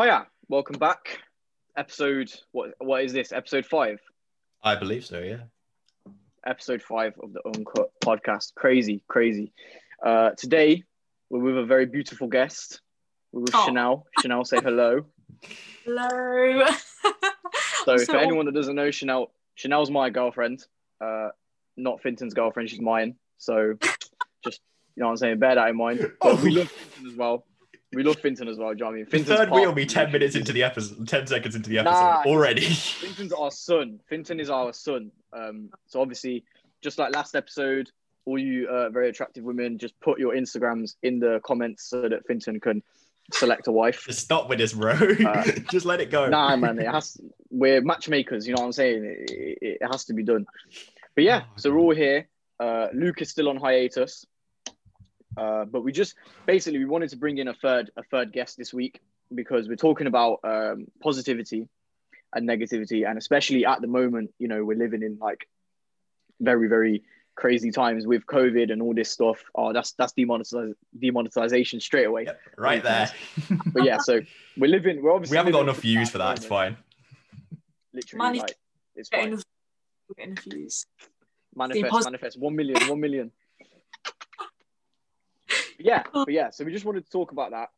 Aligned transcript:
Hiya, 0.00 0.26
welcome 0.48 0.78
back. 0.78 1.18
Episode 1.76 2.30
what? 2.52 2.74
What 2.78 3.02
is 3.04 3.12
this? 3.12 3.32
Episode 3.32 3.66
five. 3.66 3.98
I 4.62 4.76
believe 4.76 5.04
so, 5.04 5.18
yeah. 5.20 5.38
Episode 6.46 6.82
five 6.82 7.14
of 7.20 7.32
the 7.32 7.40
Uncut 7.44 7.90
podcast. 8.00 8.54
Crazy, 8.54 9.02
crazy. 9.08 9.52
Uh, 10.04 10.30
today 10.36 10.84
we're 11.30 11.40
with 11.40 11.58
a 11.58 11.64
very 11.64 11.86
beautiful 11.86 12.28
guest. 12.28 12.80
We're 13.32 13.42
with 13.42 13.54
Oh. 13.54 13.64
Chanel. 13.66 14.06
Chanel, 14.20 14.44
say 14.44 14.58
hello. 14.62 15.04
Hello. 15.84 16.66
So, 17.84 17.94
I'm 17.94 18.04
for 18.04 18.16
anyone 18.18 18.44
that 18.46 18.54
doesn't 18.54 18.74
know, 18.76 18.90
Chanel, 18.90 19.32
Chanel's 19.54 19.90
my 19.90 20.10
girlfriend. 20.10 20.62
Uh, 21.02 21.28
not 21.78 22.02
Finton's 22.02 22.34
girlfriend. 22.34 22.68
She's 22.68 22.82
mine. 22.82 23.14
So, 23.38 23.74
just 24.44 24.60
you 24.94 25.00
know 25.00 25.06
what 25.06 25.12
I'm 25.12 25.16
saying. 25.16 25.38
Bear 25.38 25.54
that 25.54 25.68
in 25.70 25.76
mind. 25.76 26.00
But 26.20 26.42
we 26.42 26.50
Oh. 26.50 26.58
love 26.60 26.72
Finton 26.72 27.10
as 27.10 27.16
well. 27.16 27.44
We 27.92 28.02
love 28.02 28.16
Finton 28.20 28.48
as 28.48 28.58
well. 28.58 28.68
Do 28.74 28.78
you 28.78 28.84
know 28.84 28.86
what 28.86 28.92
I 28.92 28.96
mean? 28.96 29.06
The 29.10 29.18
third 29.36 29.50
wheel 29.50 29.72
be 29.72 29.86
10 29.86 30.12
minutes 30.12 30.36
into 30.36 30.52
the 30.52 30.62
episode, 30.62 31.08
10 31.08 31.26
seconds 31.26 31.54
into 31.56 31.70
the 31.70 31.78
episode 31.78 31.94
Nah. 31.94 32.22
already. 32.26 32.60
Finton's 32.66 33.32
our 33.32 33.50
son. 33.50 34.00
Finton 34.10 34.40
is 34.40 34.50
our 34.50 34.72
son. 34.74 35.10
Um, 35.32 35.70
so 35.86 36.00
obviously, 36.02 36.44
just 36.82 36.98
like 36.98 37.14
last 37.14 37.34
episode, 37.34 37.90
all 38.26 38.38
you 38.38 38.68
uh, 38.68 38.90
very 38.90 39.08
attractive 39.08 39.42
women, 39.44 39.78
just 39.78 39.98
put 40.00 40.18
your 40.18 40.34
Instagrams 40.34 40.96
in 41.02 41.18
the 41.18 41.40
comments 41.44 41.88
so 41.88 42.02
that 42.08 42.26
Finton 42.28 42.60
can 42.60 42.82
select 43.32 43.68
a 43.68 43.72
wife. 43.72 44.04
Just 44.06 44.20
stop 44.20 44.50
with 44.50 44.58
this, 44.58 44.74
bro. 44.74 44.92
Uh, 44.92 45.42
Just 45.70 45.84
let 45.86 46.00
it 46.00 46.10
go. 46.10 46.28
nah, 46.28 46.56
man, 46.56 46.78
it 46.78 46.86
has. 46.88 47.18
We're 47.50 47.80
matchmakers. 47.82 48.46
You 48.46 48.54
know 48.54 48.60
what 48.60 48.66
I'm 48.66 48.72
saying? 48.72 49.04
It, 49.04 49.30
it, 49.30 49.78
it 49.82 49.86
has 49.90 50.04
to 50.06 50.14
be 50.14 50.22
done. 50.22 50.46
But 51.14 51.24
yeah, 51.24 51.42
Oh, 51.44 51.52
so 51.56 51.70
we're 51.70 51.78
all 51.78 51.94
here. 51.94 52.28
Uh, 52.60 52.88
Luke 52.94 53.20
is 53.22 53.30
still 53.30 53.48
on 53.48 53.56
hiatus. 53.56 54.24
Uh, 55.38 55.64
but 55.64 55.82
we 55.82 55.92
just 55.92 56.14
basically 56.46 56.78
we 56.78 56.84
wanted 56.84 57.10
to 57.10 57.16
bring 57.16 57.38
in 57.38 57.48
a 57.48 57.54
third 57.54 57.90
a 57.96 58.02
third 58.02 58.32
guest 58.32 58.56
this 58.56 58.74
week 58.74 59.00
because 59.34 59.68
we're 59.68 59.76
talking 59.76 60.06
about 60.06 60.40
um, 60.44 60.86
positivity 61.00 61.68
and 62.34 62.48
negativity, 62.48 63.08
and 63.08 63.16
especially 63.18 63.64
at 63.64 63.80
the 63.80 63.86
moment, 63.86 64.30
you 64.38 64.48
know, 64.48 64.64
we're 64.64 64.76
living 64.76 65.02
in 65.02 65.18
like 65.20 65.48
very 66.40 66.68
very 66.68 67.02
crazy 67.36 67.70
times 67.70 68.04
with 68.04 68.26
COVID 68.26 68.72
and 68.72 68.82
all 68.82 68.92
this 68.94 69.10
stuff. 69.10 69.42
Oh, 69.54 69.72
that's 69.72 69.92
that's 69.92 70.12
demonetiz- 70.12 70.74
demonetization 70.98 71.80
straight 71.80 72.06
away. 72.06 72.24
Yep, 72.24 72.40
right 72.56 72.82
there. 72.82 73.10
But 73.72 73.84
yeah, 73.84 73.98
so 73.98 74.20
we're 74.56 74.70
living. 74.70 75.02
We're 75.02 75.12
obviously 75.12 75.34
we 75.34 75.38
haven't 75.38 75.52
got 75.52 75.62
enough 75.62 75.80
views 75.80 76.10
for 76.10 76.18
that. 76.18 76.36
It's 76.38 76.46
fine. 76.46 76.76
Literally, 77.94 78.18
Money- 78.18 78.40
like, 78.40 78.56
it's 78.96 79.08
getting 79.08 79.36
fine. 79.36 79.42
the 80.08 80.14
getting 80.14 80.36
views. 80.36 80.86
Manifest, 81.54 81.90
pos- 81.90 82.04
manifest. 82.04 82.38
One 82.38 82.56
million, 82.56 82.88
one 82.88 83.00
million. 83.00 83.30
Yeah, 85.78 86.02
but 86.12 86.30
yeah. 86.30 86.50
So 86.50 86.64
we 86.64 86.72
just 86.72 86.84
wanted 86.84 87.04
to 87.04 87.10
talk 87.10 87.32
about 87.32 87.50
that. 87.52 87.68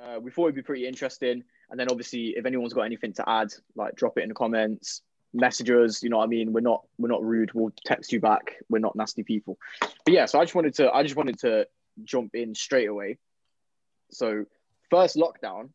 Uh, 0.00 0.20
we 0.20 0.30
thought 0.30 0.44
it'd 0.44 0.54
be 0.54 0.62
pretty 0.62 0.86
interesting, 0.86 1.42
and 1.70 1.80
then 1.80 1.88
obviously, 1.90 2.34
if 2.36 2.44
anyone's 2.44 2.74
got 2.74 2.82
anything 2.82 3.12
to 3.14 3.28
add, 3.28 3.52
like 3.74 3.96
drop 3.96 4.18
it 4.18 4.22
in 4.22 4.28
the 4.28 4.34
comments, 4.34 5.02
message 5.32 5.70
us. 5.70 6.02
You 6.02 6.10
know 6.10 6.18
what 6.18 6.24
I 6.24 6.28
mean? 6.28 6.52
We're 6.52 6.60
not 6.60 6.84
we're 6.98 7.08
not 7.08 7.24
rude. 7.24 7.52
We'll 7.54 7.72
text 7.84 8.12
you 8.12 8.20
back. 8.20 8.56
We're 8.68 8.78
not 8.78 8.96
nasty 8.96 9.22
people. 9.22 9.58
But 9.80 10.12
yeah, 10.14 10.26
so 10.26 10.40
I 10.40 10.44
just 10.44 10.54
wanted 10.54 10.74
to 10.74 10.92
I 10.92 11.02
just 11.02 11.16
wanted 11.16 11.38
to 11.40 11.66
jump 12.04 12.34
in 12.34 12.54
straight 12.54 12.88
away. 12.88 13.18
So 14.10 14.44
first 14.90 15.16
lockdown, 15.16 15.70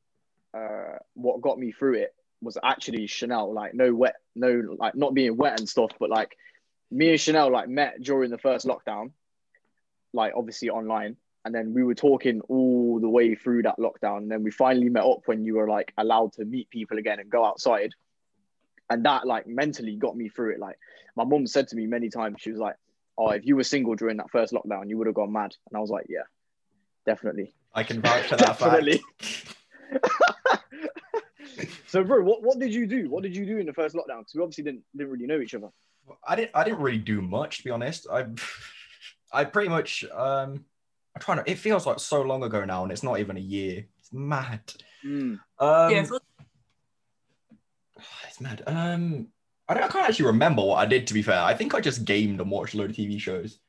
uh, 0.53 0.97
what 1.13 1.41
got 1.41 1.59
me 1.59 1.71
through 1.71 1.95
it 1.95 2.13
was 2.41 2.57
actually 2.63 3.07
Chanel. 3.07 3.53
Like 3.53 3.73
no 3.73 3.93
wet, 3.93 4.15
no 4.35 4.75
like 4.77 4.95
not 4.95 5.13
being 5.13 5.37
wet 5.37 5.59
and 5.59 5.67
stuff, 5.67 5.91
but 5.99 6.09
like 6.09 6.35
me 6.89 7.11
and 7.11 7.19
Chanel 7.19 7.51
like 7.51 7.69
met 7.69 8.01
during 8.01 8.31
the 8.31 8.37
first 8.37 8.65
lockdown, 8.65 9.11
like 10.13 10.33
obviously 10.35 10.69
online, 10.69 11.17
and 11.43 11.55
then 11.55 11.73
we 11.73 11.83
were 11.83 11.95
talking 11.95 12.41
all 12.41 12.99
the 12.99 13.09
way 13.09 13.35
through 13.35 13.63
that 13.63 13.79
lockdown. 13.79 14.17
And 14.19 14.31
then 14.31 14.43
we 14.43 14.51
finally 14.51 14.89
met 14.89 15.03
up 15.03 15.21
when 15.25 15.43
you 15.43 15.55
were 15.55 15.67
like 15.67 15.91
allowed 15.97 16.33
to 16.33 16.45
meet 16.45 16.69
people 16.69 16.97
again 16.99 17.19
and 17.19 17.29
go 17.29 17.43
outside. 17.43 17.91
And 18.89 19.05
that 19.05 19.25
like 19.25 19.47
mentally 19.47 19.95
got 19.95 20.15
me 20.15 20.29
through 20.29 20.53
it. 20.53 20.59
Like 20.59 20.77
my 21.15 21.23
mum 21.23 21.47
said 21.47 21.67
to 21.69 21.75
me 21.75 21.87
many 21.87 22.09
times, 22.09 22.37
she 22.39 22.51
was 22.51 22.59
like, 22.59 22.75
"Oh, 23.17 23.29
if 23.29 23.45
you 23.45 23.55
were 23.55 23.63
single 23.63 23.95
during 23.95 24.17
that 24.17 24.29
first 24.29 24.53
lockdown, 24.53 24.89
you 24.89 24.97
would 24.97 25.07
have 25.07 25.15
gone 25.15 25.31
mad." 25.31 25.55
And 25.69 25.77
I 25.77 25.79
was 25.79 25.89
like, 25.89 26.07
"Yeah, 26.09 26.23
definitely, 27.05 27.53
I 27.73 27.83
can 27.83 28.01
vouch 28.01 28.27
for 28.27 28.35
that 28.37 28.59
definitely." 28.59 29.01
fact. 29.19 29.55
so, 31.87 32.03
bro, 32.03 32.21
what, 32.21 32.43
what 32.43 32.59
did 32.59 32.73
you 32.73 32.85
do? 32.85 33.09
What 33.09 33.23
did 33.23 33.35
you 33.35 33.45
do 33.45 33.59
in 33.59 33.65
the 33.65 33.73
first 33.73 33.95
lockdown? 33.95 34.19
Because 34.19 34.35
we 34.35 34.41
obviously 34.41 34.65
didn't 34.65 34.83
didn't 34.95 35.11
really 35.11 35.27
know 35.27 35.39
each 35.39 35.55
other. 35.55 35.69
I 36.27 36.35
didn't. 36.35 36.51
I 36.53 36.65
didn't 36.65 36.81
really 36.81 36.97
do 36.97 37.21
much, 37.21 37.59
to 37.59 37.63
be 37.63 37.69
honest. 37.69 38.07
I, 38.11 38.25
I 39.31 39.45
pretty 39.45 39.69
much. 39.69 40.03
Um, 40.13 40.65
I'm 41.15 41.21
trying 41.21 41.43
to. 41.43 41.49
It 41.49 41.57
feels 41.57 41.85
like 41.85 41.99
so 41.99 42.21
long 42.21 42.43
ago 42.43 42.63
now, 42.65 42.83
and 42.83 42.91
it's 42.91 43.03
not 43.03 43.19
even 43.19 43.37
a 43.37 43.41
year. 43.41 43.85
It's 43.99 44.13
mad. 44.13 44.61
Mm. 45.05 45.39
Um, 45.59 45.91
yeah, 45.91 46.05
it's 48.27 48.41
mad. 48.41 48.63
Um, 48.65 49.27
I 49.67 49.73
don't. 49.73 49.83
I 49.83 49.87
can't 49.87 50.09
actually 50.09 50.25
remember 50.27 50.63
what 50.63 50.77
I 50.77 50.85
did. 50.85 51.07
To 51.07 51.13
be 51.13 51.21
fair, 51.21 51.41
I 51.41 51.53
think 51.53 51.73
I 51.73 51.81
just 51.81 52.05
gamed 52.05 52.39
and 52.39 52.49
watched 52.49 52.73
a 52.73 52.77
load 52.77 52.91
of 52.91 52.95
TV 52.95 53.19
shows, 53.19 53.59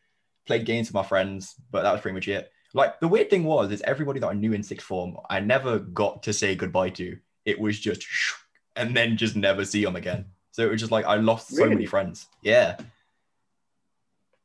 played 0.46 0.66
games 0.66 0.88
with 0.88 0.94
my 0.94 1.02
friends, 1.02 1.54
but 1.70 1.82
that 1.82 1.92
was 1.92 2.00
pretty 2.00 2.14
much 2.14 2.28
it. 2.28 2.50
Like 2.74 3.00
the 3.00 3.08
weird 3.08 3.28
thing 3.28 3.44
was, 3.44 3.70
is 3.70 3.82
everybody 3.82 4.20
that 4.20 4.28
I 4.28 4.34
knew 4.34 4.52
in 4.52 4.62
sixth 4.62 4.86
form, 4.86 5.16
I 5.28 5.40
never 5.40 5.78
got 5.78 6.22
to 6.24 6.32
say 6.32 6.54
goodbye 6.54 6.90
to. 6.90 7.18
It 7.44 7.60
was 7.60 7.78
just, 7.78 8.06
and 8.76 8.96
then 8.96 9.16
just 9.16 9.36
never 9.36 9.64
see 9.64 9.84
them 9.84 9.96
again. 9.96 10.26
So 10.52 10.64
it 10.64 10.70
was 10.70 10.80
just 10.80 10.92
like 10.92 11.06
I 11.06 11.16
lost 11.16 11.48
so 11.48 11.68
many 11.68 11.86
friends. 11.86 12.26
Yeah, 12.42 12.76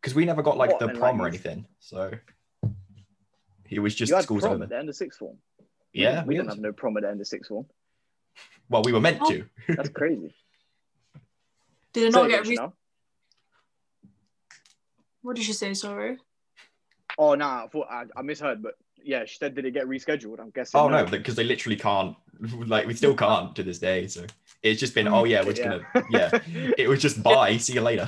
because 0.02 0.16
we 0.16 0.26
never 0.26 0.42
got 0.42 0.58
like 0.58 0.72
What, 0.72 0.80
the 0.80 0.88
then, 0.88 0.98
prom 0.98 1.22
or 1.22 1.28
anything. 1.28 1.68
So 1.80 2.12
it 3.70 3.80
was 3.80 3.96
just 3.96 4.10
you 4.10 4.16
had 4.16 4.24
school's 4.24 4.42
prom 4.42 4.54
over. 4.56 4.64
at 4.64 4.70
the 4.70 4.78
end 4.78 4.90
of 4.90 4.96
sixth 4.96 5.20
form. 5.20 5.38
Yeah, 5.94 6.22
we, 6.24 6.30
we 6.30 6.36
didn't 6.36 6.50
have 6.50 6.60
no 6.60 6.72
prom 6.72 6.98
at 6.98 7.04
the 7.04 7.10
end 7.10 7.22
of 7.22 7.28
sixth 7.28 7.50
form. 7.50 7.66
well, 8.70 8.84
we 8.84 8.92
were 8.94 9.00
meant 9.02 9.20
Oh. 9.22 9.30
to. 9.32 9.46
That's 9.70 9.90
crazy. 9.90 10.34
did 11.94 12.04
it 12.08 12.12
not 12.14 12.26
it 12.26 12.30
get 12.30 12.48
again, 12.48 12.64
re- 12.66 12.70
what 15.22 15.36
did 15.36 15.46
she 15.46 15.54
say, 15.54 15.74
sorry? 15.74 16.18
Oh 17.18 17.36
nah, 17.36 17.66
I 17.66 17.68
thought 17.68 17.88
I, 17.90 18.04
I 18.16 18.22
misheard, 18.22 18.62
but 18.62 18.76
yeah, 19.04 19.26
she 19.26 19.38
said 19.38 19.56
did 19.56 19.66
it 19.66 19.72
get 19.72 19.88
rescheduled? 19.88 20.40
I'm 20.40 20.52
guessing. 20.52 20.80
Oh 20.80 20.88
no, 20.90 21.06
because 21.06 21.36
they 21.36 21.44
literally 21.44 21.78
can't. 21.78 22.16
Like 22.40 22.86
we 22.86 22.94
still 22.94 23.16
can't 23.26 23.56
to 23.56 23.64
this 23.64 23.80
day. 23.80 24.06
So 24.06 24.24
it's 24.62 24.80
just 24.80 24.94
been, 24.94 25.08
oh, 25.08 25.22
oh 25.22 25.24
yeah, 25.24 25.44
we're 25.44 25.54
just 25.54 25.64
gonna, 25.68 26.06
yeah. 26.12 26.30
It 26.78 26.88
was 26.88 27.02
just 27.02 27.24
bye, 27.24 27.58
see 27.58 27.74
you 27.74 27.82
later. 27.82 28.08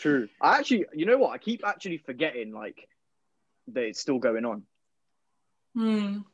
True. 0.00 0.28
I 0.40 0.58
actually, 0.58 0.86
you 0.92 1.06
know 1.06 1.16
what? 1.16 1.30
I 1.30 1.38
keep 1.38 1.64
actually 1.64 1.98
forgetting 1.98 2.52
like 2.52 2.88
that 3.68 3.82
it's 3.82 4.00
still 4.00 4.18
going 4.18 4.44
on. 4.44 4.62
Hmm. 5.74 5.86
You 5.86 6.24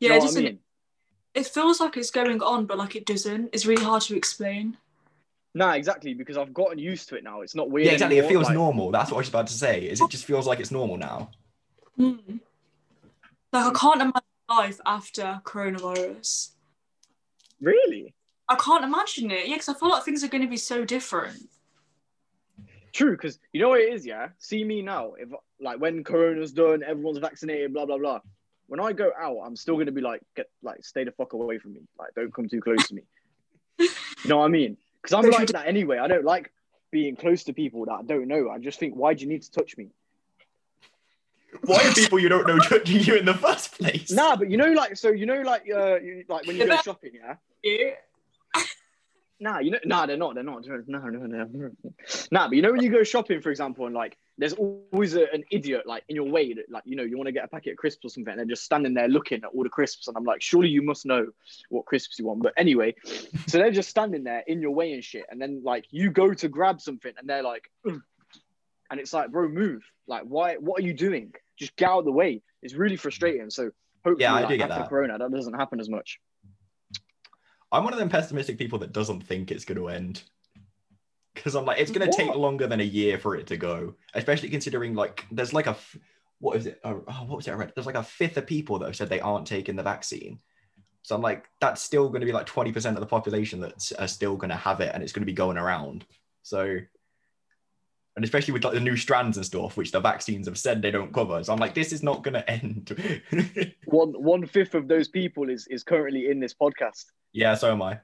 Yeah, 0.00 0.08
know 0.10 0.16
it 0.16 0.20
doesn't 0.20 0.44
mean? 0.44 0.58
it 1.34 1.46
feels 1.46 1.80
like 1.80 1.96
it's 1.96 2.10
going 2.10 2.40
on, 2.42 2.66
but 2.66 2.78
like 2.78 2.96
it 2.96 3.06
doesn't. 3.06 3.50
It's 3.52 3.66
really 3.66 3.84
hard 3.84 4.02
to 4.02 4.16
explain. 4.16 4.76
Nah, 5.54 5.72
exactly. 5.72 6.14
Because 6.14 6.36
I've 6.36 6.52
gotten 6.54 6.78
used 6.78 7.08
to 7.10 7.16
it 7.16 7.24
now. 7.24 7.42
It's 7.42 7.54
not 7.54 7.70
weird. 7.70 7.86
yeah, 7.86 7.92
exactly. 7.92 8.18
It 8.18 8.28
feels 8.28 8.44
like- 8.46 8.54
normal. 8.54 8.90
That's 8.90 9.10
what 9.10 9.18
I 9.18 9.20
was 9.20 9.28
about 9.28 9.46
to 9.48 9.52
say. 9.54 9.84
Is 9.86 10.00
it 10.00 10.10
just 10.10 10.24
feels 10.24 10.46
like 10.46 10.60
it's 10.60 10.70
normal 10.70 10.96
now? 10.96 11.30
Hmm. 11.96 12.16
Like 13.52 13.66
I 13.66 13.78
can't 13.78 14.00
imagine 14.00 14.22
life 14.48 14.80
after 14.84 15.40
coronavirus. 15.44 16.50
Really? 17.60 18.14
I 18.48 18.56
can't 18.56 18.84
imagine 18.84 19.30
it. 19.30 19.46
Yeah, 19.46 19.54
because 19.54 19.68
I 19.70 19.74
feel 19.74 19.90
like 19.90 20.04
things 20.04 20.24
are 20.24 20.28
going 20.28 20.42
to 20.42 20.48
be 20.48 20.56
so 20.56 20.84
different. 20.84 21.48
True. 22.92 23.12
Because 23.12 23.38
you 23.52 23.60
know 23.60 23.70
what 23.70 23.80
it 23.80 23.92
is, 23.92 24.04
yeah. 24.04 24.28
See 24.38 24.64
me 24.64 24.82
now. 24.82 25.12
If 25.18 25.28
like 25.64 25.80
when 25.80 26.04
Corona's 26.04 26.52
done, 26.52 26.82
everyone's 26.84 27.18
vaccinated, 27.18 27.72
blah 27.72 27.86
blah 27.86 27.98
blah. 27.98 28.20
When 28.66 28.80
I 28.80 28.92
go 28.92 29.10
out, 29.18 29.38
I'm 29.44 29.56
still 29.56 29.76
gonna 29.76 29.92
be 29.92 30.00
like, 30.00 30.22
get 30.36 30.48
like, 30.62 30.84
stay 30.84 31.04
the 31.04 31.10
fuck 31.10 31.32
away 31.32 31.58
from 31.58 31.74
me. 31.74 31.80
Like, 31.98 32.14
don't 32.14 32.32
come 32.32 32.48
too 32.48 32.60
close 32.60 32.88
to 32.88 32.94
me. 32.94 33.02
You 33.78 33.88
know 34.26 34.38
what 34.38 34.44
I 34.44 34.48
mean? 34.48 34.76
Because 35.02 35.14
I'm 35.14 35.30
like 35.30 35.48
that 35.48 35.66
anyway. 35.66 35.98
I 35.98 36.06
don't 36.06 36.24
like 36.24 36.52
being 36.90 37.16
close 37.16 37.44
to 37.44 37.52
people 37.52 37.86
that 37.86 37.92
I 37.92 38.02
don't 38.02 38.28
know. 38.28 38.50
I 38.50 38.58
just 38.58 38.78
think, 38.78 38.94
why 38.94 39.14
do 39.14 39.22
you 39.24 39.28
need 39.28 39.42
to 39.42 39.50
touch 39.50 39.76
me? 39.76 39.88
Why 41.62 41.82
are 41.84 41.92
people 41.92 42.18
you 42.18 42.28
don't 42.28 42.46
know 42.46 42.58
judging 42.58 43.00
you 43.00 43.16
in 43.16 43.24
the 43.24 43.34
first 43.34 43.78
place? 43.78 44.10
Nah, 44.10 44.36
but 44.36 44.50
you 44.50 44.56
know, 44.56 44.72
like, 44.72 44.96
so 44.96 45.10
you 45.10 45.26
know, 45.26 45.42
like, 45.42 45.62
uh, 45.72 45.96
you, 46.00 46.24
like 46.28 46.46
when 46.46 46.56
you 46.56 46.66
go 46.66 46.76
shopping, 46.78 47.12
yeah. 47.14 47.34
Yeah. 47.62 47.94
Nah, 49.40 49.58
you 49.58 49.72
know, 49.72 49.78
nah, 49.84 50.06
they're 50.06 50.16
not. 50.16 50.34
They're 50.34 50.44
not. 50.44 50.64
No, 50.66 50.98
no, 50.98 51.26
no. 51.26 51.70
Nah, 52.30 52.48
but 52.48 52.56
you 52.56 52.62
know 52.62 52.72
when 52.72 52.82
you 52.82 52.90
go 52.90 53.02
shopping, 53.02 53.40
for 53.40 53.50
example, 53.50 53.86
and 53.86 53.94
like, 53.94 54.16
there's 54.36 54.54
always 54.54 55.14
a, 55.14 55.32
an 55.32 55.44
idiot 55.50 55.82
like 55.86 56.04
in 56.08 56.16
your 56.16 56.28
way 56.28 56.52
that, 56.54 56.64
like, 56.68 56.82
you 56.86 56.96
know, 56.96 57.04
you 57.04 57.16
want 57.16 57.28
to 57.28 57.32
get 57.32 57.44
a 57.44 57.48
packet 57.48 57.72
of 57.72 57.76
crisps 57.76 58.04
or 58.04 58.08
something, 58.08 58.32
and 58.32 58.38
they're 58.38 58.46
just 58.46 58.64
standing 58.64 58.94
there 58.94 59.08
looking 59.08 59.44
at 59.44 59.50
all 59.54 59.62
the 59.62 59.68
crisps, 59.68 60.08
and 60.08 60.16
I'm 60.16 60.24
like, 60.24 60.42
surely 60.42 60.68
you 60.68 60.82
must 60.82 61.06
know 61.06 61.28
what 61.70 61.86
crisps 61.86 62.18
you 62.18 62.26
want. 62.26 62.42
But 62.42 62.54
anyway, 62.56 62.94
so 63.46 63.58
they're 63.58 63.70
just 63.70 63.90
standing 63.90 64.24
there 64.24 64.42
in 64.46 64.60
your 64.60 64.72
way 64.72 64.92
and 64.92 65.04
shit, 65.04 65.26
and 65.30 65.40
then 65.40 65.62
like 65.64 65.86
you 65.90 66.10
go 66.10 66.34
to 66.34 66.48
grab 66.48 66.80
something, 66.80 67.12
and 67.16 67.28
they're 67.28 67.42
like, 67.42 67.70
"Ugh." 67.88 68.00
and 68.90 69.00
it's 69.00 69.12
like, 69.12 69.30
bro, 69.30 69.48
move. 69.48 69.82
Like, 70.06 70.22
why? 70.24 70.56
What 70.56 70.82
are 70.82 70.86
you 70.86 70.92
doing? 70.94 71.32
Just 71.58 71.76
get 71.76 71.88
out 71.88 72.00
of 72.00 72.04
the 72.04 72.12
way. 72.12 72.42
It's 72.62 72.74
really 72.74 72.96
frustrating. 72.96 73.50
So 73.50 73.70
hopefully, 74.04 74.22
Yeah, 74.22 74.34
I 74.34 74.40
like, 74.40 74.48
do 74.48 74.56
get 74.56 74.70
after 74.70 74.82
that. 74.82 74.88
Corona, 74.88 75.18
that 75.18 75.30
doesn't 75.30 75.54
happen 75.54 75.80
as 75.80 75.88
much. 75.88 76.20
I'm 77.72 77.84
one 77.84 77.92
of 77.92 77.98
them 77.98 78.08
pessimistic 78.08 78.58
people 78.58 78.78
that 78.80 78.92
doesn't 78.92 79.22
think 79.22 79.50
it's 79.50 79.64
going 79.64 79.78
to 79.78 79.88
end. 79.88 80.22
Because 81.34 81.54
I'm 81.56 81.64
like, 81.64 81.80
it's 81.80 81.90
going 81.90 82.08
to 82.08 82.16
take 82.16 82.34
longer 82.34 82.66
than 82.66 82.80
a 82.80 82.84
year 82.84 83.18
for 83.18 83.34
it 83.34 83.48
to 83.48 83.56
go, 83.56 83.94
especially 84.14 84.50
considering 84.50 84.94
like 84.94 85.26
there's 85.32 85.52
like 85.52 85.66
a 85.66 85.70
f- 85.70 85.96
what 86.38 86.56
is 86.56 86.66
it? 86.66 86.80
Oh, 86.84 87.02
oh, 87.08 87.24
what 87.26 87.36
was 87.36 87.48
it 87.48 87.52
I 87.52 87.54
read? 87.54 87.72
There's 87.74 87.86
like 87.86 87.94
a 87.96 88.02
fifth 88.02 88.36
of 88.36 88.46
people 88.46 88.78
that 88.78 88.86
have 88.86 88.96
said 88.96 89.08
they 89.08 89.20
aren't 89.20 89.46
taking 89.46 89.76
the 89.76 89.82
vaccine. 89.82 90.38
So 91.02 91.14
I'm 91.14 91.22
like, 91.22 91.46
that's 91.60 91.82
still 91.82 92.08
going 92.08 92.20
to 92.20 92.26
be 92.26 92.32
like 92.32 92.46
20% 92.46 92.86
of 92.94 93.00
the 93.00 93.06
population 93.06 93.60
that 93.60 93.92
are 93.98 94.08
still 94.08 94.36
going 94.36 94.50
to 94.50 94.56
have 94.56 94.80
it 94.80 94.90
and 94.94 95.02
it's 95.02 95.12
going 95.12 95.22
to 95.22 95.26
be 95.26 95.32
going 95.34 95.58
around. 95.58 96.04
So, 96.42 96.78
and 98.16 98.24
especially 98.24 98.52
with 98.52 98.64
like 98.64 98.74
the 98.74 98.80
new 98.80 98.96
strands 98.96 99.36
and 99.36 99.44
stuff, 99.44 99.76
which 99.76 99.90
the 99.90 100.00
vaccines 100.00 100.46
have 100.46 100.56
said 100.56 100.80
they 100.80 100.90
don't 100.90 101.12
cover. 101.12 101.42
So 101.44 101.52
I'm 101.52 101.58
like, 101.58 101.74
this 101.74 101.92
is 101.92 102.02
not 102.02 102.22
going 102.22 102.34
to 102.40 102.50
end. 102.50 103.74
One 103.84 104.12
one 104.12 104.46
fifth 104.46 104.74
of 104.74 104.88
those 104.88 105.08
people 105.08 105.50
is 105.50 105.66
is 105.66 105.82
currently 105.82 106.30
in 106.30 106.40
this 106.40 106.54
podcast. 106.54 107.06
yeah, 107.32 107.54
so 107.54 107.72
am 107.72 107.82
I. 107.82 108.00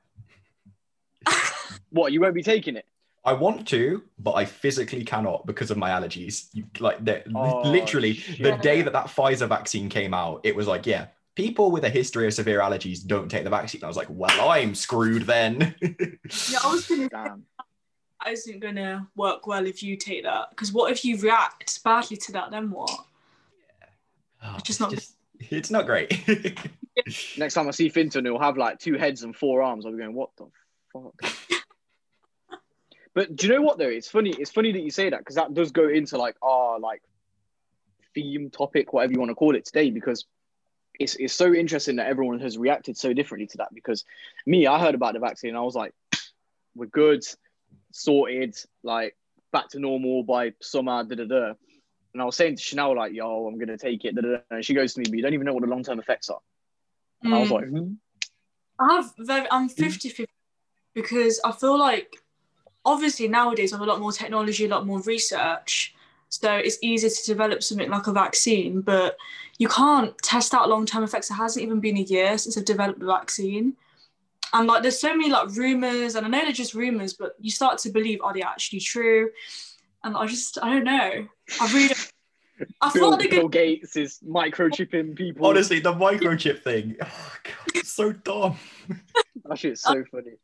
What 1.91 2.13
you 2.13 2.21
won't 2.21 2.35
be 2.35 2.43
taking 2.43 2.77
it? 2.77 2.87
I 3.25 3.35
want 3.35 3.69
to, 3.69 4.03
but 4.19 4.33
I 4.33 4.45
physically 4.47 5.05
cannot 5.05 5.47
because 5.47 5.71
of 5.71 5.77
my 5.77 5.91
allergies. 5.91 6.49
You, 6.55 6.65
like, 6.79 6.99
Oh, 7.35 7.63
literally, 7.69 8.13
the 8.41 8.59
day 8.63 8.83
that 8.83 8.93
that 8.95 9.07
Pfizer 9.09 9.49
vaccine 9.49 9.89
came 9.91 10.15
out, 10.15 10.41
it 10.43 10.57
was 10.57 10.67
like, 10.67 10.87
yeah, 10.87 11.09
people 11.35 11.71
with 11.71 11.85
a 11.85 11.91
history 11.91 12.27
of 12.27 12.33
severe 12.35 12.61
allergies 12.61 13.07
don't 13.07 13.29
take 13.31 13.45
the 13.45 13.51
vaccine. 13.51 13.85
I 13.85 13.89
was 13.89 13.97
like, 13.97 14.09
well, 14.11 14.49
I'm 14.49 14.75
screwed 14.75 15.23
then. 15.23 15.75
Yeah, 15.81 16.59
I 16.65 16.73
was 16.73 16.87
gonna 16.87 17.03
say 17.03 17.09
Damn. 17.09 17.45
that 18.25 18.33
isn't 18.33 18.61
gonna 18.61 19.07
work 19.17 19.47
well 19.47 19.67
if 19.67 19.83
you 19.83 19.97
take 19.97 20.23
that. 20.25 20.51
Because 20.51 20.73
what 20.73 20.91
if 20.91 21.05
you 21.05 21.19
react 21.19 21.83
badly 21.85 22.17
to 22.17 22.33
that? 22.33 22.51
Then 22.51 22.71
what? 22.71 22.91
Oh, 24.43 24.55
It's 24.57 24.63
just 24.65 24.81
it's 24.81 24.93
not- 24.93 25.51
it's 25.51 25.71
not 25.71 25.87
great. 25.87 26.11
Next 27.39 27.55
time 27.55 27.69
I 27.69 27.71
see 27.71 27.91
Finton, 27.91 28.25
he'll 28.25 28.39
have 28.39 28.57
like 28.59 28.79
two 28.79 28.95
heads 28.95 29.23
and 29.23 29.35
four 29.37 29.63
arms. 29.63 29.85
I'll 29.85 29.93
be 29.93 29.99
going, 29.99 30.15
what 30.15 30.31
the 30.37 30.47
fuck? 30.93 31.33
but 33.15 33.35
do 33.35 33.47
you 33.47 33.55
know 33.55 33.63
what 33.63 33.79
though? 33.79 33.89
It's 33.89 34.09
funny. 34.09 34.31
It's 34.31 34.51
funny 34.51 34.73
that 34.73 34.81
you 34.81 34.91
say 34.91 35.11
that 35.11 35.19
because 35.19 35.37
that 35.37 35.55
does 35.55 35.73
go 35.73 35.89
into 35.89 36.17
like 36.17 36.37
our 36.43 36.79
like 36.79 37.03
theme 38.15 38.51
topic, 38.51 38.93
whatever 38.93 39.13
you 39.13 39.19
want 39.19 39.31
to 39.31 39.35
call 39.35 39.55
it 39.55 39.65
today, 39.65 39.91
because 39.91 40.25
it's 40.99 41.17
it's 41.17 41.35
so 41.35 41.53
interesting 41.53 41.97
that 41.97 42.07
everyone 42.09 42.41
has 42.41 42.59
reacted 42.59 42.97
so 42.97 43.13
differently 43.13 43.47
to 43.49 43.59
that. 43.59 43.75
Because 43.75 44.05
me, 44.47 44.67
I 44.67 44.79
heard 44.79 44.95
about 44.95 45.15
the 45.15 45.21
vaccine, 45.21 45.51
and 45.51 45.59
I 45.59 45.63
was 45.63 45.75
like, 45.75 45.95
we're 46.75 46.87
good, 46.87 47.25
sorted, 47.93 48.57
like 48.83 49.17
back 49.53 49.69
to 49.71 49.81
normal 49.81 50.23
by 50.23 50.53
summer, 50.61 51.03
da 51.05 51.17
da 51.17 51.25
da. 51.25 51.53
And 52.13 52.21
I 52.21 52.25
was 52.25 52.37
saying 52.37 52.57
to 52.57 52.63
Chanel, 52.63 52.97
like, 52.97 53.13
yo, 53.13 53.47
I'm 53.47 53.59
gonna 53.59 53.79
take 53.79 54.05
it, 54.05 54.15
da, 54.15 54.23
da, 54.23 54.29
da. 54.29 54.39
and 54.51 54.65
she 54.65 54.75
goes 54.75 54.95
to 54.95 55.01
me, 55.01 55.07
but 55.09 55.17
you 55.17 55.23
don't 55.23 55.35
even 55.35 55.47
know 55.47 55.53
what 55.55 55.63
the 55.63 55.69
long 55.69 55.83
term 55.85 55.99
effects 55.99 56.29
are. 56.29 56.41
And 57.23 57.35
I 57.35 57.39
was 57.39 57.49
Mm. 57.49 57.53
like, 57.53 57.69
hmm? 57.69 57.93
I 58.79 58.95
have 58.95 59.13
very, 59.19 59.47
I'm 59.51 59.69
50 59.69 60.09
50 60.09 60.27
because 60.95 61.41
I 61.45 61.53
feel 61.53 61.79
like 61.79 62.17
obviously 62.85 63.29
nowadays 63.29 63.73
with 63.73 63.81
a 63.81 63.85
lot 63.85 64.01
more 64.01 64.13
technology, 64.13 64.65
a 64.65 64.69
lot 64.69 64.87
more 64.87 65.01
research. 65.03 65.95
So 66.29 66.55
it's 66.55 66.79
easier 66.81 67.11
to 67.11 67.27
develop 67.27 67.63
something 67.63 67.91
like 67.91 68.07
a 68.07 68.13
vaccine, 68.13 68.81
but 68.83 69.17
you 69.59 69.69
can't 69.69 70.17
test 70.19 70.55
out 70.55 70.69
long 70.69 70.87
term 70.87 71.03
effects. 71.03 71.31
It 71.31 71.35
hasn't 71.35 71.65
even 71.65 71.81
been 71.81 71.97
a 71.97 72.03
year 72.03 72.39
since 72.39 72.57
I've 72.57 72.65
developed 72.65 73.01
the 73.01 73.07
vaccine. 73.07 73.75
And 74.53 74.67
like 74.67 74.83
there's 74.83 75.01
so 75.01 75.17
many 75.17 75.31
like 75.31 75.55
rumors, 75.57 76.15
and 76.15 76.27
I 76.27 76.29
know 76.29 76.43
they're 76.43 76.53
just 76.53 76.75
rumors, 76.75 77.15
but 77.15 77.35
you 77.41 77.51
start 77.51 77.79
to 77.79 77.91
believe 77.91 78.21
are 78.23 78.33
they 78.33 78.43
actually 78.43 78.81
true? 78.81 79.31
And 80.03 80.17
I 80.17 80.27
just 80.27 80.59
I 80.63 80.71
don't 80.71 80.85
know. 80.85 81.29
I 81.61 81.73
really 81.73 81.95
I 82.81 82.93
Bill, 82.93 83.11
thought 83.11 83.21
Bill 83.21 83.29
gonna 83.31 83.49
Gates 83.49 83.97
is 83.97 84.21
microchipping 84.27 85.17
people. 85.17 85.47
Honestly, 85.47 85.81
the 85.81 85.93
microchip 85.93 86.63
thing, 86.63 86.97
oh, 87.01 87.37
God, 87.45 87.75
it's 87.75 87.93
so 87.93 88.13
dumb. 88.13 88.57
that 89.45 89.59
shit's 89.59 89.83
so 89.83 90.05
funny. 90.11 90.37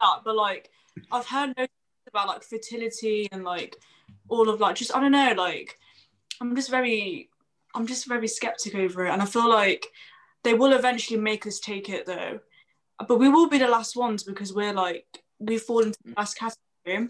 that, 0.00 0.20
but 0.24 0.34
like 0.34 0.70
I've 1.10 1.26
heard 1.26 1.54
no 1.56 1.66
about 2.08 2.28
like 2.28 2.42
fertility 2.42 3.28
and 3.32 3.44
like 3.44 3.76
all 4.28 4.48
of 4.48 4.60
like 4.60 4.76
just 4.76 4.94
I 4.94 5.00
don't 5.00 5.12
know, 5.12 5.34
like 5.36 5.78
I'm 6.40 6.54
just 6.54 6.70
very 6.70 7.28
I'm 7.74 7.86
just 7.86 8.06
very 8.06 8.28
skeptic 8.28 8.74
over 8.74 9.06
it. 9.06 9.10
And 9.10 9.22
I 9.22 9.26
feel 9.26 9.48
like 9.48 9.86
they 10.44 10.54
will 10.54 10.72
eventually 10.72 11.18
make 11.20 11.46
us 11.46 11.60
take 11.60 11.88
it 11.88 12.06
though. 12.06 12.40
But 13.06 13.18
we 13.18 13.28
will 13.28 13.48
be 13.48 13.58
the 13.58 13.68
last 13.68 13.96
ones 13.96 14.22
because 14.24 14.52
we're 14.52 14.72
like 14.72 15.06
we 15.38 15.58
fall 15.58 15.80
into 15.80 15.98
the 16.04 16.14
last 16.16 16.34
category. 16.38 17.08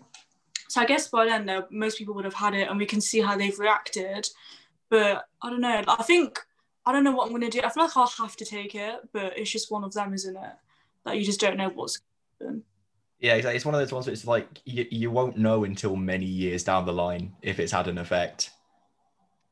So 0.68 0.82
I 0.82 0.86
guess 0.86 1.08
by 1.08 1.24
then 1.24 1.46
though, 1.46 1.66
most 1.70 1.98
people 1.98 2.14
would 2.14 2.24
have 2.24 2.34
had 2.34 2.54
it 2.54 2.68
and 2.68 2.78
we 2.78 2.86
can 2.86 3.00
see 3.00 3.20
how 3.20 3.36
they've 3.36 3.58
reacted. 3.58 4.26
But 4.90 5.24
I 5.42 5.50
don't 5.50 5.60
know. 5.60 5.82
I 5.86 6.02
think 6.02 6.38
I 6.84 6.92
don't 6.92 7.04
know 7.04 7.12
what 7.12 7.26
I'm 7.26 7.32
gonna 7.32 7.50
do. 7.50 7.60
I 7.62 7.70
feel 7.70 7.84
like 7.84 7.96
I'll 7.96 8.06
have 8.06 8.36
to 8.36 8.44
take 8.44 8.74
it, 8.74 9.00
but 9.12 9.38
it's 9.38 9.50
just 9.50 9.70
one 9.70 9.84
of 9.84 9.92
them, 9.92 10.14
isn't 10.14 10.36
it? 10.36 10.52
That 11.04 11.16
you 11.16 11.24
just 11.24 11.40
don't 11.40 11.56
know 11.56 11.68
what's 11.68 11.98
gonna 12.40 12.50
happen. 12.50 12.64
Yeah, 13.20 13.34
exactly. 13.34 13.56
It's 13.56 13.64
one 13.64 13.74
of 13.74 13.80
those 13.80 13.92
ones 13.92 14.06
where 14.06 14.12
it's 14.12 14.26
like 14.26 14.46
you, 14.64 14.86
you 14.90 15.10
won't 15.10 15.36
know 15.36 15.64
until 15.64 15.96
many 15.96 16.26
years 16.26 16.62
down 16.62 16.86
the 16.86 16.92
line 16.92 17.34
if 17.42 17.58
it's 17.58 17.72
had 17.72 17.88
an 17.88 17.98
effect. 17.98 18.50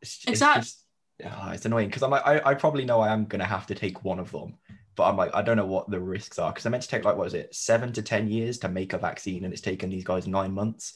It's, 0.01 0.25
it's 0.29 0.41
just- 0.55 0.83
ah, 1.25 1.51
it's 1.53 1.65
annoying 1.65 1.89
because 1.89 2.03
I'm 2.03 2.11
like, 2.11 2.27
I, 2.27 2.41
I 2.51 2.55
probably 2.55 2.85
know 2.85 3.01
I 3.01 3.13
am 3.13 3.25
going 3.25 3.41
to 3.41 3.47
have 3.47 3.67
to 3.67 3.75
take 3.75 4.05
one 4.05 4.19
of 4.21 4.31
them, 4.31 4.55
but 4.95 5.05
I'm 5.09 5.17
like, 5.17 5.35
I 5.35 5.43
don't 5.43 5.57
know 5.57 5.67
what 5.67 5.91
the 5.91 5.99
risks 5.99 6.39
are 6.39 6.53
because 6.53 6.67
I 6.67 6.69
meant 6.71 6.83
to 6.85 6.89
take 6.89 7.05
like, 7.05 7.17
what 7.17 7.27
is 7.27 7.35
it, 7.35 7.55
seven 7.55 7.93
to 7.95 8.03
10 8.03 8.29
years 8.29 8.59
to 8.59 8.69
make 8.69 8.93
a 8.93 8.99
vaccine 8.99 9.45
and 9.45 9.53
it's 9.53 9.63
taken 9.63 9.91
these 9.91 10.05
guys 10.05 10.27
nine 10.29 10.53
months. 10.53 10.95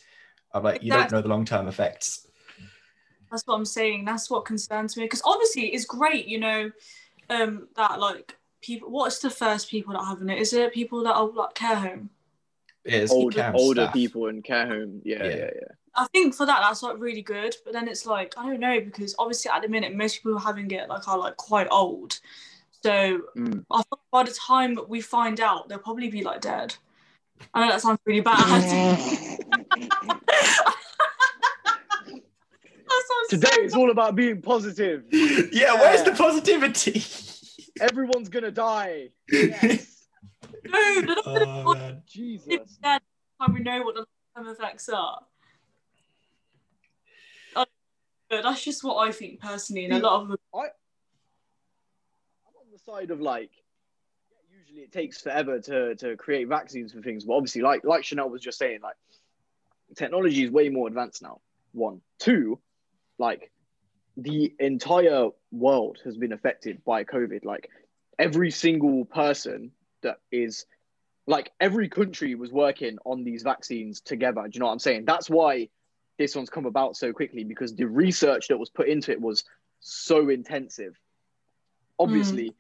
I'm 0.53 0.63
like, 0.63 0.83
you 0.83 0.91
don't 0.99 1.13
know 1.13 1.23
the 1.23 1.29
long 1.29 1.45
term 1.45 1.67
effects. 1.69 2.27
That's 3.31 3.47
what 3.47 3.55
I'm 3.55 3.65
saying. 3.65 4.05
That's 4.05 4.29
what 4.31 4.45
concerns 4.45 4.97
me. 4.97 5.05
Because 5.05 5.23
obviously 5.25 5.67
it's 5.73 5.85
great, 5.85 6.27
you 6.27 6.41
know, 6.41 6.71
um, 7.31 7.69
that 7.77 8.01
like 8.01 8.37
people. 8.61 8.91
What's 8.91 9.21
the 9.21 9.31
first 9.31 9.71
people 9.71 9.93
that 9.93 10.01
are 10.01 10.07
having 10.07 10.29
it? 10.29 10.39
Is 10.39 10.53
it 10.53 10.75
people 10.75 11.05
that 11.05 11.15
are 11.15 11.29
like 11.29 11.55
care 11.55 11.77
home? 11.77 12.11
It's 12.85 13.13
Old, 13.13 13.35
camp 13.35 13.57
older 13.57 13.83
staff. 13.85 13.93
people 13.95 14.27
in 14.29 14.43
care 14.43 14.67
home. 14.67 15.03
Yeah, 15.05 15.25
Yeah. 15.25 15.29
yeah, 15.37 15.51
yeah. 15.55 15.69
I 15.97 16.07
think 16.13 16.35
for 16.35 16.47
that 16.47 16.61
that's 16.61 16.83
like 16.83 16.99
really 16.99 17.21
good. 17.23 17.55
But 17.65 17.73
then 17.75 17.89
it's 17.89 18.07
like 18.07 18.35
I 18.39 18.47
don't 18.47 18.61
know 18.61 18.81
because 18.81 19.15
obviously 19.19 19.51
at 19.51 19.63
the 19.63 19.69
minute 19.69 19.95
most 19.95 20.17
people 20.19 20.37
are 20.37 20.41
having 20.41 20.71
it 20.71 20.89
like 20.89 21.07
are 21.09 21.19
like 21.19 21.37
quite 21.37 21.69
old. 21.71 22.19
So 22.83 23.21
Mm. 23.37 23.65
I 23.71 23.83
thought 23.83 24.01
by 24.11 24.23
the 24.23 24.33
time 24.33 24.79
we 24.89 25.01
find 25.01 25.41
out, 25.41 25.69
they'll 25.69 25.79
probably 25.79 26.09
be 26.09 26.23
like 26.23 26.41
dead. 26.41 26.75
I 27.55 27.61
know 27.67 27.73
that 27.73 27.81
sounds 27.83 27.99
really 28.07 28.21
bad. 28.21 28.37
That 32.93 33.05
sounds 33.09 33.29
Today 33.29 33.49
so 33.55 33.63
it's 33.63 33.75
all 33.75 33.91
about 33.91 34.15
being 34.17 34.43
positive. 34.43 35.05
yeah, 35.13 35.75
where's 35.75 36.03
the 36.03 36.13
positivity? 36.13 37.03
Everyone's 37.81 38.29
gonna 38.29 38.51
die. 38.51 39.11
Yes. 39.31 40.00
Dude, 40.63 40.73
they're 40.73 41.03
not 41.17 41.25
gonna 41.25 41.65
oh, 41.67 41.75
man. 41.75 42.03
Jesus. 42.07 42.79
dead 42.83 43.01
time 43.41 43.55
we 43.55 43.61
know 43.61 43.83
what 43.83 43.95
the 43.95 44.07
long-term 44.37 44.55
effects 44.55 44.89
are. 44.89 45.21
Oh, 47.57 47.63
I- 47.63 47.67
But 48.29 48.43
that's 48.43 48.63
just 48.65 48.85
what 48.85 48.97
I 48.97 49.13
think 49.13 49.41
personally, 49.41 49.85
and 49.85 49.95
a 49.95 49.99
lot 49.99 50.23
of 50.23 50.29
them. 50.29 50.37
I'm 50.55 50.61
on 50.61 50.71
the 52.73 52.79
side 52.79 53.11
of 53.11 53.21
like 53.21 53.51
usually 54.53 54.81
it 54.83 54.93
takes 54.93 55.21
forever 55.21 55.61
to 55.61 55.95
to 55.97 56.17
create 56.17 56.49
vaccines 56.49 56.93
for 56.93 57.01
things, 57.03 57.25
but 57.25 57.35
obviously 57.35 57.63
like 57.63 57.85
like 57.85 58.05
Chanel 58.05 58.31
was 58.31 58.43
just 58.43 58.59
saying, 58.59 58.81
like 58.83 58.97
technology 59.97 60.45
is 60.45 60.51
way 60.51 60.69
more 60.69 60.89
advanced 60.89 61.23
now. 61.23 61.41
One. 61.73 62.01
Two, 62.19 62.61
like 63.19 63.51
the 64.17 64.55
entire 64.59 65.29
world 65.51 65.99
has 66.05 66.17
been 66.17 66.33
affected 66.33 66.85
by 66.85 67.05
COVID. 67.05 67.45
Like 67.45 67.71
every 68.19 68.51
single 68.51 69.05
person 69.05 69.71
that 70.03 70.19
is 70.31 70.67
like 71.27 71.53
every 71.61 71.89
country 71.89 72.35
was 72.35 72.53
working 72.53 72.99
on 73.05 73.25
these 73.25 73.43
vaccines 73.43 74.01
together. 74.01 74.43
Do 74.43 74.51
you 74.53 74.61
know 74.61 74.67
what 74.67 74.73
I'm 74.73 74.79
saying? 74.79 75.05
That's 75.05 75.31
why 75.31 75.69
this 76.19 76.35
one's 76.35 76.51
come 76.51 76.67
about 76.67 76.97
so 76.97 77.13
quickly 77.13 77.45
because 77.45 77.75
the 77.75 77.87
research 77.87 78.49
that 78.49 78.59
was 78.59 78.69
put 78.69 78.89
into 78.89 79.13
it 79.13 79.21
was 79.21 79.45
so 79.81 80.29
intensive. 80.29 80.95
Obviously, 81.99 82.49
hmm. 82.49 82.55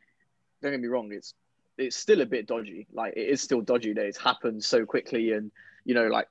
don't 0.62 0.72
get 0.72 0.80
me 0.80 0.88
wrong, 0.88 1.12
it's 1.12 1.34
it's 1.78 1.96
still 1.96 2.20
a 2.20 2.26
bit 2.26 2.46
dodgy. 2.46 2.86
Like 2.92 3.14
it 3.16 3.28
is 3.28 3.40
still 3.40 3.60
dodgy 3.60 3.92
that 3.94 4.04
it's 4.04 4.18
happened 4.18 4.62
so 4.62 4.84
quickly, 4.84 5.32
and 5.32 5.50
you 5.84 5.94
know, 5.94 6.06
like 6.08 6.28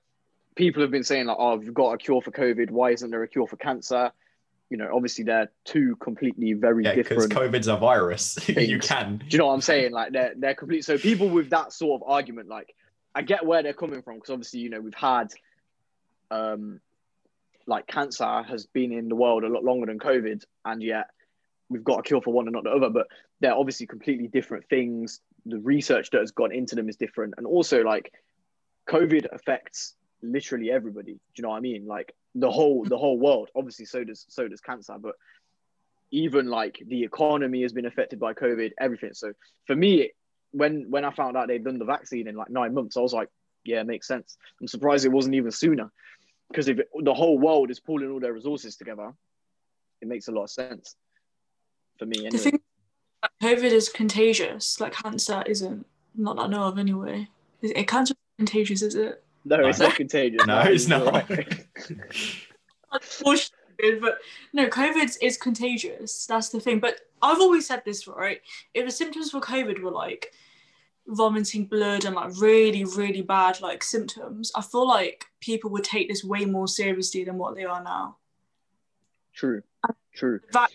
people 0.55 0.81
have 0.81 0.91
been 0.91 1.03
saying 1.03 1.25
like, 1.25 1.37
"Oh, 1.39 1.57
we've 1.57 1.73
got 1.73 1.91
a 1.91 1.97
cure 1.97 2.21
for 2.21 2.31
COVID. 2.31 2.69
Why 2.69 2.91
isn't 2.91 3.09
there 3.09 3.23
a 3.23 3.27
cure 3.27 3.47
for 3.47 3.57
cancer?" 3.57 4.11
You 4.69 4.77
know, 4.77 4.89
obviously 4.93 5.23
they're 5.23 5.51
two 5.65 5.95
completely 5.97 6.53
very 6.53 6.83
Yeah, 6.83 6.95
because. 6.95 7.27
COVID's 7.27 7.67
a 7.67 7.75
virus. 7.75 8.37
you 8.49 8.79
can. 8.79 9.17
Do 9.17 9.25
you 9.29 9.37
know 9.39 9.47
what 9.47 9.53
I'm 9.53 9.61
saying? 9.61 9.91
Like 9.91 10.11
they're 10.11 10.33
they're 10.35 10.55
complete. 10.55 10.85
So 10.85 10.97
people 10.97 11.29
with 11.29 11.49
that 11.49 11.73
sort 11.73 12.01
of 12.01 12.07
argument, 12.07 12.49
like 12.49 12.75
I 13.15 13.21
get 13.23 13.45
where 13.45 13.63
they're 13.63 13.73
coming 13.73 14.01
from 14.01 14.15
because 14.15 14.29
obviously 14.29 14.59
you 14.59 14.69
know 14.69 14.79
we've 14.79 14.93
had, 14.93 15.33
um, 16.29 16.79
like 17.65 17.87
cancer 17.87 18.43
has 18.43 18.67
been 18.67 18.91
in 18.91 19.09
the 19.09 19.15
world 19.15 19.43
a 19.43 19.47
lot 19.47 19.63
longer 19.63 19.87
than 19.87 19.99
COVID, 19.99 20.43
and 20.65 20.83
yet 20.83 21.07
we've 21.69 21.83
got 21.83 21.99
a 21.99 22.03
cure 22.03 22.21
for 22.21 22.31
one 22.31 22.47
and 22.47 22.53
not 22.53 22.63
the 22.63 22.71
other. 22.71 22.89
But 22.89 23.07
they're 23.39 23.55
obviously 23.55 23.87
completely 23.87 24.27
different 24.27 24.67
things. 24.69 25.19
The 25.45 25.59
research 25.59 26.11
that 26.11 26.19
has 26.19 26.31
gone 26.31 26.51
into 26.51 26.75
them 26.75 26.89
is 26.89 26.95
different, 26.95 27.35
and 27.37 27.47
also 27.47 27.81
like 27.81 28.13
COVID 28.87 29.27
affects 29.31 29.95
literally 30.21 30.71
everybody. 30.71 31.13
Do 31.13 31.19
you 31.37 31.41
know 31.43 31.49
what 31.49 31.57
I 31.57 31.61
mean? 31.61 31.87
Like 31.87 32.13
the 32.35 32.49
whole 32.49 32.85
the 32.85 32.97
whole 32.97 33.17
world. 33.17 33.49
Obviously, 33.55 33.85
so 33.85 34.03
does 34.03 34.25
so 34.29 34.47
does 34.47 34.61
cancer, 34.61 34.95
but 34.99 35.15
even 36.11 36.47
like 36.47 36.79
the 36.87 37.03
economy 37.03 37.61
has 37.61 37.73
been 37.73 37.85
affected 37.85 38.19
by 38.19 38.33
COVID, 38.33 38.71
everything. 38.79 39.13
So 39.13 39.33
for 39.67 39.75
me, 39.75 40.11
when 40.51 40.89
when 40.89 41.05
I 41.05 41.11
found 41.11 41.37
out 41.37 41.47
they'd 41.47 41.63
done 41.63 41.79
the 41.79 41.85
vaccine 41.85 42.27
in 42.27 42.35
like 42.35 42.49
nine 42.49 42.73
months, 42.73 42.97
I 42.97 43.01
was 43.01 43.13
like, 43.13 43.29
yeah, 43.63 43.81
it 43.81 43.87
makes 43.87 44.07
sense. 44.07 44.37
I'm 44.59 44.67
surprised 44.67 45.05
it 45.05 45.09
wasn't 45.09 45.35
even 45.35 45.51
sooner, 45.51 45.91
because 46.49 46.67
if 46.67 46.79
it, 46.79 46.89
the 47.03 47.13
whole 47.13 47.37
world 47.37 47.71
is 47.71 47.79
pulling 47.79 48.09
all 48.09 48.19
their 48.19 48.33
resources 48.33 48.75
together, 48.75 49.13
it 50.01 50.07
makes 50.07 50.27
a 50.27 50.31
lot 50.31 50.43
of 50.43 50.49
sense 50.51 50.95
for 51.97 52.05
me. 52.05 52.19
The 52.19 52.25
Anyway. 52.25 52.43
thing 52.43 52.59
COVID 53.43 53.71
is 53.71 53.89
contagious. 53.89 54.79
Like 54.79 54.93
cancer 54.93 55.43
isn't. 55.45 55.85
Not 56.15 56.37
that 56.37 56.43
I 56.43 56.47
know 56.47 56.63
of 56.63 56.79
anyway. 56.79 57.27
It 57.61 57.87
cancer 57.87 58.15
contagious? 58.37 58.81
Is 58.81 58.95
it? 58.95 59.23
No, 59.45 59.67
it's 59.67 59.79
not 59.79 59.95
contagious. 59.95 60.45
No, 60.45 60.59
it's 60.61 60.87
you're 60.87 60.99
not. 60.99 61.29
right. 61.29 61.65
Bullshit, 63.23 63.51
but 64.01 64.19
no, 64.53 64.67
COVID 64.67 65.17
is 65.21 65.37
contagious. 65.37 66.25
That's 66.25 66.49
the 66.49 66.59
thing. 66.59 66.79
But 66.79 67.01
I've 67.21 67.39
always 67.39 67.67
said 67.67 67.83
this, 67.85 68.07
right? 68.07 68.41
If 68.73 68.85
the 68.85 68.91
symptoms 68.91 69.31
for 69.31 69.39
COVID 69.41 69.81
were 69.81 69.91
like 69.91 70.33
vomiting 71.07 71.65
blood 71.65 72.05
and 72.05 72.15
like 72.15 72.31
really, 72.39 72.83
really 72.83 73.21
bad 73.21 73.61
like 73.61 73.83
symptoms, 73.83 74.51
I 74.55 74.61
feel 74.61 74.87
like 74.87 75.25
people 75.39 75.69
would 75.71 75.83
take 75.83 76.09
this 76.09 76.23
way 76.23 76.45
more 76.45 76.67
seriously 76.67 77.23
than 77.23 77.37
what 77.37 77.55
they 77.55 77.65
are 77.65 77.83
now. 77.83 78.17
True. 79.33 79.61
True. 80.13 80.41
That, 80.51 80.69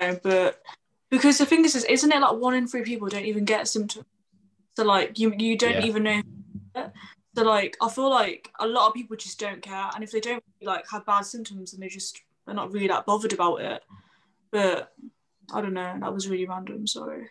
know, 0.00 0.18
but 0.22 0.62
because 1.10 1.38
the 1.38 1.46
thing 1.46 1.64
is, 1.64 1.74
is, 1.74 1.84
isn't 1.84 2.12
it 2.12 2.20
like 2.20 2.36
one 2.36 2.54
in 2.54 2.68
three 2.68 2.82
people 2.82 3.08
don't 3.08 3.24
even 3.24 3.44
get 3.44 3.66
symptoms? 3.66 4.06
So 4.76 4.84
like 4.84 5.18
you 5.18 5.34
you 5.36 5.58
don't 5.58 5.72
Yeah. 5.72 5.86
even 5.86 6.02
know. 6.04 6.22
So 7.38 7.44
like 7.44 7.76
I 7.80 7.88
feel 7.88 8.10
like 8.10 8.50
a 8.58 8.66
lot 8.66 8.88
of 8.88 8.94
people 8.94 9.16
just 9.16 9.38
don't 9.38 9.62
care, 9.62 9.90
and 9.94 10.02
if 10.02 10.10
they 10.10 10.18
don't 10.18 10.42
like 10.60 10.84
have 10.90 11.06
bad 11.06 11.20
symptoms, 11.20 11.72
and 11.72 11.80
they 11.80 11.86
just 11.86 12.20
they're 12.44 12.54
not 12.54 12.72
really 12.72 12.88
that 12.88 13.06
bothered 13.06 13.32
about 13.32 13.60
it. 13.60 13.80
But 14.50 14.92
I 15.54 15.60
don't 15.60 15.74
know. 15.74 15.98
That 16.00 16.12
was 16.12 16.28
really 16.28 16.46
random. 16.46 16.88
Sorry. 16.88 17.28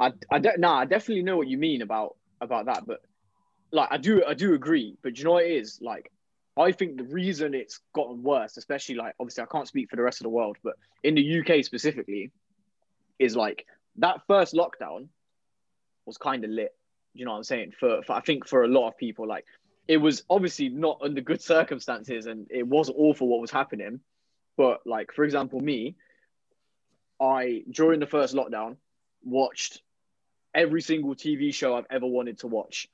I 0.00 0.12
I 0.30 0.38
de- 0.38 0.56
nah, 0.56 0.78
I 0.78 0.84
definitely 0.86 1.22
know 1.22 1.36
what 1.36 1.48
you 1.48 1.58
mean 1.58 1.82
about 1.82 2.16
about 2.40 2.64
that, 2.64 2.86
but 2.86 3.00
like 3.72 3.88
I 3.90 3.98
do 3.98 4.24
I 4.24 4.32
do 4.32 4.54
agree. 4.54 4.96
But 5.02 5.18
you 5.18 5.24
know 5.24 5.32
what 5.32 5.44
it 5.44 5.52
is? 5.52 5.80
Like 5.82 6.10
I 6.56 6.72
think 6.72 6.96
the 6.96 7.04
reason 7.04 7.52
it's 7.52 7.80
gotten 7.94 8.22
worse, 8.22 8.56
especially 8.56 8.94
like 8.94 9.14
obviously 9.20 9.42
I 9.42 9.52
can't 9.52 9.68
speak 9.68 9.90
for 9.90 9.96
the 9.96 10.02
rest 10.02 10.20
of 10.20 10.24
the 10.24 10.30
world, 10.30 10.56
but 10.64 10.76
in 11.02 11.14
the 11.14 11.40
UK 11.40 11.62
specifically, 11.62 12.30
is 13.18 13.36
like 13.36 13.66
that 13.96 14.22
first 14.26 14.54
lockdown 14.54 15.08
was 16.06 16.16
kind 16.16 16.42
of 16.42 16.50
lit. 16.50 16.74
You 17.14 17.24
know 17.24 17.32
what 17.32 17.38
I'm 17.38 17.44
saying? 17.44 17.72
For, 17.78 18.02
for 18.02 18.12
I 18.12 18.20
think 18.20 18.46
for 18.46 18.64
a 18.64 18.68
lot 18.68 18.88
of 18.88 18.96
people, 18.96 19.26
like 19.26 19.44
it 19.88 19.96
was 19.98 20.24
obviously 20.30 20.68
not 20.68 21.00
under 21.02 21.20
good 21.20 21.42
circumstances 21.42 22.26
and 22.26 22.46
it 22.50 22.66
was 22.66 22.90
awful 22.90 23.28
what 23.28 23.40
was 23.40 23.50
happening. 23.50 24.00
But 24.56 24.80
like 24.86 25.12
for 25.12 25.24
example, 25.24 25.60
me, 25.60 25.96
I 27.20 27.62
during 27.70 28.00
the 28.00 28.06
first 28.06 28.34
lockdown 28.34 28.76
watched 29.24 29.82
every 30.54 30.82
single 30.82 31.14
TV 31.14 31.54
show 31.54 31.76
I've 31.76 31.86
ever 31.90 32.06
wanted 32.06 32.38
to 32.40 32.46
watch, 32.46 32.88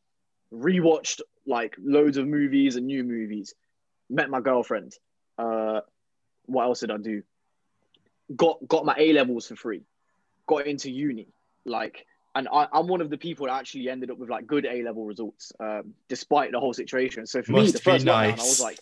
rewatched 0.52 1.20
like 1.46 1.76
loads 1.78 2.16
of 2.16 2.26
movies 2.26 2.76
and 2.76 2.86
new 2.86 3.04
movies, 3.04 3.54
met 4.10 4.30
my 4.30 4.40
girlfriend. 4.40 4.94
Uh, 5.38 5.80
what 6.46 6.64
else 6.64 6.80
did 6.80 6.90
I 6.90 6.98
do? 6.98 7.22
Got 8.34 8.66
got 8.66 8.84
my 8.84 8.94
A 8.98 9.12
levels 9.12 9.46
for 9.48 9.56
free, 9.56 9.82
got 10.46 10.66
into 10.66 10.90
uni, 10.90 11.28
like, 11.64 12.06
and 12.34 12.48
I, 12.52 12.68
I'm 12.72 12.86
one 12.86 13.00
of 13.00 13.10
the 13.10 13.18
people 13.18 13.46
that 13.46 13.54
actually 13.54 13.88
ended 13.88 14.10
up 14.10 14.18
with 14.18 14.28
like 14.28 14.46
good 14.46 14.66
A 14.66 14.82
level 14.82 15.04
results, 15.04 15.52
um, 15.60 15.94
despite 16.08 16.52
the 16.52 16.60
whole 16.60 16.74
situation. 16.74 17.26
So 17.26 17.42
for 17.42 17.52
me, 17.52 17.60
Must 17.60 17.72
the 17.72 17.78
be 17.78 17.82
first 17.82 18.06
lockdown, 18.06 18.32
I 18.38 18.42
was 18.42 18.60
like, 18.60 18.78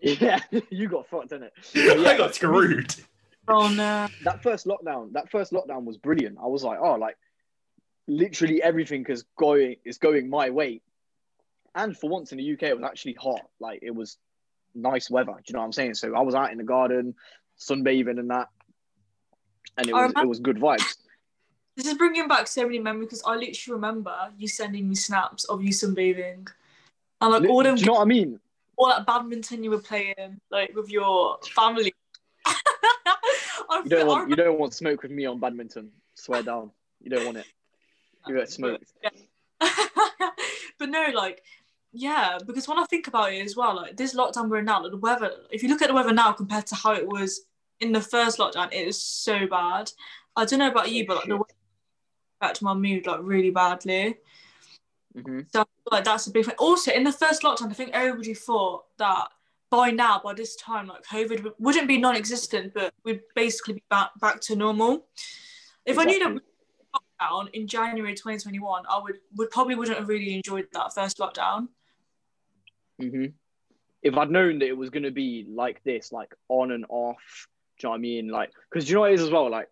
yeah, 0.00 0.40
you 0.70 0.88
got 0.88 1.08
fucked, 1.08 1.30
didn't 1.30 1.50
it? 1.74 2.06
I 2.06 2.16
got 2.16 2.34
screwed. 2.34 2.94
Oh 3.48 3.68
no. 3.68 4.08
that 4.24 4.42
first 4.42 4.66
lockdown, 4.66 5.12
that 5.14 5.30
first 5.30 5.52
lockdown 5.52 5.84
was 5.84 5.96
brilliant. 5.96 6.38
I 6.40 6.46
was 6.46 6.62
like, 6.62 6.78
oh, 6.80 6.94
like 6.94 7.16
literally 8.06 8.62
everything 8.62 9.06
is 9.08 9.24
going 9.36 9.76
is 9.84 9.98
going 9.98 10.28
my 10.28 10.50
way. 10.50 10.80
And 11.74 11.96
for 11.96 12.10
once 12.10 12.32
in 12.32 12.38
the 12.38 12.52
UK, 12.52 12.64
it 12.64 12.76
was 12.76 12.84
actually 12.84 13.14
hot. 13.14 13.40
Like 13.58 13.80
it 13.82 13.94
was 13.94 14.18
nice 14.74 15.10
weather. 15.10 15.32
Do 15.32 15.42
you 15.46 15.54
know 15.54 15.60
what 15.60 15.66
I'm 15.66 15.72
saying? 15.72 15.94
So 15.94 16.14
I 16.14 16.20
was 16.20 16.34
out 16.34 16.52
in 16.52 16.58
the 16.58 16.64
garden, 16.64 17.14
sunbathing 17.58 18.18
and 18.18 18.30
that, 18.30 18.48
and 19.76 19.88
it 19.88 19.92
was 19.92 20.12
it 20.16 20.28
was 20.28 20.40
good 20.40 20.58
vibes. 20.58 20.96
This 21.76 21.86
is 21.86 21.94
bringing 21.94 22.28
back 22.28 22.46
so 22.46 22.64
many 22.64 22.78
memories 22.78 23.06
because 23.06 23.22
I 23.26 23.34
literally 23.36 23.74
remember 23.74 24.14
you 24.36 24.46
sending 24.46 24.88
me 24.88 24.94
snaps 24.94 25.44
of 25.44 25.62
you 25.62 25.70
sunbathing. 25.70 26.48
And 27.20 27.32
like 27.32 27.48
all 27.48 27.62
Do 27.62 27.74
you 27.74 27.86
know 27.86 27.94
what 27.94 28.02
I 28.02 28.04
mean? 28.04 28.40
all 28.76 28.88
that 28.88 29.06
badminton 29.06 29.62
you 29.62 29.70
were 29.70 29.78
playing, 29.78 30.40
like 30.50 30.74
with 30.74 30.90
your 30.90 31.38
family. 31.54 31.94
You 33.84 33.88
don't 33.88 34.06
want 34.06 34.28
you 34.28 34.36
don't 34.36 34.58
want 34.58 34.74
smoke 34.74 35.02
with 35.02 35.10
me 35.10 35.24
on 35.24 35.40
badminton. 35.40 35.92
Swear 36.14 36.42
down. 36.42 36.72
You 37.00 37.10
don't 37.10 37.24
want 37.24 37.38
it. 37.38 37.46
You 38.28 38.36
get 38.36 38.50
smoked. 38.50 38.92
but 39.58 40.88
no, 40.88 41.06
like, 41.14 41.42
yeah, 41.92 42.38
because 42.46 42.68
when 42.68 42.78
I 42.78 42.84
think 42.84 43.08
about 43.08 43.32
it 43.32 43.42
as 43.44 43.56
well, 43.56 43.74
like 43.74 43.96
this 43.96 44.14
lockdown 44.14 44.48
we're 44.50 44.58
in 44.58 44.66
now, 44.66 44.82
like, 44.82 44.92
the 44.92 44.98
weather, 44.98 45.32
if 45.50 45.62
you 45.62 45.68
look 45.70 45.80
at 45.80 45.88
the 45.88 45.94
weather 45.94 46.12
now 46.12 46.32
compared 46.32 46.66
to 46.66 46.74
how 46.74 46.92
it 46.92 47.08
was 47.08 47.46
in 47.80 47.92
the 47.92 48.00
first 48.00 48.38
lockdown, 48.38 48.66
it 48.72 48.86
is 48.86 49.02
so 49.02 49.46
bad. 49.46 49.90
I 50.36 50.44
don't 50.44 50.58
know 50.58 50.70
about 50.70 50.90
you, 50.90 51.06
but 51.06 51.16
like 51.16 51.28
the 51.28 51.36
weather 51.36 51.54
affected 52.42 52.64
my 52.64 52.74
mood 52.74 53.06
like 53.06 53.20
really 53.22 53.50
badly. 53.50 54.16
hmm 55.14 55.40
So 55.52 55.64
like 55.90 56.04
that's 56.04 56.26
a 56.26 56.30
big 56.30 56.46
thing. 56.46 56.54
Also, 56.58 56.92
in 56.92 57.04
the 57.04 57.12
first 57.12 57.42
lockdown, 57.42 57.70
I 57.70 57.74
think 57.74 57.90
everybody 57.92 58.34
thought 58.34 58.84
that 58.98 59.28
by 59.70 59.90
now, 59.90 60.20
by 60.22 60.34
this 60.34 60.56
time, 60.56 60.86
like 60.86 61.02
COVID 61.04 61.52
wouldn't 61.58 61.88
be 61.88 61.98
non-existent, 61.98 62.74
but 62.74 62.92
we'd 63.04 63.20
basically 63.34 63.74
be 63.74 63.84
back 63.88 64.10
back 64.20 64.40
to 64.42 64.56
normal. 64.56 65.06
If 65.86 65.98
I 65.98 66.04
knew 66.04 66.18
that 66.18 66.40
lockdown 66.94 67.48
in 67.52 67.66
January 67.66 68.14
2021, 68.14 68.84
I 68.88 68.98
would 68.98 69.16
would 69.36 69.50
probably 69.50 69.74
wouldn't 69.74 69.98
have 69.98 70.08
really 70.08 70.34
enjoyed 70.34 70.66
that 70.72 70.94
first 70.94 71.18
lockdown. 71.18 71.68
hmm 73.00 73.26
If 74.02 74.16
I'd 74.16 74.30
known 74.30 74.58
that 74.58 74.66
it 74.66 74.76
was 74.76 74.90
going 74.90 75.04
to 75.04 75.10
be 75.10 75.46
like 75.48 75.82
this, 75.84 76.12
like 76.12 76.34
on 76.48 76.72
and 76.72 76.84
off, 76.88 77.48
do 77.78 77.86
you 77.86 77.88
know 77.88 77.90
what 77.90 77.96
I 77.96 78.00
mean? 78.00 78.28
Like, 78.28 78.52
because 78.70 78.88
you 78.88 78.94
know 78.94 79.02
what 79.02 79.12
it 79.12 79.14
is 79.14 79.22
as 79.22 79.30
well? 79.30 79.50
Like, 79.50 79.68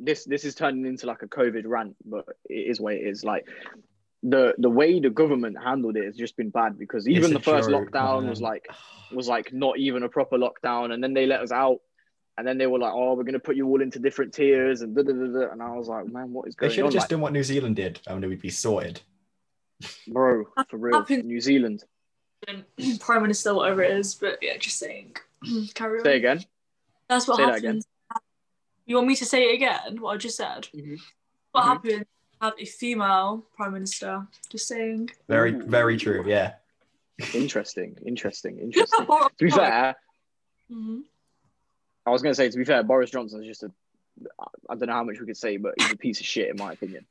this 0.00 0.24
this 0.24 0.44
is 0.44 0.54
turning 0.54 0.86
into 0.86 1.06
like 1.06 1.22
a 1.22 1.28
COVID 1.28 1.64
rant, 1.66 1.96
but 2.04 2.24
it 2.48 2.54
is 2.54 2.80
what 2.80 2.94
it 2.94 3.02
is. 3.06 3.24
Like, 3.24 3.46
the 4.22 4.54
the 4.58 4.70
way 4.70 5.00
the 5.00 5.10
government 5.10 5.56
handled 5.62 5.96
it 5.96 6.04
has 6.04 6.16
just 6.16 6.36
been 6.36 6.50
bad 6.50 6.78
because 6.78 7.08
even 7.08 7.24
It's 7.24 7.32
the 7.34 7.40
first 7.40 7.68
joke, 7.70 7.90
lockdown 7.90 8.28
was 8.28 8.40
like 8.40 8.66
was 9.12 9.28
like 9.28 9.52
not 9.52 9.78
even 9.78 10.02
a 10.02 10.08
proper 10.08 10.36
lockdown, 10.38 10.92
and 10.92 11.02
then 11.02 11.14
they 11.14 11.26
let 11.26 11.40
us 11.40 11.52
out. 11.52 11.78
And 12.36 12.44
then 12.44 12.58
they 12.58 12.66
were 12.66 12.80
like, 12.80 12.92
"Oh, 12.92 13.14
we're 13.14 13.22
gonna 13.22 13.38
put 13.38 13.54
you 13.54 13.68
all 13.68 13.80
into 13.80 14.00
different 14.00 14.34
tiers," 14.34 14.80
and 14.80 14.92
da, 14.96 15.02
da, 15.02 15.12
da, 15.12 15.26
da. 15.26 15.52
and 15.52 15.62
I 15.62 15.70
was 15.70 15.86
like, 15.86 16.06
"Man, 16.08 16.32
what 16.32 16.48
is 16.48 16.56
going 16.56 16.66
on?" 16.66 16.70
They 16.70 16.74
should 16.74 16.84
have 16.86 16.92
just 16.92 17.04
Like, 17.04 17.10
done 17.10 17.20
what 17.20 17.32
New 17.32 17.44
Zealand 17.44 17.76
did, 17.76 18.00
and 18.08 18.20
then 18.20 18.28
we'd 18.28 18.40
be 18.42 18.50
sorted. 18.50 19.00
bro, 20.08 20.44
for 20.68 20.76
real, 20.76 20.98
happened- 20.98 21.24
New 21.26 21.40
Zealand. 21.40 21.84
Prime 23.00 23.22
Minister, 23.22 23.54
whatever 23.54 23.82
it 23.84 23.92
is, 23.96 24.16
but 24.16 24.38
yeah, 24.42 24.56
just 24.56 24.78
saying. 24.78 25.14
Carry 25.74 25.98
on. 26.00 26.04
Say 26.04 26.16
again. 26.16 26.44
That's 27.08 27.28
what 27.28 27.36
say 27.36 27.46
that 27.46 27.54
again. 27.56 27.82
Happens. 28.84 28.90
You 28.90 28.96
want 28.96 29.08
me 29.08 29.16
to 29.16 29.24
say 29.24 29.44
it 29.50 29.54
again? 29.54 30.00
What 30.00 30.14
I 30.14 30.16
just 30.16 30.36
said. 30.36 30.68
Mhm. 30.74 30.98
What 31.52 31.64
Mhm. 31.64 31.66
happens? 31.68 32.04
Have 32.40 32.54
a 32.58 32.64
female 32.64 33.46
prime 33.56 33.72
minister. 33.72 34.26
Just 34.50 34.68
saying. 34.68 35.10
Very, 35.28 35.52
Ooh. 35.54 35.62
very 35.62 35.96
true. 35.96 36.24
Yeah. 36.26 36.54
Interesting, 37.32 37.96
interesting, 38.04 38.58
interesting. 38.62 39.06
to 39.06 39.30
be 39.38 39.50
fair, 39.50 39.94
hmm 40.68 41.00
I 42.06 42.10
was 42.10 42.20
gonna 42.22 42.34
say 42.34 42.50
to 42.50 42.58
be 42.58 42.64
fair, 42.64 42.82
Boris 42.82 43.10
Johnson 43.10 43.40
is 43.40 43.46
just 43.46 43.62
a. 43.62 43.72
I 44.68 44.74
don't 44.74 44.88
know 44.88 44.92
how 44.92 45.04
much 45.04 45.18
we 45.20 45.26
could 45.26 45.36
say, 45.36 45.56
but 45.56 45.74
he's 45.78 45.90
a 45.92 45.96
piece 45.96 46.20
of 46.20 46.26
shit 46.26 46.50
in 46.50 46.56
my 46.58 46.72
opinion. 46.72 47.06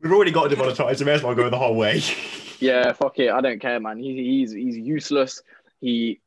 We've 0.00 0.12
already 0.12 0.30
got 0.30 0.50
demonetized, 0.50 0.98
so 0.98 1.04
may 1.06 1.12
as 1.12 1.22
well 1.22 1.34
go 1.34 1.48
the 1.48 1.58
whole 1.58 1.74
way. 1.74 2.02
Yeah, 2.58 2.92
fuck 2.94 3.18
it. 3.18 3.30
I 3.30 3.42
don't 3.42 3.58
care, 3.60 3.78
man. 3.80 3.98
He's 3.98 4.16
he's 4.16 4.52
he's 4.52 4.76
useless. 4.78 5.42
He 5.80 6.20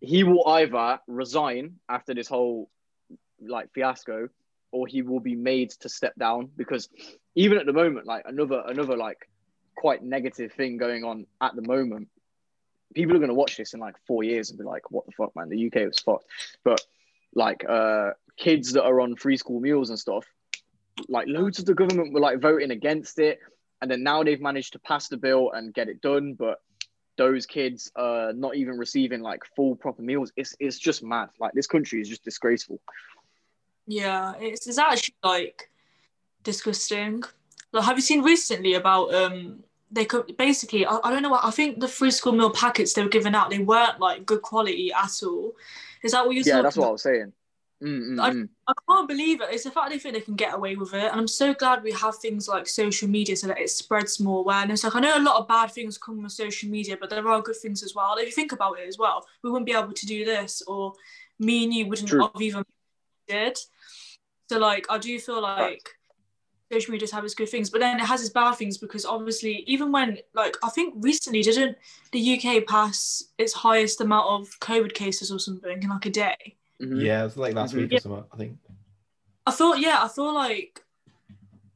he 0.00 0.24
will 0.24 0.48
either 0.48 0.98
resign 1.06 1.78
after 1.90 2.14
this 2.14 2.26
whole 2.26 2.70
like 3.48 3.72
fiasco, 3.72 4.28
or 4.70 4.86
he 4.86 5.02
will 5.02 5.20
be 5.20 5.34
made 5.34 5.70
to 5.70 5.88
step 5.88 6.14
down 6.18 6.50
because 6.56 6.88
even 7.34 7.58
at 7.58 7.66
the 7.66 7.72
moment, 7.72 8.06
like 8.06 8.24
another 8.26 8.62
another 8.66 8.96
like 8.96 9.28
quite 9.76 10.02
negative 10.02 10.52
thing 10.52 10.76
going 10.76 11.04
on 11.04 11.26
at 11.40 11.54
the 11.54 11.62
moment. 11.62 12.08
People 12.94 13.16
are 13.16 13.20
gonna 13.20 13.34
watch 13.34 13.56
this 13.56 13.74
in 13.74 13.80
like 13.80 13.96
four 14.06 14.22
years 14.22 14.50
and 14.50 14.58
be 14.58 14.64
like, 14.64 14.90
"What 14.90 15.06
the 15.06 15.12
fuck, 15.12 15.34
man? 15.34 15.48
The 15.48 15.66
UK 15.66 15.86
was 15.86 15.98
fucked." 15.98 16.26
But 16.64 16.80
like 17.34 17.64
uh 17.68 18.10
kids 18.36 18.72
that 18.72 18.84
are 18.84 19.00
on 19.00 19.16
free 19.16 19.36
school 19.36 19.60
meals 19.60 19.88
and 19.88 19.98
stuff, 19.98 20.26
like 21.08 21.26
loads 21.28 21.58
of 21.58 21.64
the 21.64 21.74
government 21.74 22.12
were 22.12 22.20
like 22.20 22.40
voting 22.40 22.70
against 22.70 23.18
it 23.18 23.40
and 23.82 23.90
then 23.90 24.02
now 24.02 24.22
they've 24.22 24.40
managed 24.40 24.72
to 24.72 24.78
pass 24.78 25.08
the 25.08 25.16
bill 25.16 25.50
and 25.52 25.74
get 25.74 25.88
it 25.88 26.00
done 26.00 26.34
but 26.34 26.62
those 27.18 27.44
kids 27.44 27.90
are 27.96 28.32
not 28.32 28.56
even 28.56 28.78
receiving 28.78 29.20
like 29.20 29.42
full 29.54 29.76
proper 29.76 30.00
meals 30.00 30.32
it's 30.36 30.54
it's 30.58 30.78
just 30.78 31.02
mad 31.02 31.28
like 31.38 31.52
this 31.52 31.66
country 31.66 32.00
is 32.00 32.08
just 32.08 32.24
disgraceful 32.24 32.80
Yeah, 33.92 34.34
it's, 34.40 34.66
it's 34.66 34.78
actually 34.78 35.14
like 35.22 35.68
disgusting. 36.42 37.22
Like, 37.72 37.84
have 37.84 37.96
you 37.96 38.02
seen 38.02 38.22
recently 38.22 38.74
about 38.74 39.14
um 39.14 39.64
they 39.90 40.06
could 40.06 40.36
basically 40.38 40.86
I, 40.86 40.98
I 41.04 41.10
don't 41.10 41.22
know 41.22 41.28
what 41.30 41.44
I 41.44 41.50
think 41.50 41.80
the 41.80 41.88
free 41.88 42.10
school 42.10 42.32
meal 42.32 42.50
packets 42.50 42.94
they 42.94 43.02
were 43.02 43.08
giving 43.08 43.34
out 43.34 43.50
they 43.50 43.58
weren't 43.58 44.00
like 44.00 44.24
good 44.24 44.42
quality 44.42 44.92
at 44.92 45.12
all. 45.22 45.52
Is 46.02 46.12
that 46.12 46.24
what 46.24 46.34
you're 46.34 46.44
yeah 46.46 46.62
that's 46.62 46.76
what 46.76 46.88
i 46.88 46.92
was 46.92 47.02
saying 47.02 47.32
Mm, 47.82 48.14
mm, 48.14 48.20
I- 48.20 48.30
mm. 48.30 48.48
I 48.68 48.72
can't 48.88 49.08
believe 49.08 49.40
it. 49.40 49.48
It's 49.50 49.64
the 49.64 49.72
fact 49.72 49.90
they 49.90 49.98
think 49.98 50.14
they 50.14 50.20
can 50.20 50.36
get 50.36 50.54
away 50.54 50.76
with 50.76 50.94
it. 50.94 51.10
And 51.10 51.20
I'm 51.20 51.26
so 51.26 51.52
glad 51.52 51.82
we 51.82 51.90
have 51.90 52.14
things 52.16 52.46
like 52.46 52.68
social 52.68 53.08
media 53.08 53.34
so 53.34 53.48
that 53.48 53.58
it 53.58 53.70
spreads 53.70 54.20
more 54.20 54.38
awareness. 54.38 54.84
Like 54.84 54.94
I 54.94 55.00
know 55.00 55.18
a 55.18 55.28
lot 55.28 55.40
of 55.40 55.48
bad 55.48 55.72
things 55.72 55.98
come 55.98 56.22
with 56.22 56.30
social 56.30 56.68
media, 56.70 56.96
but 56.96 57.10
there 57.10 57.26
are 57.26 57.42
good 57.42 57.56
things 57.56 57.82
as 57.82 57.92
well. 57.92 58.14
If 58.18 58.26
you 58.26 58.32
think 58.32 58.52
about 58.52 58.78
it 58.78 58.86
as 58.86 58.98
well, 58.98 59.26
we 59.42 59.50
wouldn't 59.50 59.66
be 59.66 59.72
able 59.74 59.92
to 59.92 60.06
do 60.06 60.24
this 60.24 60.62
or 60.68 60.92
me 61.40 61.64
and 61.64 61.74
you 61.74 61.88
wouldn't 61.88 62.08
True. 62.08 62.22
have 62.22 62.40
even 62.40 62.64
did. 63.26 63.58
So 64.48 64.58
like 64.58 64.86
I 64.90 64.98
do 64.98 65.18
feel 65.18 65.40
like 65.40 65.88
social 66.70 66.92
media 66.92 67.08
has 67.12 67.24
its 67.24 67.34
good 67.34 67.48
things, 67.48 67.70
but 67.70 67.80
then 67.80 67.98
it 68.00 68.04
has 68.04 68.20
its 68.20 68.30
bad 68.30 68.54
things 68.54 68.78
because 68.78 69.04
obviously 69.04 69.64
even 69.66 69.92
when 69.92 70.18
like 70.34 70.56
I 70.62 70.70
think 70.70 70.94
recently 70.98 71.42
didn't 71.42 71.76
the 72.12 72.18
UK 72.20 72.66
pass 72.66 73.24
its 73.38 73.52
highest 73.52 74.00
amount 74.00 74.28
of 74.28 74.48
COVID 74.60 74.94
cases 74.94 75.30
or 75.30 75.38
something 75.38 75.82
in 75.82 75.88
like 75.88 76.06
a 76.06 76.10
day. 76.10 76.56
Mhm. 76.80 77.02
Yeah, 77.04 77.20
it 77.20 77.24
was 77.24 77.36
like 77.36 77.54
last 77.54 77.74
Mhm. 77.74 77.78
week 77.78 77.92
or 77.92 78.00
something, 78.00 78.24
I 78.32 78.36
think. 78.36 78.58
I 79.46 79.50
thought, 79.50 79.80
yeah, 79.80 80.02
I 80.02 80.08
thought 80.08 80.34
like 80.34 80.84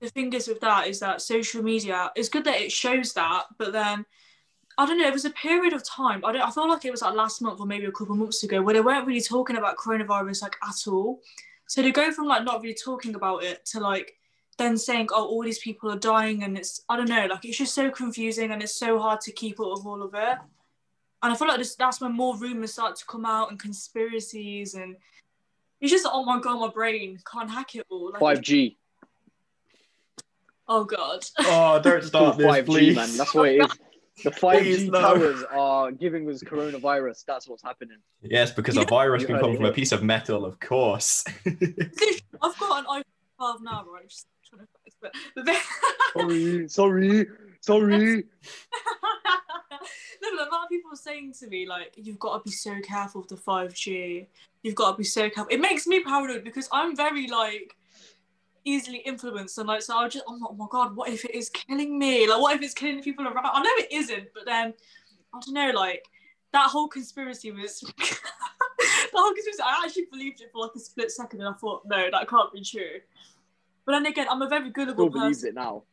the 0.00 0.10
thing 0.10 0.32
is 0.32 0.46
with 0.48 0.60
that 0.60 0.86
is 0.88 1.00
that 1.00 1.22
social 1.22 1.62
media 1.62 2.12
is 2.16 2.28
good 2.28 2.44
that 2.44 2.60
it 2.60 2.70
shows 2.70 3.12
that, 3.14 3.46
but 3.58 3.72
then 3.72 4.04
I 4.78 4.84
don't 4.84 4.98
know. 4.98 5.06
It 5.06 5.12
was 5.12 5.24
a 5.24 5.30
period 5.30 5.72
of 5.72 5.82
time. 5.84 6.22
I 6.22 6.32
don't. 6.32 6.42
I 6.42 6.50
feel 6.50 6.68
like 6.68 6.84
it 6.84 6.90
was 6.90 7.00
like 7.00 7.14
last 7.14 7.40
month 7.40 7.60
or 7.60 7.66
maybe 7.66 7.86
a 7.86 7.90
couple 7.92 8.12
of 8.12 8.18
months 8.18 8.42
ago 8.42 8.60
where 8.60 8.74
they 8.74 8.82
weren't 8.82 9.06
really 9.06 9.22
talking 9.22 9.56
about 9.56 9.78
coronavirus 9.78 10.42
like 10.42 10.56
at 10.62 10.86
all. 10.86 11.22
So 11.66 11.82
to 11.82 11.90
go 11.90 12.12
from 12.12 12.26
like 12.26 12.44
not 12.44 12.62
really 12.62 12.74
talking 12.74 13.14
about 13.14 13.42
it 13.42 13.64
to 13.66 13.80
like 13.80 14.16
then 14.58 14.78
saying, 14.78 15.08
oh, 15.12 15.26
all 15.26 15.42
these 15.42 15.58
people 15.58 15.90
are 15.90 15.98
dying, 15.98 16.42
and 16.42 16.56
it's 16.56 16.82
I 16.88 16.96
don't 16.96 17.08
know. 17.08 17.26
Like 17.26 17.44
it's 17.44 17.58
just 17.58 17.74
so 17.74 17.90
confusing 17.90 18.52
and 18.52 18.62
it's 18.62 18.74
so 18.74 18.98
hard 18.98 19.20
to 19.22 19.32
keep 19.32 19.60
up 19.60 19.70
with 19.70 19.86
all 19.86 20.02
of 20.02 20.14
it. 20.14 20.38
And 21.22 21.32
I 21.32 21.34
feel 21.34 21.48
like 21.48 21.58
this, 21.58 21.74
that's 21.74 22.00
when 22.00 22.12
more 22.12 22.36
rumors 22.36 22.74
start 22.74 22.96
to 22.96 23.06
come 23.06 23.24
out 23.24 23.50
and 23.50 23.58
conspiracies 23.58 24.74
and 24.74 24.96
it's 25.80 25.90
just 25.90 26.06
oh 26.10 26.24
my 26.24 26.40
god, 26.40 26.60
my 26.60 26.68
brain 26.68 27.18
can't 27.30 27.50
hack 27.50 27.74
it 27.74 27.86
all. 27.90 28.12
Like, 28.12 28.20
Five 28.20 28.40
G. 28.40 28.76
Oh 30.68 30.84
god. 30.84 31.24
Oh, 31.38 31.80
don't 31.82 32.02
start 32.02 32.38
this, 32.38 32.46
Five 32.46 32.66
G, 32.66 32.72
please. 32.72 32.96
man. 32.96 33.16
That's 33.16 33.34
what 33.34 33.48
it 33.50 33.62
is. 33.62 33.78
The 34.24 34.30
five 34.30 34.62
G 34.62 34.88
no. 34.88 35.00
towers 35.00 35.44
are 35.50 35.92
giving 35.92 36.28
us 36.30 36.42
coronavirus. 36.42 37.24
That's 37.26 37.46
what's 37.48 37.62
happening. 37.62 37.98
Yes, 38.22 38.50
because 38.50 38.76
a 38.76 38.84
virus 38.84 39.22
You 39.22 39.26
can 39.26 39.36
heard 39.36 39.42
come 39.42 39.52
it 39.52 39.56
from 39.56 39.64
a 39.66 39.72
piece 39.72 39.92
of 39.92 40.02
metal, 40.02 40.44
of 40.44 40.58
course. 40.58 41.24
I've 41.46 42.58
got 42.58 42.78
an 42.78 42.84
iPhone 42.86 43.02
12 43.36 43.62
now, 43.62 43.84
right? 43.92 44.08
Just 44.08 44.26
trying 44.48 44.62
to 44.62 44.68
flex, 45.02 45.14
but, 45.34 45.44
but. 45.44 45.56
Sorry, 46.20 46.68
sorry, 46.68 47.26
sorry. 47.60 48.24
no, 50.22 50.30
but 50.36 50.48
a 50.48 50.50
lot 50.50 50.64
of 50.64 50.68
people 50.70 50.92
are 50.92 50.96
saying 50.96 51.34
to 51.40 51.46
me, 51.48 51.66
like, 51.68 51.92
you've 51.96 52.18
got 52.18 52.38
to 52.38 52.44
be 52.44 52.54
so 52.54 52.80
careful 52.80 53.20
with 53.20 53.28
the 53.28 53.36
5G. 53.36 54.26
You've 54.62 54.74
got 54.74 54.92
to 54.92 54.96
be 54.96 55.04
so 55.04 55.28
careful. 55.28 55.48
It 55.50 55.60
makes 55.60 55.86
me 55.86 56.02
paranoid 56.02 56.42
because 56.42 56.68
I'm 56.72 56.96
very, 56.96 57.26
like, 57.26 57.76
easily 58.66 58.98
influenced. 58.98 59.56
And, 59.56 59.68
like, 59.68 59.80
so 59.80 59.96
I 59.96 60.08
just, 60.08 60.24
I'm 60.28 60.38
like, 60.40 60.50
oh 60.50 60.56
my 60.56 60.66
God, 60.70 60.94
what 60.94 61.08
if 61.08 61.24
it 61.24 61.34
is 61.34 61.48
killing 61.48 61.98
me? 61.98 62.28
Like, 62.28 62.40
what 62.40 62.54
if 62.56 62.62
it's 62.62 62.74
killing 62.74 63.02
people 63.02 63.26
around? 63.26 63.46
I 63.46 63.62
know 63.62 63.70
it 63.76 63.90
isn't, 63.90 64.28
but 64.34 64.44
then, 64.44 64.74
I 65.32 65.40
don't 65.40 65.54
know, 65.54 65.70
like, 65.70 66.04
that 66.52 66.68
whole 66.68 66.88
conspiracy 66.88 67.50
was. 67.50 67.80
the 67.98 68.18
whole 69.14 69.32
conspiracy, 69.32 69.62
I 69.64 69.82
actually 69.84 70.06
believed 70.10 70.40
it 70.40 70.50
for 70.52 70.62
like 70.62 70.72
a 70.74 70.80
split 70.80 71.10
second 71.10 71.40
and 71.40 71.48
I 71.48 71.52
thought, 71.52 71.82
no, 71.86 72.08
that 72.10 72.28
can't 72.28 72.52
be 72.52 72.62
true. 72.62 73.00
But 73.84 73.92
then 73.92 74.06
again, 74.06 74.26
I'm 74.30 74.42
a 74.42 74.48
very 74.48 74.70
Still 74.70 74.86
gullible 74.86 75.10
believes 75.10 75.44
it 75.44 75.54
now. 75.54 75.84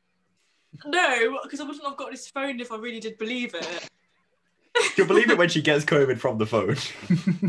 No, 0.85 1.39
because 1.43 1.59
I 1.59 1.65
wouldn't 1.65 1.85
have 1.85 1.97
got 1.97 2.11
this 2.11 2.27
phone 2.27 2.59
if 2.59 2.71
I 2.71 2.77
really 2.77 2.99
did 2.99 3.17
believe 3.17 3.53
it. 3.53 3.89
You'll 4.97 5.07
believe 5.07 5.29
it 5.29 5.37
when 5.37 5.49
she 5.49 5.61
gets 5.61 5.85
COVID 5.85 6.19
from 6.19 6.37
the 6.37 6.45
phone. 6.45 6.77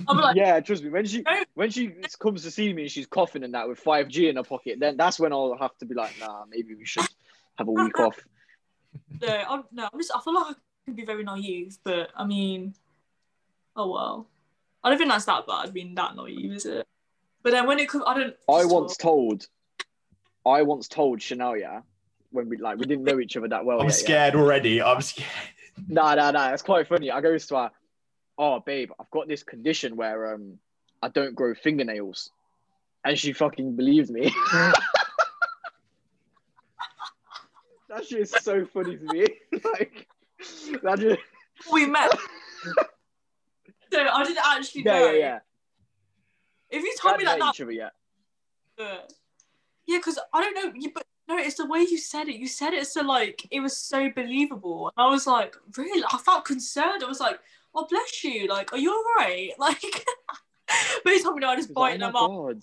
I'm 0.09 0.17
like, 0.17 0.37
yeah, 0.37 0.61
trust 0.61 0.83
me. 0.83 0.91
When 0.91 1.07
she 1.07 1.25
when 1.55 1.71
she 1.71 1.95
comes 2.19 2.43
to 2.43 2.51
see 2.51 2.73
me 2.73 2.83
and 2.83 2.91
she's 2.91 3.07
coughing 3.07 3.45
and 3.45 3.55
that 3.55 3.69
with 3.69 3.79
five 3.79 4.09
G 4.09 4.29
in 4.29 4.37
her 4.37 4.43
pocket, 4.43 4.79
then 4.81 4.97
that's 4.97 5.19
when 5.19 5.33
I'll 5.33 5.57
have 5.59 5.77
to 5.79 5.85
be 5.87 5.95
like, 5.95 6.15
nah, 6.21 6.45
maybe 6.49 6.75
we 6.75 6.85
should 6.85 7.07
have 7.59 7.69
a 7.69 7.73
week 7.73 7.99
off. 8.01 8.19
no, 9.21 9.29
I'm, 9.29 9.65
no, 9.73 9.89
I'm 9.93 9.99
just, 9.99 10.13
I 10.15 10.21
feel 10.21 10.35
like 10.35 10.57
I 10.57 10.59
could 10.87 10.97
be 10.97 11.05
very 11.05 11.25
naive, 11.25 11.77
but 11.85 12.11
I 12.17 12.25
mean, 12.25 12.75
oh 13.77 13.91
well. 13.91 14.29
I 14.83 14.91
don't 14.91 14.99
think 14.99 15.11
that's 15.11 15.25
that 15.25 15.47
bad 15.47 15.73
being 15.73 15.95
that 15.95 16.15
naive, 16.15 16.53
is 16.53 16.67
it? 16.67 16.87
But 17.43 17.53
then 17.53 17.67
when 17.67 17.79
it 17.79 17.89
comes, 17.89 18.05
I 18.07 18.15
don't. 18.15 18.35
I 18.51 18.61
just- 18.61 18.73
once 18.75 18.97
told, 18.97 19.47
I 20.47 20.63
once 20.63 20.89
told 20.89 21.23
Chanel, 21.23 21.57
yeah, 21.57 21.81
when 22.31 22.49
we 22.49 22.59
like 22.59 22.79
we 22.79 22.85
didn't 22.85 23.05
know 23.05 23.19
each 23.19 23.37
other 23.37 23.49
that 23.49 23.65
well. 23.65 23.81
I'm 23.81 23.87
yet, 23.87 23.99
yeah. 23.99 24.05
scared 24.05 24.35
already. 24.35 24.83
I'm 24.83 25.01
scared. 25.01 25.29
Nah, 25.89 26.15
nah, 26.15 26.31
nah. 26.31 26.53
It's 26.53 26.63
quite 26.63 26.87
funny. 26.89 27.11
I 27.11 27.21
goes 27.21 27.47
to 27.47 27.57
her, 27.57 27.71
oh 28.39 28.61
babe, 28.61 28.91
I've 28.99 29.11
got 29.11 29.29
this 29.29 29.43
condition 29.43 29.97
where 29.97 30.35
um 30.35 30.59
I 31.03 31.09
don't 31.09 31.35
grow 31.35 31.55
fingernails, 31.55 32.31
and 33.05 33.19
she 33.19 33.33
fucking 33.33 33.77
believed 33.77 34.11
me. 34.11 34.33
that 37.89 38.05
shit 38.07 38.21
is 38.21 38.31
so 38.31 38.65
funny 38.67 38.97
to 38.97 39.05
me. 39.05 39.27
like 39.65 40.07
that 40.83 40.99
just 40.99 41.21
we 41.73 41.87
met. 41.87 42.11
so 43.93 44.01
I 44.01 44.25
didn't 44.25 44.39
actually 44.45 44.83
yeah, 44.85 44.93
know. 44.93 45.11
yeah, 45.11 45.19
yeah. 45.19 45.39
If 46.71 46.83
you 46.83 46.95
told 47.01 47.19
me 47.19 47.25
that, 47.25 47.39
that 47.39 47.61
other. 47.61 47.73
Yeah, 49.87 49.99
because 49.99 50.19
I 50.33 50.41
don't 50.41 50.55
know, 50.55 50.73
you, 50.75 50.91
but 50.95 51.04
no, 51.29 51.39
it's 51.39 51.57
the 51.57 51.67
way 51.67 51.81
you 51.81 51.97
said 51.99 52.29
it. 52.29 52.37
You 52.37 52.47
said 52.47 52.73
it 52.75 52.87
so 52.87 53.03
like 53.03 53.47
it 53.51 53.61
was 53.61 53.77
so 53.77 54.11
believable. 54.11 54.93
I 54.97 55.09
was 55.09 55.27
like, 55.27 55.57
really? 55.77 56.05
I 56.13 56.19
felt 56.19 56.45
concerned. 56.45 57.03
I 57.03 57.07
was 57.09 57.21
like, 57.21 57.39
oh 57.75 57.87
bless 57.89 58.23
you. 58.25 58.47
Like, 58.49 58.73
are 58.73 58.79
you 58.79 58.93
alright? 59.19 59.53
Like, 59.59 60.05
but 61.05 61.13
he 61.13 61.23
told 61.23 61.37
me 61.37 61.41
no, 61.43 61.49
I 61.51 61.57
just 61.57 61.69
She's 61.69 61.77
like, 61.77 61.93
biting 62.01 62.03
oh 62.03 62.07
them 62.07 62.13
my 62.15 62.21
off. 62.21 62.31
God. 62.53 62.63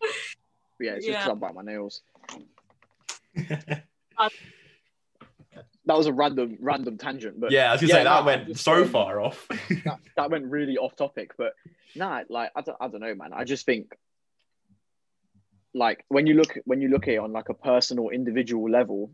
But 0.00 0.10
yeah, 0.86 0.92
it's 0.92 1.06
just 1.06 1.18
Yeah. 1.18 1.24
'cause 1.24 1.30
I 1.30 1.34
bite 1.34 1.54
my 1.54 1.62
nails. 1.62 2.02
That 5.86 5.98
was 5.98 6.06
a 6.06 6.12
random, 6.14 6.56
random 6.60 6.96
tangent, 6.96 7.38
but 7.38 7.52
yeah, 7.52 7.68
I 7.68 7.72
was 7.72 7.82
gonna 7.82 7.88
Yeah, 7.90 7.94
say 7.96 8.04
that 8.04 8.20
no, 8.20 8.24
went 8.26 8.58
so 8.58 8.82
um, 8.84 8.88
far 8.88 9.20
off. 9.20 9.46
that, 9.84 9.98
that 10.16 10.30
went 10.30 10.46
really 10.46 10.78
off 10.78 10.96
topic, 10.96 11.32
but 11.36 11.52
nah, 11.94 12.22
like 12.30 12.50
I 12.56 12.62
don't, 12.62 12.76
I 12.80 12.88
don't 12.88 13.02
know, 13.02 13.14
man. 13.14 13.34
I 13.34 13.44
just 13.44 13.66
think 13.66 13.94
like 15.74 16.04
when 16.08 16.26
you 16.26 16.34
look 16.34 16.56
when 16.64 16.80
you 16.80 16.88
look 16.88 17.08
at 17.08 17.14
it 17.14 17.18
on 17.18 17.32
like 17.32 17.48
a 17.48 17.54
personal, 17.54 18.10
individual 18.10 18.70
level, 18.70 19.10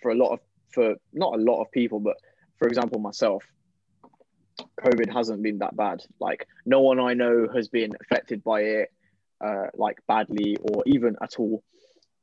for 0.00 0.12
a 0.12 0.14
lot 0.14 0.32
of 0.32 0.40
for 0.70 0.94
not 1.12 1.34
a 1.34 1.38
lot 1.42 1.60
of 1.60 1.70
people, 1.72 2.00
but 2.00 2.16
for 2.58 2.68
example, 2.68 3.00
myself, 3.00 3.44
COVID 4.80 5.12
hasn't 5.12 5.42
been 5.42 5.58
that 5.58 5.76
bad. 5.76 6.02
Like 6.20 6.46
no 6.64 6.80
one 6.80 7.00
I 7.00 7.14
know 7.14 7.48
has 7.54 7.68
been 7.68 7.92
affected 8.00 8.44
by 8.44 8.60
it, 8.60 8.92
uh, 9.44 9.66
like 9.74 9.98
badly 10.06 10.56
or 10.60 10.84
even 10.86 11.16
at 11.20 11.34
all. 11.38 11.62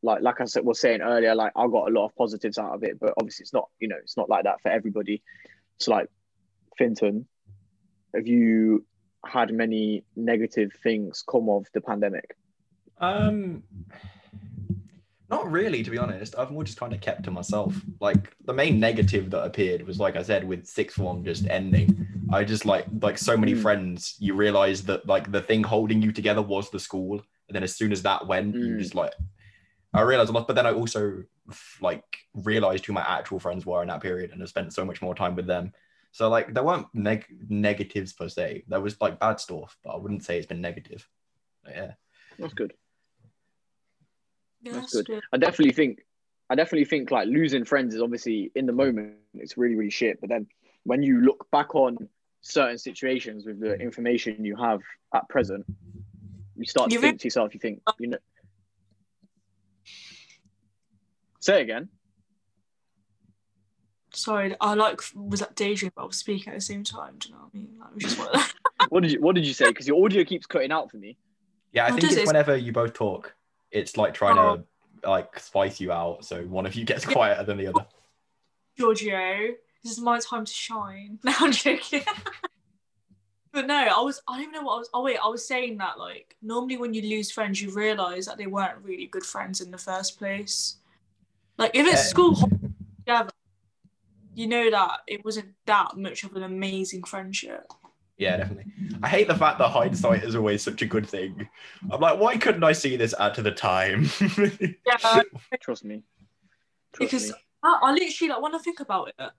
Like 0.01 0.21
like 0.21 0.41
I 0.41 0.45
said, 0.45 0.65
was 0.65 0.79
saying 0.79 1.01
earlier, 1.01 1.35
like 1.35 1.51
I 1.55 1.67
got 1.67 1.89
a 1.89 1.93
lot 1.93 2.05
of 2.05 2.15
positives 2.15 2.57
out 2.57 2.73
of 2.73 2.83
it, 2.83 2.99
but 2.99 3.13
obviously 3.17 3.43
it's 3.43 3.53
not, 3.53 3.69
you 3.79 3.87
know, 3.87 3.97
it's 4.01 4.17
not 4.17 4.29
like 4.29 4.45
that 4.45 4.61
for 4.61 4.69
everybody. 4.69 5.21
So 5.79 5.91
like 5.91 6.07
Finton, 6.79 7.25
have 8.15 8.25
you 8.25 8.85
had 9.25 9.53
many 9.53 10.03
negative 10.15 10.71
things 10.81 11.23
come 11.29 11.49
of 11.49 11.67
the 11.73 11.81
pandemic? 11.81 12.35
Um, 13.01 13.63
not 15.29 15.49
really, 15.49 15.81
to 15.83 15.89
be 15.89 15.97
honest. 15.97 16.35
I've 16.37 16.51
more 16.51 16.63
just 16.63 16.77
kind 16.79 16.93
of 16.93 17.01
kept 17.01 17.23
to 17.23 17.31
myself. 17.31 17.73
Like 17.99 18.35
the 18.45 18.53
main 18.53 18.79
negative 18.79 19.29
that 19.31 19.43
appeared 19.43 19.85
was, 19.87 19.99
like 19.99 20.15
I 20.15 20.21
said, 20.23 20.43
with 20.47 20.65
sixth 20.67 20.97
form 20.97 21.23
just 21.23 21.47
ending. 21.47 22.07
I 22.31 22.43
just 22.43 22.65
like 22.65 22.85
like 23.01 23.17
so 23.17 23.35
many 23.37 23.53
Mm. 23.53 23.61
friends. 23.61 24.15
You 24.19 24.33
realize 24.35 24.83
that 24.83 25.07
like 25.07 25.31
the 25.31 25.41
thing 25.41 25.63
holding 25.63 26.01
you 26.01 26.11
together 26.11 26.41
was 26.41 26.69
the 26.69 26.79
school, 26.79 27.21
and 27.47 27.55
then 27.55 27.63
as 27.63 27.75
soon 27.75 27.91
as 27.91 28.01
that 28.03 28.27
went, 28.27 28.55
you 28.55 28.75
Mm. 28.75 28.79
just 28.79 28.95
like. 28.95 29.13
I 29.93 30.01
realized 30.03 30.29
a 30.29 30.33
lot, 30.33 30.47
but 30.47 30.55
then 30.55 30.65
I 30.65 30.71
also 30.71 31.23
like 31.81 32.03
realized 32.33 32.85
who 32.85 32.93
my 32.93 33.01
actual 33.01 33.39
friends 33.39 33.65
were 33.65 33.81
in 33.81 33.89
that 33.89 34.01
period, 34.01 34.31
and 34.31 34.41
I 34.41 34.45
spent 34.45 34.73
so 34.73 34.85
much 34.85 35.01
more 35.01 35.13
time 35.15 35.35
with 35.35 35.47
them. 35.47 35.73
So 36.13 36.29
like 36.29 36.53
there 36.53 36.63
weren't 36.63 36.87
neg- 36.93 37.27
negatives 37.49 38.13
per 38.13 38.29
se. 38.29 38.63
There 38.67 38.79
was 38.81 38.99
like 39.01 39.19
bad 39.19 39.39
stuff, 39.41 39.77
but 39.83 39.91
I 39.91 39.97
wouldn't 39.97 40.23
say 40.23 40.37
it's 40.37 40.47
been 40.47 40.61
negative. 40.61 41.07
But, 41.63 41.75
yeah. 41.75 41.91
That's 42.39 42.53
good. 42.53 42.73
Yeah, 44.61 44.73
That's 44.73 44.93
that's 44.93 44.93
good. 44.93 45.05
good. 45.07 45.23
I 45.33 45.37
definitely 45.37 45.73
think, 45.73 45.99
I 46.49 46.55
definitely 46.55 46.85
think 46.85 47.11
like 47.11 47.27
losing 47.27 47.65
friends 47.65 47.95
is 47.95 48.01
obviously 48.01 48.51
in 48.55 48.65
the 48.65 48.73
moment 48.73 49.15
it's 49.33 49.57
really 49.57 49.75
really 49.75 49.89
shit. 49.89 50.19
But 50.21 50.29
then 50.29 50.47
when 50.83 51.01
you 51.03 51.21
look 51.21 51.49
back 51.51 51.75
on 51.75 51.97
certain 52.41 52.77
situations 52.77 53.45
with 53.45 53.59
the 53.59 53.75
information 53.75 54.43
you 54.45 54.55
have 54.55 54.81
at 55.13 55.27
present, 55.29 55.65
you 56.55 56.65
start 56.65 56.89
to 56.91 56.99
think 56.99 57.19
to 57.21 57.25
yourself, 57.25 57.53
you 57.53 57.59
think, 57.59 57.81
oh. 57.87 57.93
you 57.99 58.07
know. 58.09 58.17
Say 61.39 61.61
again. 61.61 61.89
Sorry, 64.13 64.55
I 64.59 64.73
like 64.73 65.01
was 65.15 65.39
that 65.39 65.55
daydream, 65.55 65.91
but 65.95 66.03
I 66.03 66.05
was 66.05 66.17
speaking 66.17 66.51
at 66.51 66.55
the 66.59 66.61
same 66.65 66.83
time. 66.83 67.15
Do 67.17 67.29
you 67.29 67.35
know 67.35 67.41
what 67.41 67.51
I 67.53 67.57
mean? 67.57 67.69
Like, 67.79 67.89
it 67.89 67.95
was 67.95 68.03
just 68.03 68.19
one 68.19 68.27
that. 68.33 68.53
What 68.89 69.03
did 69.03 69.11
you 69.13 69.21
What 69.21 69.35
did 69.35 69.47
you 69.47 69.53
say? 69.53 69.69
Because 69.69 69.87
your 69.87 70.03
audio 70.03 70.23
keeps 70.25 70.45
cutting 70.45 70.71
out 70.71 70.91
for 70.91 70.97
me. 70.97 71.17
Yeah, 71.71 71.85
I 71.85 71.91
Oh, 71.91 71.95
think 71.95 72.11
it's 72.11 72.15
it? 72.15 72.27
whenever 72.27 72.57
you 72.57 72.73
both 72.73 72.93
talk, 72.93 73.33
it's 73.71 73.97
like 73.97 74.13
trying 74.13 74.37
Oh. 74.37 74.63
to 75.01 75.09
like 75.09 75.39
spice 75.39 75.79
you 75.79 75.91
out, 75.91 76.23
so 76.25 76.43
one 76.43 76.65
of 76.65 76.75
you 76.75 76.85
gets 76.85 77.05
quieter 77.05 77.43
than 77.43 77.57
the 77.57 77.67
other. 77.67 77.85
Giorgio, 78.77 79.55
this 79.83 79.91
is 79.93 79.99
my 79.99 80.19
time 80.19 80.45
to 80.45 80.53
shine. 80.53 81.19
No, 81.23 81.33
I'm 81.39 81.51
joking. 81.51 82.03
but 83.51 83.67
no, 83.67 83.75
I 83.75 83.99
was 84.01 84.21
I 84.27 84.33
don't 84.33 84.41
even 84.43 84.53
know 84.53 84.61
what 84.63 84.75
I 84.75 84.79
was 84.79 84.89
oh 84.93 85.03
wait, 85.03 85.17
I 85.23 85.27
was 85.27 85.45
saying 85.47 85.77
that 85.79 85.97
like 85.97 86.35
normally 86.41 86.77
when 86.77 86.93
you 86.93 87.01
lose 87.01 87.31
friends 87.31 87.61
you 87.61 87.71
realise 87.71 88.25
that 88.27 88.37
they 88.37 88.47
weren't 88.47 88.77
really 88.83 89.07
good 89.07 89.25
friends 89.25 89.61
in 89.61 89.71
the 89.71 89.77
first 89.77 90.17
place. 90.19 90.77
Like 91.57 91.71
if 91.73 91.85
it's 91.85 92.07
school 92.09 92.35
together, 92.99 93.31
you 94.33 94.47
know 94.47 94.69
that 94.71 94.99
it 95.07 95.23
wasn't 95.25 95.49
that 95.65 95.97
much 95.97 96.23
of 96.23 96.35
an 96.35 96.43
amazing 96.43 97.03
friendship. 97.03 97.65
Yeah, 98.21 98.37
definitely. 98.37 98.71
I 99.01 99.07
hate 99.07 99.27
the 99.27 99.35
fact 99.35 99.57
that 99.57 99.69
hindsight 99.69 100.23
is 100.23 100.35
always 100.35 100.61
such 100.61 100.83
a 100.83 100.85
good 100.85 101.09
thing. 101.09 101.49
I'm 101.89 101.99
like, 101.99 102.19
why 102.19 102.37
couldn't 102.37 102.63
I 102.63 102.71
see 102.71 102.95
this 102.95 103.15
at 103.19 103.33
the 103.33 103.51
time? 103.51 104.07
Yeah, 104.85 105.23
Trust 105.59 105.83
me. 105.83 106.03
Trust 106.93 106.99
because 106.99 107.29
me. 107.29 107.35
I, 107.63 107.79
I 107.81 107.91
literally 107.93 108.29
like 108.29 108.41
when 108.43 108.53
I 108.53 108.59
think 108.59 108.79
about 108.79 109.09
it, 109.09 109.31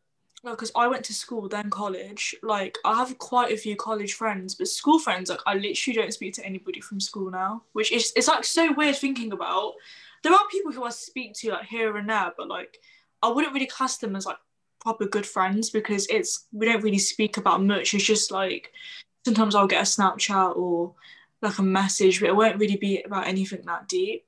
because 0.43 0.73
I 0.75 0.89
went 0.89 1.05
to 1.05 1.15
school 1.15 1.49
then 1.49 1.71
college. 1.71 2.35
Like 2.43 2.77
I 2.85 2.97
have 2.97 3.17
quite 3.19 3.53
a 3.53 3.57
few 3.57 3.77
college 3.77 4.15
friends, 4.15 4.57
but 4.57 4.67
school 4.67 4.99
friends, 4.99 5.31
like 5.31 5.41
I 5.47 5.55
literally 5.55 5.97
don't 5.97 6.13
speak 6.13 6.35
to 6.35 6.45
anybody 6.45 6.81
from 6.81 6.99
school 6.99 7.31
now, 7.31 7.63
which 7.75 7.93
is 7.93 8.13
it's 8.17 8.27
like 8.27 8.43
so 8.43 8.73
weird 8.73 8.97
thinking 8.97 9.33
about. 9.33 9.75
There 10.25 10.33
are 10.33 10.49
people 10.51 10.73
who 10.73 10.83
I 10.83 10.91
speak 10.91 11.35
to 11.35 11.53
like 11.53 11.67
here 11.67 11.97
and 11.97 12.09
there, 12.09 12.33
but 12.37 12.49
like 12.49 12.79
I 13.23 13.29
wouldn't 13.29 13.55
really 13.55 13.67
class 13.67 13.99
them 13.99 14.17
as 14.17 14.27
like 14.27 14.39
proper 14.83 15.07
good 15.07 15.27
friends 15.27 15.71
because 15.71 16.07
it's 16.09 16.47
we 16.53 16.67
don't 16.67 16.83
really 16.83 16.99
speak 16.99 17.37
about 17.37 17.63
much. 17.63 17.95
It's 17.95 18.05
just 18.05 18.31
like 18.31 18.73
sometimes 19.25 19.55
I'll 19.55 19.67
get 19.67 19.83
a 19.83 19.85
Snapchat 19.85 20.57
or 20.57 20.95
like 21.41 21.59
a 21.59 21.63
message, 21.63 22.21
but 22.21 22.29
it 22.29 22.37
won't 22.37 22.59
really 22.59 22.77
be 22.77 23.03
about 23.03 23.27
anything 23.27 23.63
that 23.67 23.89
deep. 23.89 24.25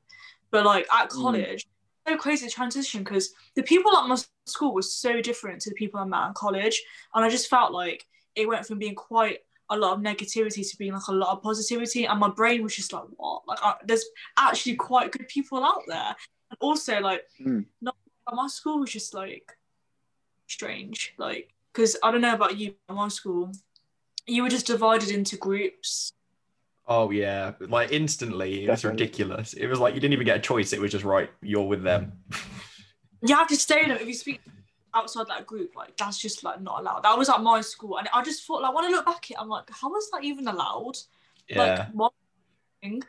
But 0.51 0.65
like 0.65 0.87
at 0.93 1.11
Mm. 1.11 1.23
college, 1.23 1.67
so 2.07 2.17
crazy 2.17 2.49
transition 2.49 3.03
because 3.03 3.33
the 3.57 3.63
people 3.63 3.97
at 3.97 4.07
my 4.09 4.17
school 4.47 4.75
were 4.75 4.83
so 4.83 5.21
different 5.21 5.61
to 5.63 5.71
the 5.71 5.77
people 5.77 6.01
I 6.01 6.05
met 6.05 6.29
at 6.29 6.35
college, 6.35 6.83
and 7.15 7.25
I 7.25 7.29
just 7.29 7.49
felt 7.49 7.73
like 7.73 8.07
it 8.35 8.49
went 8.49 8.67
from 8.67 8.79
being 8.79 8.95
quite 8.95 9.39
a 9.71 9.77
lot 9.77 9.95
of 9.95 10.01
negativity 10.01 10.69
to 10.69 10.77
being 10.77 10.93
like 10.93 11.09
a 11.09 11.13
lot 11.13 11.33
of 11.37 11.43
positivity, 11.43 12.05
and 12.05 12.21
my 12.21 12.29
brain 12.29 12.63
was 12.63 12.77
just 12.77 12.93
like, 12.93 13.05
what? 13.17 13.43
Like, 13.49 13.59
I, 13.63 13.75
there's 13.85 14.05
actually 14.37 14.77
quite 14.77 15.11
good 15.11 15.27
people 15.29 15.65
out 15.65 15.83
there, 15.87 16.15
and 16.51 16.59
also 16.61 17.01
like, 17.01 17.23
Mm. 17.41 17.65
not 17.81 17.97
my 18.33 18.47
school 18.49 18.81
was 18.81 18.91
just 18.93 19.15
like 19.15 19.57
strange, 20.47 21.15
like 21.19 21.53
because 21.73 21.97
I 22.03 22.11
don't 22.11 22.21
know 22.21 22.35
about 22.35 22.57
you, 22.59 22.75
but 22.87 22.95
my 22.95 23.09
school, 23.09 23.53
you 24.27 24.43
were 24.43 24.49
just 24.49 24.67
divided 24.67 25.11
into 25.11 25.37
groups. 25.37 26.13
oh 26.87 27.11
yeah, 27.11 27.53
like 27.61 27.93
instantly, 27.93 28.65
it 28.65 28.71
was 28.71 28.83
Definitely. 28.83 29.05
ridiculous. 29.05 29.53
It 29.55 29.67
was 29.67 29.79
like 29.81 29.95
you 29.95 30.01
didn't 30.01 30.15
even 30.15 30.27
get 30.27 30.37
a 30.37 30.41
choice. 30.41 30.73
It 30.73 30.81
was 30.81 30.93
just 30.93 31.05
right, 31.05 31.31
you're 31.43 31.67
with 31.67 31.83
them. 31.83 32.13
You 33.23 33.35
have 33.37 33.49
to 33.49 33.57
stay 33.57 33.83
in 33.85 33.91
it 33.91 34.01
if 34.01 34.07
you 34.07 34.15
speak 34.15 34.41
outside 34.95 35.27
that 35.29 35.47
group. 35.47 35.75
Like 35.77 35.97
that's 35.97 36.19
just 36.19 36.45
like 36.45 36.61
not 36.61 36.81
allowed. 36.81 37.03
That 37.05 37.17
was 37.19 37.29
at 37.29 37.41
my 37.43 37.61
school, 37.61 37.99
and 37.99 38.09
I 38.13 38.23
just 38.23 38.45
thought 38.47 38.63
like 38.63 38.75
when 38.75 38.85
I 38.85 38.89
look 38.89 39.07
back 39.07 39.25
at 39.25 39.31
it, 39.33 39.37
I'm 39.41 39.49
like, 39.49 39.69
how 39.71 39.89
was 39.91 40.11
that 40.11 40.25
even 40.25 40.47
allowed? 40.49 40.95
Yeah, 41.49 41.59
Like 41.59 41.89
what? 41.93 42.13
Thing? 42.85 43.03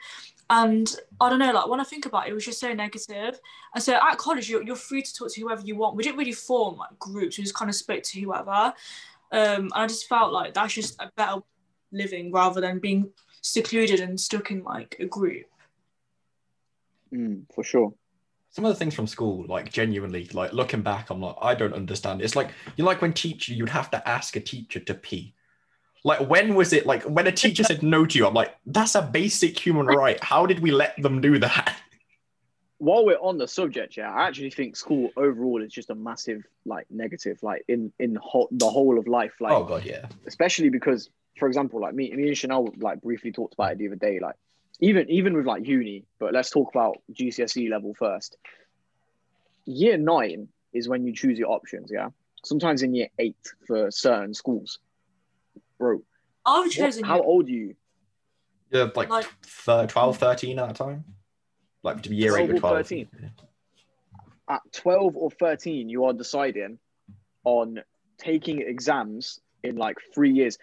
And 0.49 0.95
I 1.19 1.29
don't 1.29 1.39
know, 1.39 1.51
like 1.51 1.67
when 1.67 1.79
I 1.79 1.83
think 1.83 2.05
about 2.05 2.27
it, 2.27 2.31
it 2.31 2.33
was 2.33 2.45
just 2.45 2.59
so 2.59 2.71
negative. 2.73 3.39
And 3.73 3.83
so 3.83 3.93
at 3.95 4.17
college, 4.17 4.49
you're, 4.49 4.63
you're 4.63 4.75
free 4.75 5.01
to 5.01 5.13
talk 5.13 5.33
to 5.33 5.41
whoever 5.41 5.61
you 5.61 5.75
want. 5.75 5.95
We 5.95 6.03
didn't 6.03 6.19
really 6.19 6.31
form 6.33 6.77
like 6.77 6.97
groups. 6.99 7.37
We 7.37 7.43
just 7.43 7.55
kind 7.55 7.69
of 7.69 7.75
spoke 7.75 8.03
to 8.03 8.21
whoever. 8.21 8.73
Um, 9.31 9.63
and 9.63 9.73
I 9.73 9.87
just 9.87 10.07
felt 10.07 10.31
like 10.31 10.53
that's 10.53 10.73
just 10.73 11.01
a 11.01 11.11
better 11.17 11.41
living 11.91 12.31
rather 12.31 12.61
than 12.61 12.79
being 12.79 13.09
secluded 13.41 13.99
and 13.99 14.19
stuck 14.19 14.51
in 14.51 14.63
like 14.63 14.95
a 14.99 15.05
group. 15.05 15.45
Mm, 17.13 17.45
for 17.53 17.63
sure. 17.63 17.93
some 18.51 18.65
of 18.65 18.73
the 18.73 18.79
things 18.79 18.93
from 18.93 19.07
school, 19.07 19.45
like 19.47 19.71
genuinely, 19.71 20.29
like 20.33 20.53
looking 20.53 20.81
back, 20.81 21.09
I'm 21.09 21.21
like, 21.21 21.35
I 21.41 21.55
don't 21.55 21.73
understand. 21.73 22.21
It's 22.21 22.35
like 22.35 22.49
you 22.75 22.83
know, 22.83 22.89
like 22.89 23.01
when 23.01 23.13
teacher, 23.13 23.53
you'd 23.53 23.69
have 23.69 23.91
to 23.91 24.07
ask 24.07 24.35
a 24.35 24.39
teacher 24.39 24.79
to 24.79 24.93
pee. 24.93 25.33
Like 26.05 26.29
when 26.29 26.53
was 26.53 26.71
it 26.71 26.85
like 26.85 27.01
when 27.03 27.25
a 27.25 27.31
teacher 27.31 27.63
said 27.63 27.81
no 27.81 28.05
to 28.05 28.17
you? 28.17 28.27
I'm 28.27 28.33
like, 28.35 28.55
that's 28.67 28.93
a 28.93 29.01
basic 29.01 29.57
human 29.57 29.87
right. 29.87 30.23
How 30.23 30.45
did 30.45 30.59
we 30.59 30.69
let 30.69 30.95
them 31.01 31.19
do 31.19 31.39
that? 31.39 31.75
While 32.77 33.07
we're 33.07 33.17
on 33.17 33.39
the 33.39 33.47
subject, 33.47 33.97
yeah, 33.97 34.11
I 34.11 34.27
actually 34.27 34.51
think 34.51 34.75
school 34.75 35.09
overall 35.17 35.63
is 35.63 35.73
just 35.73 35.89
a 35.89 35.95
massive 35.95 36.43
like 36.63 36.85
negative, 36.91 37.41
like 37.41 37.65
in 37.67 37.91
in 37.97 38.15
whole, 38.21 38.47
the 38.51 38.69
whole 38.69 38.99
of 38.99 39.07
life, 39.07 39.33
like 39.39 39.53
oh 39.53 39.63
god, 39.63 39.83
yeah. 39.83 40.05
especially 40.27 40.69
because, 40.69 41.09
for 41.39 41.47
example, 41.47 41.81
like 41.81 41.95
me, 41.95 42.11
me 42.11 42.27
and 42.27 42.37
Chanel 42.37 42.71
like 42.77 43.01
briefly 43.01 43.31
talked 43.31 43.55
about 43.55 43.71
it 43.71 43.79
the 43.79 43.87
other 43.87 43.95
day, 43.95 44.19
like 44.19 44.35
even 44.79 45.09
even 45.09 45.33
with 45.35 45.47
like 45.47 45.65
uni, 45.65 46.03
but 46.19 46.33
let's 46.33 46.51
talk 46.51 46.69
about 46.69 47.01
GCSE 47.13 47.67
level 47.67 47.95
first. 47.95 48.37
Year 49.65 49.97
nine 49.97 50.49
is 50.71 50.87
when 50.87 51.07
you 51.07 51.13
choose 51.13 51.39
your 51.39 51.49
options, 51.49 51.89
yeah. 51.91 52.09
Sometimes 52.43 52.83
in 52.83 52.93
year 52.93 53.07
eight 53.17 53.53
for 53.65 53.89
certain 53.89 54.35
schools, 54.35 54.77
bro. 55.77 56.01
I've 56.45 56.65
what- 56.65 56.71
chosen 56.71 57.03
how 57.03 57.21
old 57.21 57.47
are 57.47 57.51
you? 57.51 57.75
Yeah, 58.71 58.89
like, 58.95 59.09
Like- 59.09 59.25
thir- 59.43 59.87
12, 59.87 60.17
13 60.17 60.59
at 60.59 60.67
that 60.67 60.75
time. 60.75 61.05
Like 61.83 62.01
to 62.03 62.09
be 62.09 62.15
year 62.15 62.31
8 62.37 62.47
12 62.47 62.47
with 62.49 62.57
or 62.57 62.59
12. 62.61 62.77
13. 62.77 63.31
At 64.47 64.61
twelve 64.71 65.17
or 65.17 65.31
thirteen, 65.31 65.89
you 65.89 66.05
are 66.05 66.13
deciding 66.13 66.77
on 67.45 67.81
taking 68.19 68.61
exams 68.61 69.39
in 69.63 69.75
like 69.75 69.97
three 70.13 70.31
years. 70.31 70.59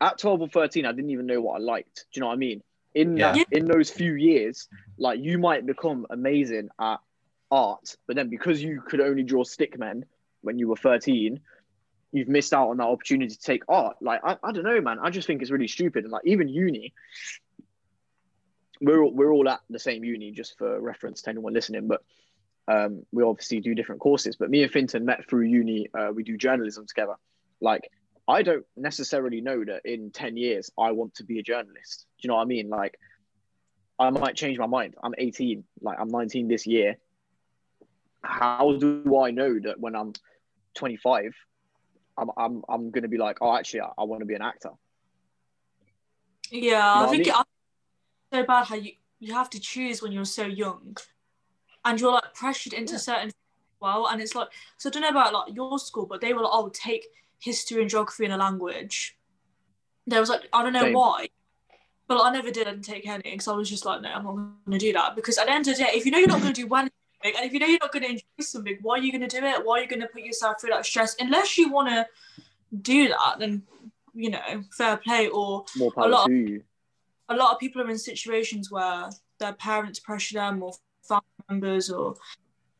At 0.00 0.16
twelve 0.18 0.40
or 0.40 0.48
thirteen, 0.48 0.86
I 0.86 0.92
didn't 0.92 1.10
even 1.10 1.26
know 1.26 1.40
what 1.42 1.56
I 1.56 1.58
liked. 1.58 2.06
Do 2.12 2.18
you 2.18 2.20
know 2.22 2.28
what 2.28 2.32
I 2.34 2.36
mean? 2.36 2.62
In 2.94 3.16
Yeah. 3.16 3.32
that, 3.32 3.46
in 3.52 3.66
those 3.66 3.90
few 3.90 4.14
years, 4.14 4.68
like 4.96 5.20
you 5.20 5.38
might 5.38 5.66
become 5.66 6.06
amazing 6.08 6.70
at 6.80 7.00
art, 7.50 7.96
but 8.06 8.16
then 8.16 8.30
because 8.30 8.62
you 8.62 8.80
could 8.80 9.02
only 9.02 9.22
draw 9.22 9.44
stickmen 9.44 10.04
when 10.40 10.58
you 10.58 10.68
were 10.68 10.76
13, 10.76 11.38
you've 12.16 12.28
missed 12.28 12.52
out 12.52 12.70
on 12.70 12.76
that 12.78 12.86
opportunity 12.86 13.34
to 13.34 13.40
take 13.40 13.62
art. 13.68 13.96
Like, 14.00 14.20
I, 14.24 14.36
I 14.42 14.52
don't 14.52 14.64
know, 14.64 14.80
man. 14.80 14.98
I 15.00 15.10
just 15.10 15.26
think 15.26 15.42
it's 15.42 15.50
really 15.50 15.68
stupid. 15.68 16.04
And 16.04 16.12
like, 16.12 16.22
even 16.24 16.48
uni, 16.48 16.94
we're, 18.80 19.02
all- 19.02 19.12
we're 19.12 19.32
all 19.32 19.48
at 19.48 19.60
the 19.70 19.78
same 19.78 20.04
uni, 20.04 20.32
just 20.32 20.58
for 20.58 20.80
reference 20.80 21.22
to 21.22 21.30
anyone 21.30 21.52
listening, 21.52 21.88
but 21.88 22.02
um, 22.68 23.04
we 23.12 23.22
obviously 23.22 23.60
do 23.60 23.74
different 23.74 24.00
courses. 24.00 24.36
But 24.36 24.50
me 24.50 24.62
and 24.62 24.72
Finton 24.72 25.04
met 25.04 25.28
through 25.28 25.44
uni. 25.46 25.88
Uh, 25.96 26.10
we 26.14 26.24
do 26.24 26.36
journalism 26.36 26.86
together. 26.86 27.14
Like, 27.60 27.90
I 28.28 28.42
don't 28.42 28.66
necessarily 28.76 29.40
know 29.40 29.64
that 29.64 29.82
in 29.84 30.10
10 30.10 30.36
years 30.36 30.70
I 30.78 30.90
want 30.92 31.14
to 31.16 31.24
be 31.24 31.38
a 31.38 31.42
journalist. 31.42 32.06
Do 32.18 32.26
you 32.26 32.28
know 32.28 32.36
what 32.36 32.42
I 32.42 32.46
mean? 32.46 32.68
Like, 32.68 32.98
I 33.98 34.10
might 34.10 34.34
change 34.34 34.58
my 34.58 34.66
mind. 34.66 34.94
I'm 35.02 35.14
18, 35.16 35.64
like, 35.80 35.98
I'm 36.00 36.08
19 36.08 36.48
this 36.48 36.66
year. 36.66 36.98
How 38.22 38.76
do 38.76 39.16
I 39.20 39.30
know 39.30 39.58
that 39.60 39.78
when 39.78 39.94
I'm 39.94 40.12
25, 40.74 41.34
I'm, 42.18 42.30
I'm, 42.36 42.62
I'm 42.68 42.90
going 42.90 43.02
to 43.02 43.08
be 43.08 43.18
like, 43.18 43.38
oh, 43.40 43.56
actually, 43.56 43.80
I, 43.82 43.90
I 43.98 44.04
want 44.04 44.20
to 44.20 44.26
be 44.26 44.34
an 44.34 44.42
actor? 44.42 44.70
Yeah, 46.50 46.60
You 46.60 46.70
know 46.70 46.78
I 46.78 46.98
what 47.00 47.08
I 47.08 47.10
think 47.10 47.26
mean? 47.26 47.34
it's 47.36 47.44
so 48.32 48.42
bad 48.44 48.64
how 48.66 48.76
you, 48.76 48.92
you 49.18 49.34
have 49.34 49.50
to 49.50 49.60
choose 49.60 50.02
when 50.02 50.12
you're 50.12 50.24
so 50.24 50.46
young 50.46 50.96
and 51.84 52.00
you're 52.00 52.12
like 52.12 52.34
pressured 52.34 52.72
into 52.72 52.94
Yeah. 52.94 52.98
certain 52.98 53.30
well 53.80 54.08
and 54.08 54.20
it's 54.22 54.34
like 54.34 54.48
so 54.78 54.88
I 54.88 54.92
don't 54.92 55.02
know 55.02 55.08
about 55.10 55.32
like 55.32 55.54
your 55.54 55.78
school 55.78 56.06
but 56.06 56.20
they 56.20 56.32
were 56.32 56.40
like 56.42 56.50
oh 56.52 56.70
take 56.72 57.06
history 57.38 57.80
and 57.82 57.90
geography 57.90 58.24
and 58.24 58.32
a 58.32 58.36
language 58.36 59.18
there 60.06 60.20
was 60.20 60.28
like 60.28 60.48
I 60.52 60.62
don't 60.62 60.72
know 60.72 60.80
Same. 60.80 60.94
why 60.94 61.28
but 62.08 62.22
I 62.22 62.30
never 62.32 62.50
did 62.50 62.66
and 62.66 62.82
take 62.82 63.06
any 63.06 63.22
because 63.22 63.48
I 63.48 63.52
was 63.52 63.68
just 63.68 63.84
like 63.84 64.00
no 64.02 64.08
I'm 64.08 64.24
not 64.24 64.34
going 64.34 64.54
to 64.72 64.78
do 64.78 64.92
that 64.94 65.14
because 65.14 65.36
at 65.38 65.46
the 65.46 65.52
end 65.52 65.68
of 65.68 65.76
the 65.76 65.84
day 65.84 65.90
if 65.92 66.04
you 66.06 66.10
know 66.10 66.18
you're 66.18 66.28
not 66.28 66.40
going 66.40 66.54
to 66.54 66.60
do 66.60 66.66
one 66.66 66.90
and 67.34 67.44
if 67.44 67.52
you 67.52 67.58
know 67.58 67.66
you're 67.66 67.78
not 67.80 67.92
going 67.92 68.02
to 68.02 68.10
enjoy 68.10 68.22
something 68.40 68.78
why 68.82 68.94
are 68.96 69.02
you 69.02 69.12
going 69.12 69.28
to 69.28 69.40
do 69.40 69.44
it? 69.44 69.64
Why 69.64 69.78
are 69.78 69.82
you 69.82 69.88
going 69.88 70.00
to 70.00 70.08
put 70.08 70.22
yourself 70.22 70.60
through 70.60 70.70
that 70.70 70.86
stress? 70.86 71.16
Unless 71.18 71.58
you 71.58 71.70
want 71.70 71.88
to 71.88 72.06
do 72.82 73.08
that 73.08 73.36
then 73.38 73.62
you 74.14 74.30
know 74.30 74.64
fair 74.76 74.96
play. 74.96 75.28
Or 75.28 75.64
power 75.94 76.08
lot 76.08 76.30
you. 76.30 76.62
a 77.28 77.36
lot 77.36 77.52
of 77.52 77.58
people 77.58 77.82
are 77.82 77.90
in 77.90 77.98
situations 77.98 78.70
where 78.70 79.10
their 79.38 79.52
parents 79.54 80.00
pressure 80.00 80.34
them 80.34 80.62
or 80.62 80.72
family 81.02 81.24
members 81.48 81.90
or 81.90 82.16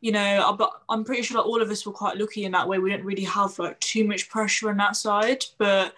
you 0.01 0.13
know 0.13 0.41
uh, 0.41 0.53
but 0.53 0.71
i'm 0.89 1.05
pretty 1.05 1.23
sure 1.23 1.39
like 1.39 1.47
all 1.47 1.63
of 1.63 1.71
us 1.71 1.87
were 1.87 1.93
quite 1.93 2.17
lucky 2.17 2.45
in 2.45 2.53
that 2.53 2.69
way. 2.69 2.79
We 2.79 2.91
didn't 2.91 3.07
really 3.07 3.25
have 3.25 3.59
like 3.59 3.81
too 3.81 4.07
much 4.07 4.29
pressure 4.29 4.71
on 4.71 4.77
that 4.79 4.97
side. 4.97 5.45
But 5.59 5.95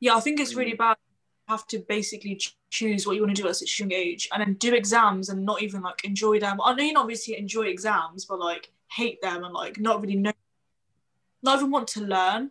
yeah 0.00 0.16
i 0.16 0.20
think 0.20 0.40
it's 0.40 0.54
really 0.54 0.72
mm. 0.72 0.78
bad 0.78 0.96
you 1.06 1.09
have 1.50 1.66
to 1.66 1.78
basically 1.88 2.36
ch- 2.36 2.56
choose 2.70 3.06
what 3.06 3.16
you 3.16 3.22
want 3.22 3.34
to 3.34 3.42
do 3.42 3.48
at 3.48 3.56
such 3.56 3.78
a 3.78 3.82
young 3.82 3.92
age 3.92 4.28
and 4.32 4.40
then 4.40 4.54
do 4.54 4.74
exams 4.74 5.28
and 5.28 5.44
not 5.44 5.60
even 5.62 5.82
like 5.82 6.04
enjoy 6.04 6.38
them 6.38 6.58
i 6.64 6.72
know 6.74 6.84
you 6.84 6.92
not 6.92 7.02
obviously 7.02 7.36
enjoy 7.36 7.66
exams 7.66 8.24
but 8.24 8.38
like 8.38 8.70
hate 8.98 9.20
them 9.22 9.44
and 9.44 9.54
like 9.54 9.78
not 9.78 10.00
really 10.00 10.16
know 10.16 10.32
not 11.42 11.58
even 11.58 11.70
want 11.70 11.88
to 11.88 12.00
learn 12.00 12.50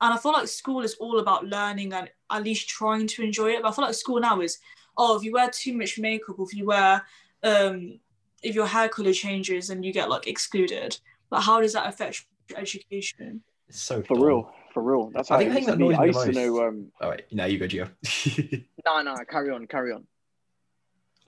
and 0.00 0.12
I 0.12 0.18
feel 0.18 0.32
like 0.32 0.48
school 0.48 0.82
is 0.82 0.94
all 0.94 1.20
about 1.20 1.46
learning 1.46 1.92
and 1.92 2.10
at 2.30 2.42
least 2.44 2.68
trying 2.68 3.06
to 3.06 3.22
enjoy 3.22 3.52
it. 3.52 3.62
But 3.62 3.68
I 3.68 3.72
feel 3.72 3.84
like 3.86 3.94
school 3.94 4.20
now 4.20 4.40
is, 4.40 4.58
oh, 4.96 5.16
if 5.16 5.22
you 5.22 5.32
wear 5.32 5.50
too 5.50 5.76
much 5.76 5.98
makeup, 5.98 6.38
or 6.38 6.46
if 6.46 6.54
you 6.54 6.66
wear, 6.66 7.02
um, 7.42 7.98
if 8.42 8.54
your 8.54 8.66
hair 8.66 8.88
color 8.88 9.12
changes 9.12 9.70
and 9.70 9.84
you 9.84 9.92
get 9.92 10.10
like 10.10 10.26
excluded, 10.26 10.98
but 11.30 11.40
how 11.40 11.60
does 11.60 11.72
that 11.72 11.88
affect 11.88 12.26
your 12.50 12.58
education? 12.58 13.42
It's 13.68 13.80
so 13.80 14.02
For 14.02 14.16
dumb. 14.16 14.26
real. 14.26 14.52
For 14.76 14.82
real. 14.82 15.08
That's 15.08 15.30
how 15.30 15.36
I 15.36 15.38
think 15.38 15.48
it 15.48 15.54
the 15.54 15.58
used 15.60 15.68
thing 15.70 15.78
to 15.78 15.84
that 15.84 15.88
be. 15.88 15.94
annoys 15.94 15.98
I 15.98 16.02
me 16.02 16.06
used 16.08 16.20
the 16.20 16.32
to 16.44 16.50
most- 16.50 16.58
know. 16.60 16.68
Um, 16.68 16.92
All 17.00 17.08
right, 17.08 17.22
now 17.32 17.44
you 17.46 17.58
go, 17.58 17.64
Gio. 17.66 18.62
no, 18.84 19.00
no, 19.02 19.16
carry 19.26 19.50
on, 19.50 19.66
carry 19.66 19.92
on. 19.92 20.04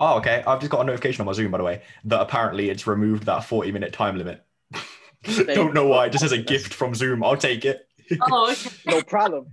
oh, 0.00 0.18
okay. 0.18 0.44
I've 0.46 0.58
just 0.61 0.70
got 0.70 0.82
a 0.82 0.84
notification 0.84 1.22
on 1.22 1.26
my 1.26 1.32
Zoom, 1.32 1.50
by 1.50 1.56
the 1.56 1.64
way, 1.64 1.80
that 2.04 2.20
apparently 2.20 2.68
it's 2.68 2.87
removed 2.87 3.22
that 3.24 3.44
40 3.44 3.72
minute 3.72 3.94
time 3.94 4.18
limit. 4.18 4.44
Don't 5.46 5.72
know 5.72 5.87
why. 5.87 6.06
It 6.06 6.12
just 6.12 6.24
as 6.24 6.32
a 6.32 6.37
gift 6.42 6.74
from 6.74 6.94
Zoom. 6.94 7.24
I'll 7.24 7.38
take 7.38 7.64
it. 7.64 7.88
Oh, 8.30 8.52
okay. 8.52 8.70
No 8.87 9.00
problem. 9.00 9.46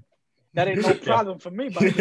That 0.55 0.67
ain't 0.69 0.81
no 0.81 0.87
Yeah. 0.89 0.93
problem 1.03 1.37
for 1.39 1.51
me, 1.51 1.69
buddy. 1.69 1.93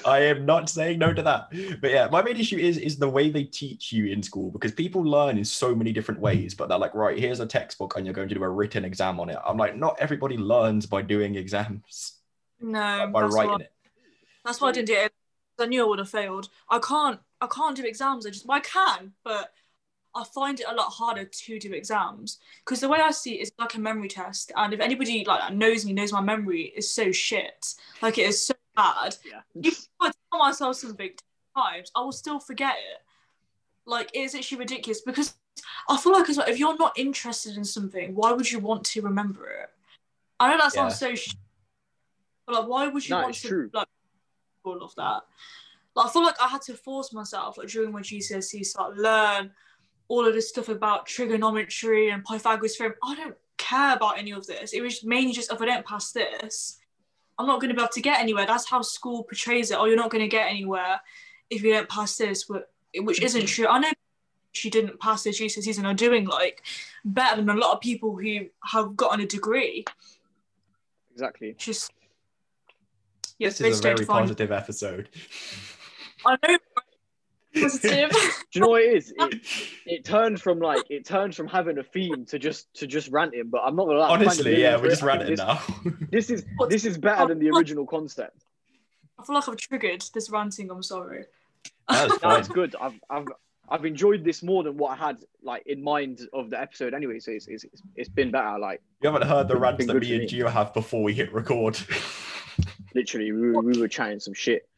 I 0.04 0.18
am 0.24 0.44
not 0.44 0.68
saying 0.68 0.98
no 0.98 1.12
to 1.14 1.22
that. 1.22 1.48
But 1.80 1.90
yeah, 1.90 2.08
my 2.10 2.22
main 2.22 2.36
issue 2.36 2.58
is 2.58 2.76
is 2.76 2.96
the 2.98 3.08
way 3.08 3.30
they 3.30 3.44
teach 3.44 3.92
you 3.92 4.06
in 4.06 4.22
school 4.22 4.50
because 4.50 4.72
people 4.72 5.02
learn 5.02 5.38
in 5.38 5.44
so 5.44 5.74
many 5.74 5.92
different 5.92 6.20
ways. 6.20 6.54
But 6.54 6.68
they're 6.68 6.78
like, 6.78 6.94
right, 6.94 7.18
here's 7.18 7.40
a 7.40 7.46
textbook 7.46 7.96
and 7.96 8.04
you're 8.04 8.14
going 8.14 8.28
to 8.28 8.34
do 8.34 8.42
a 8.42 8.48
written 8.48 8.84
exam 8.84 9.20
on 9.20 9.30
it. 9.30 9.38
I'm 9.46 9.56
like, 9.56 9.76
not 9.76 9.96
everybody 10.00 10.36
learns 10.36 10.86
by 10.86 11.02
doing 11.02 11.36
exams 11.36 12.18
No, 12.60 13.08
by 13.12 13.22
writing 13.22 13.52
what- 13.52 13.60
it. 13.62 13.72
That's 14.44 14.60
why 14.60 14.68
I 14.70 14.72
didn't 14.72 14.88
do 14.88 14.94
it. 14.94 15.12
I 15.58 15.66
knew 15.66 15.82
I 15.84 15.86
would 15.86 15.98
have 15.98 16.08
failed. 16.08 16.48
I 16.70 16.78
can't. 16.78 17.20
I 17.42 17.46
can't 17.46 17.76
do 17.76 17.84
exams. 17.84 18.26
I 18.26 18.30
just. 18.30 18.46
Well, 18.46 18.56
I 18.58 18.60
can, 18.60 19.12
but 19.22 19.52
I 20.14 20.24
find 20.24 20.58
it 20.58 20.66
a 20.68 20.74
lot 20.74 20.88
harder 20.88 21.24
to 21.24 21.58
do 21.58 21.72
exams 21.72 22.40
because 22.64 22.80
the 22.80 22.88
way 22.88 22.98
I 23.00 23.12
see 23.12 23.38
it 23.38 23.42
is 23.42 23.52
like 23.58 23.74
a 23.74 23.80
memory 23.80 24.08
test. 24.08 24.50
And 24.56 24.74
if 24.74 24.80
anybody 24.80 25.24
like 25.24 25.40
that 25.40 25.54
knows 25.54 25.84
me, 25.86 25.92
knows 25.92 26.12
my 26.12 26.20
memory 26.20 26.72
is 26.76 26.90
so 26.92 27.12
shit. 27.12 27.74
Like 28.02 28.18
it 28.18 28.26
is 28.28 28.44
so 28.44 28.54
bad. 28.76 29.16
Yeah. 29.24 29.40
If 29.62 29.86
I 30.00 30.10
tell 30.30 30.40
myself 30.40 30.76
something 30.76 31.10
times, 31.56 31.92
I 31.94 32.00
will 32.00 32.12
still 32.12 32.40
forget 32.40 32.74
it. 32.74 33.02
Like 33.86 34.10
it 34.14 34.20
is 34.20 34.34
actually 34.34 34.58
ridiculous 34.58 35.00
because 35.00 35.34
I 35.88 35.96
feel 35.96 36.12
like 36.12 36.28
as 36.28 36.38
well, 36.38 36.48
if 36.48 36.58
you're 36.58 36.76
not 36.76 36.98
interested 36.98 37.56
in 37.56 37.64
something, 37.64 38.14
why 38.14 38.32
would 38.32 38.50
you 38.50 38.58
want 38.58 38.84
to 38.84 39.02
remember 39.02 39.48
it? 39.48 39.70
I 40.40 40.50
know 40.50 40.58
that 40.58 40.72
sounds 40.72 40.98
so 40.98 41.14
shit, 41.14 41.36
but 42.46 42.54
like 42.56 42.68
why 42.68 42.88
would 42.88 43.06
you 43.08 43.14
No, 43.14 43.22
want 43.22 43.30
it's 43.30 43.42
to 43.42 43.48
true. 43.48 43.70
like 43.72 43.88
all 44.64 44.82
of 44.82 44.94
that? 44.96 45.22
Like 45.94 46.06
I 46.06 46.08
feel 46.10 46.22
like 46.22 46.40
I 46.40 46.48
had 46.48 46.62
to 46.62 46.74
force 46.74 47.12
myself 47.12 47.58
like 47.58 47.68
during 47.68 47.92
my 47.92 48.00
GCSE 48.00 48.64
start 48.64 48.96
learn 48.96 49.52
all 50.10 50.26
of 50.26 50.34
this 50.34 50.48
stuff 50.48 50.68
about 50.68 51.06
trigonometry 51.06 52.10
and 52.10 52.24
Pythagoras 52.24 52.76
theorem. 52.76 52.94
I 53.02 53.14
don't 53.14 53.36
care 53.58 53.94
about 53.94 54.18
any 54.18 54.32
of 54.32 54.44
this. 54.44 54.72
It 54.72 54.82
was 54.82 55.04
mainly 55.04 55.32
just 55.32 55.52
if 55.52 55.62
I 55.62 55.66
don't 55.66 55.86
pass 55.86 56.10
this, 56.10 56.78
I'm 57.38 57.46
not 57.46 57.60
going 57.60 57.68
to 57.70 57.76
be 57.76 57.80
able 57.80 57.92
to 57.92 58.00
get 58.02 58.18
anywhere. 58.18 58.44
That's 58.44 58.68
how 58.68 58.82
school 58.82 59.22
portrays 59.22 59.70
it. 59.70 59.78
Oh, 59.78 59.84
you're 59.84 59.96
not 59.96 60.10
going 60.10 60.24
to 60.24 60.28
get 60.28 60.50
anywhere 60.50 61.00
if 61.48 61.62
you 61.62 61.72
don't 61.72 61.88
pass 61.88 62.16
this, 62.16 62.50
which 62.94 63.22
isn't 63.22 63.46
true. 63.46 63.68
I 63.68 63.78
know 63.78 63.92
she 64.52 64.68
didn't 64.68 64.98
pass 64.98 65.22
the 65.22 65.30
GCSEs 65.30 65.78
and 65.78 65.86
are 65.86 65.94
doing 65.94 66.26
like 66.26 66.64
better 67.04 67.36
than 67.36 67.48
a 67.48 67.54
lot 67.54 67.72
of 67.74 67.80
people 67.80 68.16
who 68.16 68.46
have 68.64 68.96
gotten 68.96 69.20
a 69.20 69.26
degree. 69.26 69.84
Exactly. 71.12 71.54
Just 71.56 71.92
yeah, 73.38 73.48
This 73.48 73.60
is 73.60 73.60
a 73.60 73.82
very 73.82 73.96
straightforward. 73.96 74.22
positive 74.22 74.50
episode. 74.50 75.08
I 76.26 76.36
know 76.46 76.58
positive. 77.54 78.10
Do 78.10 78.18
you 78.52 78.60
know 78.60 78.68
what 78.68 78.82
it 78.82 78.94
is? 78.96 79.12
It, 79.16 79.40
it 79.86 80.04
turned 80.04 80.40
from 80.40 80.58
like 80.58 80.82
it 80.90 81.04
turned 81.04 81.34
from 81.34 81.46
having 81.46 81.78
a 81.78 81.82
theme 81.82 82.24
to 82.26 82.38
just 82.38 82.72
to 82.74 82.86
just 82.86 83.08
ranting. 83.08 83.48
But 83.48 83.62
I'm 83.64 83.76
not 83.76 83.86
gonna 83.86 83.98
lie. 83.98 84.08
I'm 84.08 84.20
Honestly, 84.20 84.44
finding 84.44 84.60
yeah, 84.60 84.76
we're 84.76 84.90
just 84.90 85.02
I 85.02 85.18
think 85.18 85.38
ranting 85.38 85.46
now. 85.46 85.62
This, 86.10 86.28
this 86.28 86.30
is 86.30 86.44
this 86.68 86.84
is 86.84 86.98
better 86.98 87.26
than 87.26 87.38
the 87.38 87.50
original 87.50 87.86
concept. 87.86 88.44
I 89.18 89.24
feel 89.24 89.34
like 89.34 89.48
I've 89.48 89.56
triggered 89.56 90.04
this 90.14 90.30
ranting. 90.30 90.70
I'm 90.70 90.82
sorry. 90.82 91.24
That's 91.88 92.22
No, 92.22 92.30
it's 92.36 92.48
good. 92.48 92.74
I've 92.80 92.98
I've 93.10 93.26
I've 93.68 93.84
enjoyed 93.84 94.24
this 94.24 94.42
more 94.42 94.64
than 94.64 94.76
what 94.76 94.92
I 94.92 94.96
had 94.96 95.18
like 95.42 95.62
in 95.66 95.82
mind 95.82 96.20
of 96.32 96.50
the 96.50 96.60
episode 96.60 96.94
anyway. 96.94 97.20
So 97.20 97.32
it's 97.32 97.46
it's, 97.46 97.64
it's, 97.64 97.82
it's 97.94 98.08
been 98.08 98.30
better. 98.30 98.58
Like 98.58 98.82
You 99.02 99.10
haven't 99.10 99.28
heard 99.28 99.48
the 99.48 99.54
Been 99.54 99.62
rants 99.62 99.86
that 99.86 100.00
me 100.00 100.14
and 100.14 100.22
me. 100.22 100.28
Gio 100.28 100.50
have 100.50 100.74
before 100.74 101.02
we 101.02 101.14
hit 101.14 101.32
record. 101.32 101.78
literally, 102.94 103.32
we 103.32 103.50
were, 103.52 103.60
we 103.62 103.78
were 103.78 103.88
chatting 103.88 104.20
some 104.20 104.34
shit. 104.34 104.68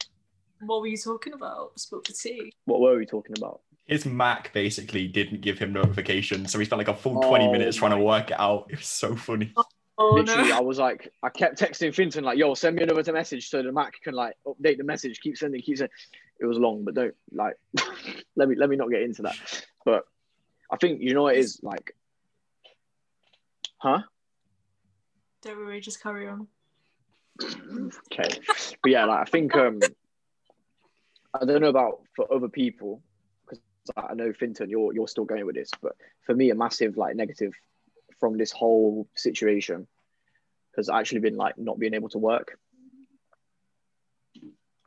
What 0.64 0.80
were 0.80 0.86
you 0.86 0.96
talking 0.96 1.32
about? 1.32 1.78
Spilt 1.78 2.06
the 2.06 2.12
tea. 2.12 2.52
What 2.66 2.80
were 2.80 2.96
we 2.96 3.04
talking 3.04 3.34
about? 3.36 3.60
His 3.86 4.06
Mac 4.06 4.52
basically 4.52 5.08
didn't 5.08 5.40
give 5.40 5.58
him 5.58 5.72
notifications, 5.72 6.52
so 6.52 6.58
he 6.58 6.64
spent 6.64 6.78
like 6.78 6.88
a 6.88 6.94
full 6.94 7.20
20 7.20 7.46
Oh 7.46 7.52
minutes 7.52 7.76
trying 7.76 7.90
to 7.90 7.98
work 7.98 8.30
it 8.30 8.38
out. 8.38 8.66
It 8.70 8.78
was 8.78 8.86
so 8.86 9.16
funny. 9.16 9.52
Oh 9.98 10.14
literally, 10.14 10.48
no. 10.48 10.56
I 10.56 10.60
was 10.60 10.78
like, 10.78 11.12
I 11.22 11.28
kept 11.28 11.60
texting 11.60 11.94
Finton 11.94 12.22
like, 12.22 12.38
"Yo, 12.38 12.54
send 12.54 12.76
me 12.76 12.82
another 12.82 13.12
message 13.12 13.50
so 13.50 13.62
the 13.62 13.72
Mac 13.72 14.00
can 14.02 14.14
like 14.14 14.34
update 14.46 14.78
the 14.78 14.84
message. 14.84 15.20
Keep 15.20 15.36
sending, 15.36 15.60
keep 15.60 15.76
sending." 15.76 15.94
It 16.40 16.46
was 16.46 16.58
long, 16.58 16.84
but 16.84 16.94
don't 16.94 17.14
like. 17.32 17.56
let 18.36 18.48
me 18.48 18.54
let 18.56 18.70
me 18.70 18.76
not 18.76 18.90
get 18.90 19.02
into 19.02 19.22
that. 19.22 19.36
But 19.84 20.04
I 20.70 20.76
think 20.76 21.02
you 21.02 21.12
know 21.12 21.24
what 21.24 21.34
it 21.36 21.40
is 21.40 21.60
like, 21.62 21.94
huh? 23.78 24.02
Don't 25.42 25.58
worry, 25.58 25.80
just 25.80 26.02
carry 26.02 26.28
on. 26.28 26.46
Okay, 28.12 28.38
but 28.82 28.90
yeah, 28.90 29.04
like 29.04 29.20
I 29.20 29.24
think 29.24 29.54
um, 29.56 29.80
I 31.34 31.44
don't 31.44 31.60
know 31.60 31.68
about 31.68 32.02
for 32.14 32.32
other 32.32 32.48
people 32.48 33.02
because 33.44 33.62
I 33.96 34.14
know 34.14 34.32
Finton, 34.32 34.68
you're 34.68 34.92
you're 34.92 35.08
still 35.08 35.24
going 35.24 35.46
with 35.46 35.54
this, 35.54 35.70
but 35.80 35.92
for 36.26 36.34
me, 36.34 36.50
a 36.50 36.54
massive 36.54 36.96
like 36.96 37.16
negative 37.16 37.54
from 38.20 38.36
this 38.36 38.52
whole 38.52 39.08
situation 39.14 39.86
has 40.76 40.88
actually 40.88 41.20
been 41.20 41.36
like 41.36 41.58
not 41.58 41.78
being 41.78 41.94
able 41.94 42.08
to 42.10 42.18
work. 42.18 42.58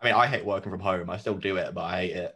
I 0.01 0.05
mean, 0.05 0.13
I 0.13 0.27
hate 0.27 0.45
working 0.45 0.71
from 0.71 0.79
home. 0.81 1.09
I 1.09 1.17
still 1.17 1.35
do 1.35 1.57
it, 1.57 1.73
but 1.73 1.83
I 1.83 2.01
hate 2.01 2.15
it. 2.15 2.35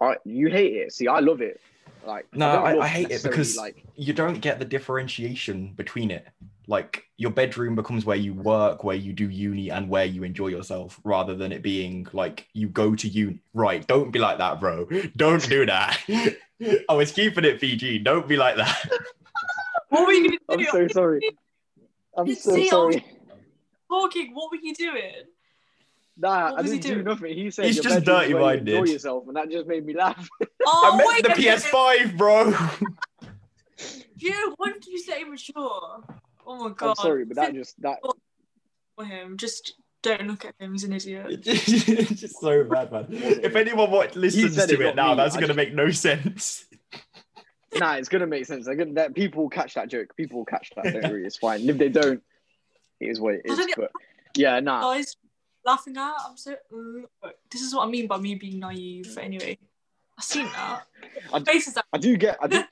I 0.00 0.16
you 0.24 0.48
hate 0.48 0.74
it. 0.74 0.92
See, 0.92 1.06
I 1.06 1.20
love 1.20 1.40
it. 1.40 1.60
Like 2.06 2.26
No, 2.34 2.52
don't 2.52 2.66
I, 2.66 2.78
I 2.78 2.88
hate 2.88 3.10
it 3.10 3.22
because 3.22 3.56
like 3.56 3.84
you 3.96 4.12
don't 4.12 4.40
get 4.40 4.58
the 4.58 4.64
differentiation 4.64 5.72
between 5.76 6.10
it. 6.10 6.26
Like 6.66 7.04
your 7.16 7.30
bedroom 7.30 7.74
becomes 7.74 8.04
where 8.04 8.16
you 8.16 8.32
work, 8.32 8.84
where 8.84 8.96
you 8.96 9.12
do 9.12 9.28
uni, 9.28 9.70
and 9.70 9.88
where 9.88 10.04
you 10.04 10.22
enjoy 10.22 10.48
yourself, 10.48 11.00
rather 11.04 11.34
than 11.34 11.52
it 11.52 11.62
being 11.62 12.06
like 12.12 12.46
you 12.52 12.68
go 12.68 12.94
to 12.94 13.08
uni. 13.08 13.40
Right? 13.54 13.86
Don't 13.86 14.10
be 14.10 14.18
like 14.18 14.38
that, 14.38 14.60
bro. 14.60 14.86
Don't 15.16 15.46
do 15.48 15.66
that. 15.66 15.98
I 16.88 16.92
was 16.92 17.12
keeping 17.12 17.44
it 17.44 17.60
PG. 17.60 18.00
Don't 18.00 18.28
be 18.28 18.36
like 18.36 18.56
that. 18.56 18.90
What 19.90 20.06
were 20.06 20.12
you 20.12 20.38
gonna 20.46 20.62
I'm 20.62 20.66
so 20.66 20.86
sorry. 20.86 21.20
I'm 22.16 22.26
You 22.26 22.36
so 22.36 22.54
see, 22.54 22.68
sorry. 22.68 23.04
Talking. 23.90 24.34
What 24.34 24.52
were 24.52 24.58
you 24.62 24.72
doing? 24.72 25.24
Nah, 26.20 26.50
What 26.50 26.58
I 26.60 26.62
didn't 26.62 26.80
do 26.82 26.94
doing? 26.94 27.04
nothing. 27.04 27.34
He 27.34 27.50
said 27.50 27.64
He's 27.66 27.76
just 27.80 28.04
bedroom's 28.04 28.06
where 28.06 28.24
you 28.26 28.32
dirty-minded. 28.34 28.74
Enjoy 28.74 28.92
yourself, 28.92 29.24
and 29.26 29.36
that 29.36 29.50
just 29.50 29.66
made 29.66 29.86
me 29.86 29.94
laugh. 29.96 30.28
Oh, 30.66 30.90
I 30.92 30.96
meant 31.22 31.36
the. 31.36 31.42
PS5, 31.42 32.16
bro. 32.18 32.52
You, 34.18 34.54
why 34.58 34.72
did 34.72 34.84
you 34.86 34.98
say 34.98 35.22
immature? 35.22 36.04
Oh 36.46 36.68
my 36.68 36.68
god. 36.74 36.90
I'm 36.90 36.94
sorry, 36.96 37.24
but 37.24 37.36
that 37.36 37.54
just 37.54 37.80
that 37.80 37.98
For 38.96 39.04
him, 39.06 39.38
just 39.38 39.72
don't 40.02 40.26
look 40.26 40.44
at 40.44 40.54
him. 40.58 40.72
He's 40.72 40.84
an 40.84 40.92
idiot. 40.92 41.26
it's 41.46 42.20
just 42.20 42.38
so 42.40 42.64
bad, 42.64 42.92
man. 42.92 43.06
If 43.10 43.56
anyone 43.56 43.90
watch, 43.90 44.16
listens 44.16 44.56
to 44.56 44.62
it, 44.74 44.80
it 44.80 44.96
now, 44.96 45.10
me. 45.12 45.16
that's 45.16 45.34
I 45.36 45.40
going 45.40 45.48
to 45.48 45.54
just- 45.54 45.56
make 45.56 45.74
no 45.74 45.90
sense. 45.90 46.66
nah, 47.78 47.94
it's 47.94 48.08
gonna 48.10 48.26
make 48.26 48.44
sense. 48.44 48.66
They're 48.66 48.74
gonna, 48.74 48.92
that 48.94 49.14
people 49.14 49.44
will 49.44 49.50
catch 49.50 49.74
that 49.74 49.88
joke. 49.88 50.14
People 50.16 50.38
will 50.40 50.44
catch 50.44 50.70
that. 50.76 50.92
Don't 50.92 51.10
worry, 51.10 51.24
it's 51.24 51.38
fine. 51.38 51.60
And 51.62 51.70
if 51.70 51.78
they 51.78 51.88
don't, 51.88 52.22
it 53.00 53.06
is 53.06 53.18
what 53.20 53.34
it 53.34 53.42
I 53.48 53.52
is. 53.52 53.58
don't- 53.58 53.74
But 53.76 53.92
yeah, 54.36 54.60
nah. 54.60 54.82
Guys, 54.82 55.16
laughing 55.64 55.96
at. 55.96 56.14
I'm 56.28 56.36
so. 56.36 56.56
Mm, 56.72 57.04
this 57.50 57.62
is 57.62 57.74
what 57.74 57.86
I 57.86 57.90
mean 57.90 58.06
by 58.06 58.18
me 58.18 58.34
being 58.34 58.60
naive. 58.60 59.16
Anyway, 59.20 59.58
I 60.18 60.22
seen 60.22 60.46
that. 60.46 60.82
I- 61.32 61.40
Faces 61.40 61.74
that. 61.74 61.84
I 61.92 61.98
do 61.98 62.16
get. 62.16 62.38
I 62.40 62.46
do. 62.46 62.62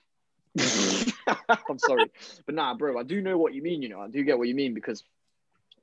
I'm 1.69 1.79
sorry, 1.79 2.11
but 2.47 2.55
nah, 2.55 2.75
bro. 2.75 2.99
I 2.99 3.03
do 3.03 3.21
know 3.21 3.39
what 3.39 3.55
you 3.55 3.63
mean. 3.63 3.83
You 3.83 3.91
know, 3.91 4.01
I 4.01 4.09
do 4.09 4.23
get 4.25 4.39
what 4.39 4.49
you 4.49 4.55
mean 4.55 4.75
because 4.75 5.05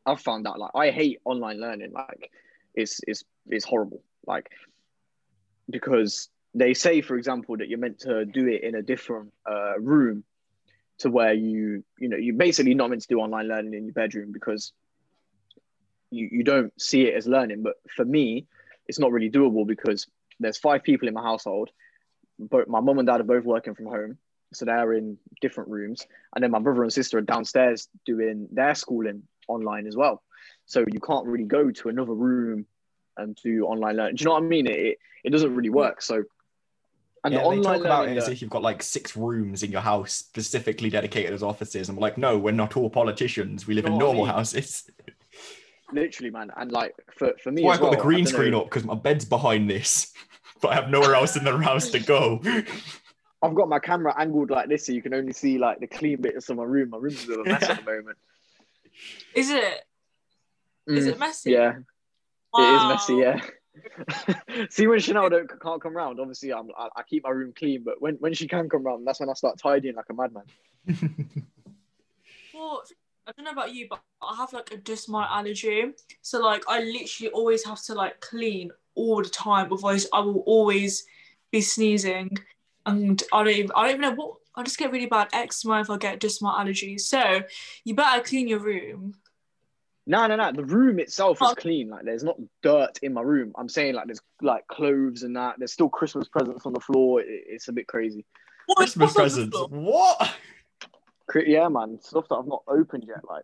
I've 0.06 0.22
found 0.22 0.48
out 0.48 0.60
like 0.60 0.72
I 0.76 0.92
hate 0.92 1.20
online 1.26 1.60
learning. 1.60 1.92
Like, 1.92 2.32
it's 2.74 3.00
it's 3.08 3.24
it's 3.48 3.66
horrible. 3.66 4.02
Like, 4.26 4.50
because 5.70 6.30
they 6.54 6.74
say, 6.74 7.02
for 7.02 7.18
example, 7.18 7.58
that 7.58 7.68
you're 7.70 7.80
meant 7.80 8.00
to 8.00 8.26
do 8.26 8.48
it 8.48 8.64
in 8.64 8.76
a 8.76 8.82
different 8.82 9.34
uh, 9.50 9.80
room 9.80 10.24
to 11.00 11.10
where 11.10 11.34
you 11.34 11.84
you 12.00 12.10
know 12.10 12.18
you're 12.18 12.36
basically 12.36 12.74
not 12.74 12.90
meant 12.90 13.02
to 13.02 13.08
do 13.08 13.20
online 13.20 13.48
learning 13.48 13.74
in 13.74 13.86
your 13.86 13.94
bedroom 13.94 14.32
because 14.32 14.72
you 16.16 16.30
you 16.32 16.44
don't 16.44 16.74
see 16.82 17.04
it 17.04 17.16
as 17.16 17.28
learning. 17.28 17.64
But 17.64 17.76
for 17.96 18.06
me, 18.06 18.48
it's 18.88 19.00
not 19.00 19.12
really 19.12 19.30
doable 19.30 19.68
because 19.68 20.08
there's 20.40 20.58
five 20.58 20.84
people 20.84 21.08
in 21.08 21.14
my 21.14 21.24
household 21.24 21.70
but 22.40 22.68
my 22.68 22.80
mum 22.80 23.00
and 23.00 23.08
dad 23.08 23.22
are 23.22 23.26
both 23.26 23.46
working 23.46 23.76
from 23.76 23.86
home, 23.86 24.18
so 24.54 24.66
they're 24.66 24.94
in 24.94 25.18
different 25.42 25.70
rooms, 25.70 26.06
and 26.34 26.44
then 26.44 26.52
my 26.52 26.60
brother 26.60 26.84
and 26.84 26.94
sister 26.94 27.18
are 27.18 27.22
downstairs 27.22 27.88
doing 28.06 28.48
their 28.52 28.76
schooling 28.76 29.24
online 29.48 29.88
as 29.88 29.96
well. 29.96 30.22
So 30.66 30.84
you 30.92 31.00
can't 31.00 31.26
really 31.26 31.46
go 31.46 31.72
to 31.72 31.90
another 31.90 32.14
room 32.14 32.66
and 33.18 33.38
do 33.42 33.66
online 33.66 33.98
learning. 33.98 34.16
Do 34.16 34.24
you 34.24 34.26
know 34.26 34.34
what 34.34 34.44
I 34.44 34.48
mean? 34.48 34.68
It 34.68 34.98
it 35.24 35.30
doesn't 35.30 35.56
really 35.56 35.70
work. 35.70 36.02
So 36.02 36.24
and 37.24 37.34
yeah, 37.34 37.44
the 37.44 37.50
they 37.50 37.62
talk 37.62 37.82
about 37.82 38.08
it 38.10 38.18
as 38.18 38.28
if 38.28 38.42
you've 38.42 38.52
got 38.52 38.62
like 38.62 38.84
six 38.84 39.16
rooms 39.16 39.64
in 39.64 39.72
your 39.72 39.82
house 39.82 40.14
specifically 40.14 40.90
dedicated 40.90 41.34
as 41.34 41.42
offices. 41.42 41.90
And 41.90 41.98
we're 41.98 42.04
like, 42.04 42.18
no, 42.18 42.38
we're 42.38 42.52
not 42.52 42.78
all 42.78 42.90
politicians. 42.90 43.66
We 43.66 43.74
live 43.74 43.86
in 43.86 43.94
what 43.94 43.98
I 43.98 44.06
normal 44.06 44.26
mean? 44.26 44.34
houses. 44.34 44.90
literally, 45.96 46.30
man, 46.30 46.52
and 46.56 46.72
like 46.72 46.94
for 47.18 47.34
for 47.42 47.52
me, 47.52 47.64
That's 47.64 47.66
why 47.66 47.74
as 47.74 47.78
I've 47.78 47.82
got 47.82 47.92
the 47.92 47.98
well, 47.98 48.08
I 48.08 48.16
green 48.16 48.26
screen 48.26 48.52
know, 48.52 48.62
up 48.62 48.66
because 48.66 48.84
my 48.84 48.96
bed's 48.96 49.26
behind 49.26 49.70
this, 49.70 50.14
but 50.62 50.70
I 50.70 50.76
have 50.76 50.90
nowhere 50.90 51.16
else 51.16 51.36
in 51.36 51.44
the 51.44 51.58
house 51.58 51.90
to 51.90 52.00
go. 52.00 52.42
I've 53.42 53.56
got 53.56 53.70
my 53.70 53.80
camera 53.80 54.14
angled 54.18 54.50
like 54.50 54.70
this, 54.70 54.86
so 54.86 54.92
you 54.92 55.02
can 55.02 55.14
only 55.14 55.34
see 55.34 55.58
like 55.58 55.80
the 55.80 55.88
clean 55.88 56.22
bits 56.22 56.50
of 56.50 56.58
my 56.58 56.64
room. 56.64 56.90
My 56.90 56.98
room's 56.98 57.24
a 57.24 57.28
bit 57.28 57.40
of 57.40 57.46
a 57.46 57.50
mess 57.50 57.64
at 57.64 57.78
the 57.78 57.84
moment. 57.84 58.18
Is 59.36 59.50
it? 59.50 59.84
Is 60.88 61.08
Mm, 61.08 61.12
it 61.12 61.20
messy? 61.20 61.52
Yeah, 61.52 61.74
it 62.58 62.70
is 62.76 62.84
messy. 62.86 63.16
Yeah. 63.16 63.42
See, 64.70 64.88
when 64.88 65.00
Chanel 65.00 65.30
don't 65.30 65.50
can't 65.62 65.82
come 65.82 65.96
round, 65.96 66.20
obviously 66.20 66.54
I'm 66.54 66.70
I, 66.78 66.90
I 66.96 67.04
keep 67.04 67.24
my 67.24 67.32
room 67.32 67.54
clean. 67.58 67.84
But 67.84 68.02
when 68.02 68.16
when 68.16 68.34
she 68.34 68.48
can 68.48 68.70
come 68.70 68.84
round, 68.84 69.06
that's 69.06 69.20
when 69.20 69.30
I 69.30 69.34
start 69.34 69.58
tidying 69.58 69.96
like 69.96 70.06
a 70.10 70.14
madman. 70.14 70.44
Well, 72.54 72.84
I 73.28 73.32
don't 73.36 73.46
know 73.46 73.52
about 73.52 73.74
you, 73.74 73.88
but 73.90 74.02
I 74.22 74.36
have 74.36 74.54
like 74.54 74.72
a 74.72 74.78
dust 74.78 75.10
mite 75.10 75.30
allergy. 75.32 75.86
So 76.22 76.40
like 76.42 76.64
I 76.68 76.82
literally 76.82 77.32
always 77.32 77.66
have 77.66 77.82
to 77.84 77.94
like 77.94 78.20
clean 78.22 78.72
all 78.96 79.22
the 79.24 79.30
time, 79.30 79.72
otherwise 79.72 80.08
I 80.14 80.20
will 80.20 80.44
always 80.46 81.06
be 81.52 81.62
sneezing, 81.62 82.38
and 82.86 83.22
I 83.34 83.44
don't 83.44 83.54
even 83.54 83.72
I 83.76 83.82
don't 83.84 83.90
even 83.98 84.02
know 84.02 84.12
what 84.16 84.38
I 84.56 84.64
just 84.64 84.78
get 84.78 84.92
really 84.92 85.08
bad 85.08 85.30
eczema 85.34 85.82
if 85.82 85.90
I 85.90 85.98
get 85.98 86.20
dust 86.20 86.42
mite 86.42 86.66
allergies. 86.66 87.02
So 87.02 87.42
you 87.84 87.96
better 87.96 88.24
clean 88.24 88.48
your 88.48 88.60
room. 88.60 89.16
No, 90.08 90.28
no, 90.28 90.36
no. 90.36 90.52
The 90.52 90.64
room 90.64 91.00
itself 91.00 91.42
is 91.42 91.48
Oh. 91.50 91.56
clean. 91.56 91.90
Like 91.90 92.06
there's 92.06 92.24
not 92.24 92.38
dirt 92.62 93.00
in 93.02 93.12
my 93.14 93.22
room. 93.22 93.54
I'm 93.58 93.68
saying 93.68 93.96
like 93.96 94.06
there's 94.06 94.22
like 94.42 94.68
clothes 94.68 95.24
and 95.24 95.36
that. 95.36 95.56
There's 95.58 95.74
still 95.74 95.90
Christmas 95.90 96.28
presents 96.28 96.66
on 96.68 96.74
the 96.74 96.80
floor. 96.80 97.22
It, 97.22 97.28
it's 97.48 97.70
a 97.70 97.74
bit 97.74 97.88
crazy. 97.88 98.24
What 98.68 98.84
is- 98.84 98.94
Christmas 98.94 99.16
what's 99.16 99.34
on 99.38 99.46
the 99.46 99.50
presents. 99.50 99.72
What? 99.72 100.34
Cra- 101.28 101.48
Yeah, 101.48 101.68
man. 101.70 102.00
Stuff 102.02 102.28
that 102.30 102.36
I've 102.36 102.48
not 102.48 102.64
opened 102.68 103.06
yet, 103.08 103.24
like 103.28 103.44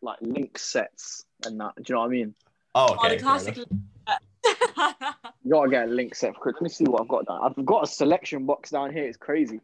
like 0.00 0.18
Lynx 0.20 0.62
sets 0.62 1.24
and 1.44 1.60
that. 1.60 1.74
Do 1.76 1.82
you 1.88 1.94
know 1.94 2.00
what 2.00 2.06
I 2.06 2.10
mean? 2.10 2.34
Oh, 2.74 2.96
Oh, 2.98 3.08
the 3.08 3.16
classic. 3.18 3.56
You 3.56 5.50
gotta 5.50 5.70
get 5.70 5.88
a 5.88 5.90
Lynx 5.90 6.18
set 6.18 6.34
for 6.34 6.40
Christmas. 6.40 6.60
Let 6.60 6.62
me 6.62 6.68
see 6.68 6.84
what 6.90 7.02
I've 7.02 7.08
got 7.08 7.26
down. 7.26 7.40
I've 7.42 7.64
got 7.66 7.84
a 7.84 7.86
selection 7.86 8.46
box 8.46 8.70
down 8.70 8.92
here. 8.92 9.04
It's 9.04 9.16
crazy. 9.16 9.60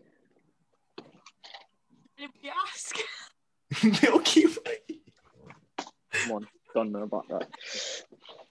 Anybody 2.19 2.51
ask? 2.67 4.03
Milky 4.03 4.47
Way. 4.47 5.01
Come 6.13 6.33
on, 6.33 6.47
don't 6.75 6.93
know 6.93 7.03
about 7.03 7.29
that. 7.29 7.49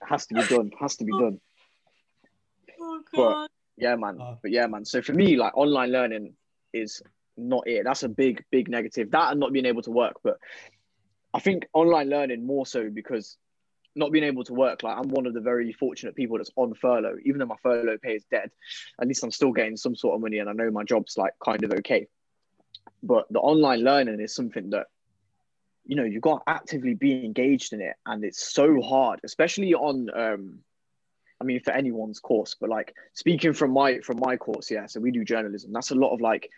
Has 0.06 0.26
to 0.26 0.34
be 0.34 0.42
done. 0.46 0.70
Has 0.80 0.96
to 0.96 1.04
be 1.04 1.12
oh. 1.12 1.20
done. 1.20 1.40
Oh 2.80 3.00
But- 3.12 3.18
god. 3.18 3.48
Yeah, 3.76 3.96
man. 3.96 4.18
Oh. 4.20 4.38
But 4.40 4.52
yeah, 4.52 4.66
man. 4.68 4.84
So 4.84 5.02
for 5.02 5.12
me, 5.12 5.36
like 5.36 5.56
online 5.56 5.90
learning 5.90 6.34
is 6.72 7.02
not 7.36 7.66
it. 7.66 7.84
That's 7.84 8.02
a 8.02 8.08
big, 8.08 8.44
big 8.50 8.68
negative. 8.68 9.10
That 9.10 9.32
and 9.32 9.40
not 9.40 9.52
being 9.52 9.66
able 9.66 9.82
to 9.82 9.90
work. 9.90 10.16
But 10.22 10.38
I 11.32 11.40
think 11.40 11.66
online 11.72 12.08
learning 12.10 12.46
more 12.46 12.66
so 12.66 12.90
because 12.90 13.36
not 13.96 14.12
being 14.12 14.24
able 14.24 14.44
to 14.44 14.54
work, 14.54 14.82
like 14.82 14.96
I'm 14.96 15.08
one 15.08 15.26
of 15.26 15.34
the 15.34 15.40
very 15.40 15.72
fortunate 15.72 16.16
people 16.16 16.38
that's 16.38 16.50
on 16.56 16.74
furlough. 16.74 17.16
Even 17.24 17.38
though 17.38 17.46
my 17.46 17.56
furlough 17.62 17.98
pay 17.98 18.14
is 18.14 18.24
dead, 18.30 18.50
at 19.00 19.06
least 19.06 19.22
I'm 19.22 19.30
still 19.30 19.52
getting 19.52 19.76
some 19.76 19.94
sort 19.94 20.14
of 20.14 20.20
money 20.20 20.38
and 20.38 20.48
I 20.48 20.52
know 20.52 20.70
my 20.70 20.84
job's 20.84 21.16
like 21.16 21.32
kind 21.44 21.62
of 21.64 21.72
okay. 21.72 22.08
But 23.02 23.26
the 23.30 23.38
online 23.38 23.80
learning 23.80 24.20
is 24.20 24.34
something 24.34 24.70
that 24.70 24.86
you 25.86 25.96
know, 25.96 26.04
you've 26.04 26.22
got 26.22 26.38
to 26.38 26.50
actively 26.50 26.94
be 26.94 27.24
engaged 27.24 27.74
in 27.74 27.82
it. 27.82 27.94
And 28.06 28.24
it's 28.24 28.42
so 28.42 28.80
hard, 28.80 29.20
especially 29.22 29.74
on 29.74 30.08
um 30.14 30.58
I 31.40 31.44
mean, 31.44 31.60
for 31.60 31.72
anyone's 31.72 32.20
course, 32.20 32.56
but 32.58 32.70
like 32.70 32.94
speaking 33.12 33.52
from 33.52 33.72
my 33.72 33.98
from 34.00 34.18
my 34.18 34.36
course, 34.36 34.70
yeah. 34.70 34.86
So 34.86 35.00
we 35.00 35.10
do 35.10 35.24
journalism. 35.24 35.72
That's 35.72 35.90
a 35.90 35.94
lot 35.94 36.14
of 36.14 36.20
like, 36.20 36.48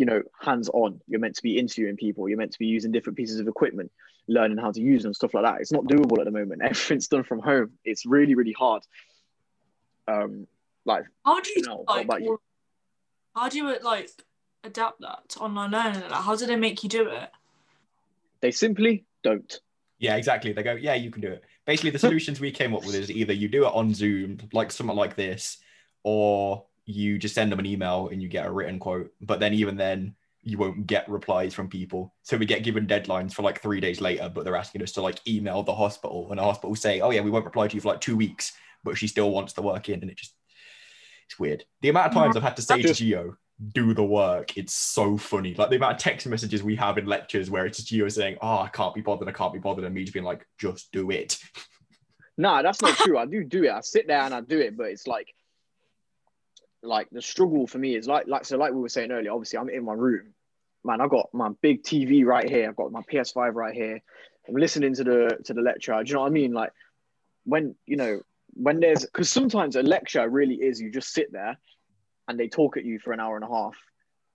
you 0.00 0.06
know, 0.06 0.22
hands 0.40 0.70
on. 0.70 0.98
You're 1.08 1.20
meant 1.20 1.36
to 1.36 1.42
be 1.42 1.58
interviewing 1.58 1.94
people. 1.94 2.26
You're 2.26 2.38
meant 2.38 2.52
to 2.52 2.58
be 2.58 2.64
using 2.64 2.90
different 2.90 3.18
pieces 3.18 3.38
of 3.38 3.46
equipment, 3.46 3.92
learning 4.28 4.56
how 4.56 4.72
to 4.72 4.80
use 4.80 5.02
them, 5.02 5.12
stuff 5.12 5.34
like 5.34 5.44
that. 5.44 5.60
It's 5.60 5.72
not 5.72 5.84
doable 5.84 6.18
at 6.18 6.24
the 6.24 6.30
moment. 6.30 6.62
Everything's 6.64 7.06
done 7.06 7.22
from 7.22 7.40
home. 7.40 7.72
It's 7.84 8.06
really, 8.06 8.34
really 8.34 8.54
hard. 8.58 8.82
Um, 10.08 10.46
like 10.86 11.04
How 11.26 11.38
do 11.42 11.50
you 11.54 11.62
No, 11.66 11.76
what 11.84 11.96
like? 11.96 12.04
about 12.06 12.22
you? 12.22 12.40
How 13.36 13.50
do 13.50 13.58
you 13.58 13.76
like 13.82 14.08
adapt 14.64 15.02
that 15.02 15.28
to 15.28 15.40
online 15.40 15.70
learning? 15.70 16.00
Like, 16.00 16.24
how 16.24 16.34
do 16.34 16.46
they 16.46 16.56
make 16.56 16.82
you 16.82 16.88
do 16.88 17.06
it? 17.10 17.30
they 18.40 18.50
simply 18.50 19.04
don't. 19.22 19.60
Yeah, 19.98 20.16
exactly. 20.16 20.54
They 20.54 20.62
go, 20.62 20.72
yeah, 20.72 20.94
you 20.94 21.10
can 21.10 21.20
do 21.20 21.28
it. 21.28 21.44
Basically, 21.66 21.90
the 21.90 21.98
solutions 22.08 22.40
we 22.40 22.52
came 22.52 22.74
up 22.74 22.86
with 22.86 22.94
is 22.94 23.10
either 23.10 23.34
you 23.34 23.48
do 23.48 23.66
it 23.66 23.74
on 23.74 23.92
Zoom, 23.92 24.38
like 24.54 24.72
something 24.72 24.96
like 24.96 25.14
this, 25.14 25.58
or 26.04 26.64
you 26.90 27.18
just 27.18 27.34
send 27.34 27.50
them 27.50 27.58
an 27.58 27.66
email 27.66 28.08
and 28.08 28.22
you 28.22 28.28
get 28.28 28.46
a 28.46 28.50
written 28.50 28.78
quote. 28.78 29.10
But 29.20 29.40
then 29.40 29.54
even 29.54 29.76
then, 29.76 30.14
you 30.42 30.56
won't 30.58 30.86
get 30.86 31.08
replies 31.08 31.54
from 31.54 31.68
people. 31.68 32.14
So 32.22 32.36
we 32.36 32.46
get 32.46 32.64
given 32.64 32.86
deadlines 32.86 33.32
for 33.32 33.42
like 33.42 33.60
three 33.60 33.80
days 33.80 34.00
later, 34.00 34.30
but 34.32 34.44
they're 34.44 34.56
asking 34.56 34.82
us 34.82 34.92
to 34.92 35.02
like 35.02 35.26
email 35.28 35.62
the 35.62 35.74
hospital, 35.74 36.28
and 36.30 36.38
the 36.38 36.42
hospital 36.42 36.74
say, 36.74 37.00
oh 37.00 37.10
yeah, 37.10 37.20
we 37.20 37.30
won't 37.30 37.44
reply 37.44 37.68
to 37.68 37.74
you 37.74 37.80
for 37.80 37.88
like 37.88 38.00
two 38.00 38.16
weeks, 38.16 38.52
but 38.82 38.96
she 38.96 39.06
still 39.06 39.30
wants 39.30 39.52
the 39.52 39.62
work 39.62 39.88
in, 39.88 40.00
and 40.00 40.10
it 40.10 40.16
just 40.16 40.34
it's 41.26 41.38
weird. 41.38 41.64
The 41.82 41.90
amount 41.90 42.08
of 42.08 42.14
times 42.14 42.36
I've 42.36 42.42
had 42.42 42.56
to 42.56 42.62
say 42.62 42.82
to 42.82 42.92
Geo, 42.94 43.36
do 43.72 43.94
the 43.94 44.02
work. 44.02 44.56
It's 44.56 44.74
so 44.74 45.16
funny. 45.16 45.54
Like 45.54 45.70
the 45.70 45.76
amount 45.76 45.94
of 45.94 45.98
text 45.98 46.26
messages 46.26 46.62
we 46.62 46.74
have 46.76 46.98
in 46.98 47.06
lectures 47.06 47.50
where 47.50 47.66
it's 47.66 47.82
Geo 47.82 48.08
saying, 48.08 48.38
"Oh, 48.40 48.58
I 48.58 48.68
can't 48.68 48.94
be 48.94 49.00
bothered. 49.00 49.28
I 49.28 49.32
can't 49.32 49.52
be 49.52 49.58
bothered," 49.58 49.84
and 49.84 49.94
me 49.94 50.02
just 50.02 50.14
being 50.14 50.24
like, 50.24 50.46
"Just 50.58 50.90
do 50.92 51.10
it." 51.10 51.38
Nah, 52.40 52.62
that's 52.62 52.80
not 52.80 52.96
true. 52.96 53.18
I 53.18 53.26
do 53.26 53.44
do 53.44 53.64
it. 53.64 53.70
I 53.70 53.80
sit 53.82 54.06
there 54.06 54.22
and 54.22 54.32
I 54.32 54.40
do 54.40 54.58
it, 54.58 54.74
but 54.74 54.84
it's 54.84 55.06
like, 55.06 55.28
like 56.82 57.08
the 57.10 57.22
struggle 57.22 57.66
for 57.66 57.78
me 57.78 57.94
is 57.94 58.06
like, 58.06 58.26
like 58.26 58.44
so, 58.44 58.56
like 58.56 58.72
we 58.72 58.80
were 58.80 58.88
saying 58.88 59.10
earlier. 59.10 59.32
Obviously, 59.32 59.58
I'm 59.58 59.68
in 59.68 59.84
my 59.84 59.92
room, 59.92 60.34
man. 60.84 61.00
I've 61.00 61.10
got 61.10 61.28
my 61.32 61.50
big 61.60 61.82
TV 61.82 62.24
right 62.24 62.48
here. 62.48 62.68
I've 62.68 62.76
got 62.76 62.92
my 62.92 63.02
PS5 63.02 63.54
right 63.54 63.74
here. 63.74 64.00
I'm 64.48 64.54
listening 64.54 64.94
to 64.94 65.04
the 65.04 65.38
to 65.44 65.54
the 65.54 65.60
lecture. 65.60 65.92
Do 65.92 66.08
you 66.08 66.14
know 66.14 66.20
what 66.22 66.28
I 66.28 66.30
mean? 66.30 66.52
Like 66.52 66.72
when 67.44 67.74
you 67.86 67.96
know 67.96 68.20
when 68.54 68.80
there's 68.80 69.04
because 69.04 69.30
sometimes 69.30 69.76
a 69.76 69.82
lecture 69.82 70.28
really 70.28 70.56
is 70.56 70.80
you 70.80 70.90
just 70.90 71.12
sit 71.12 71.32
there 71.32 71.58
and 72.28 72.38
they 72.38 72.48
talk 72.48 72.76
at 72.76 72.84
you 72.84 72.98
for 72.98 73.12
an 73.12 73.20
hour 73.20 73.36
and 73.36 73.44
a 73.44 73.48
half, 73.48 73.76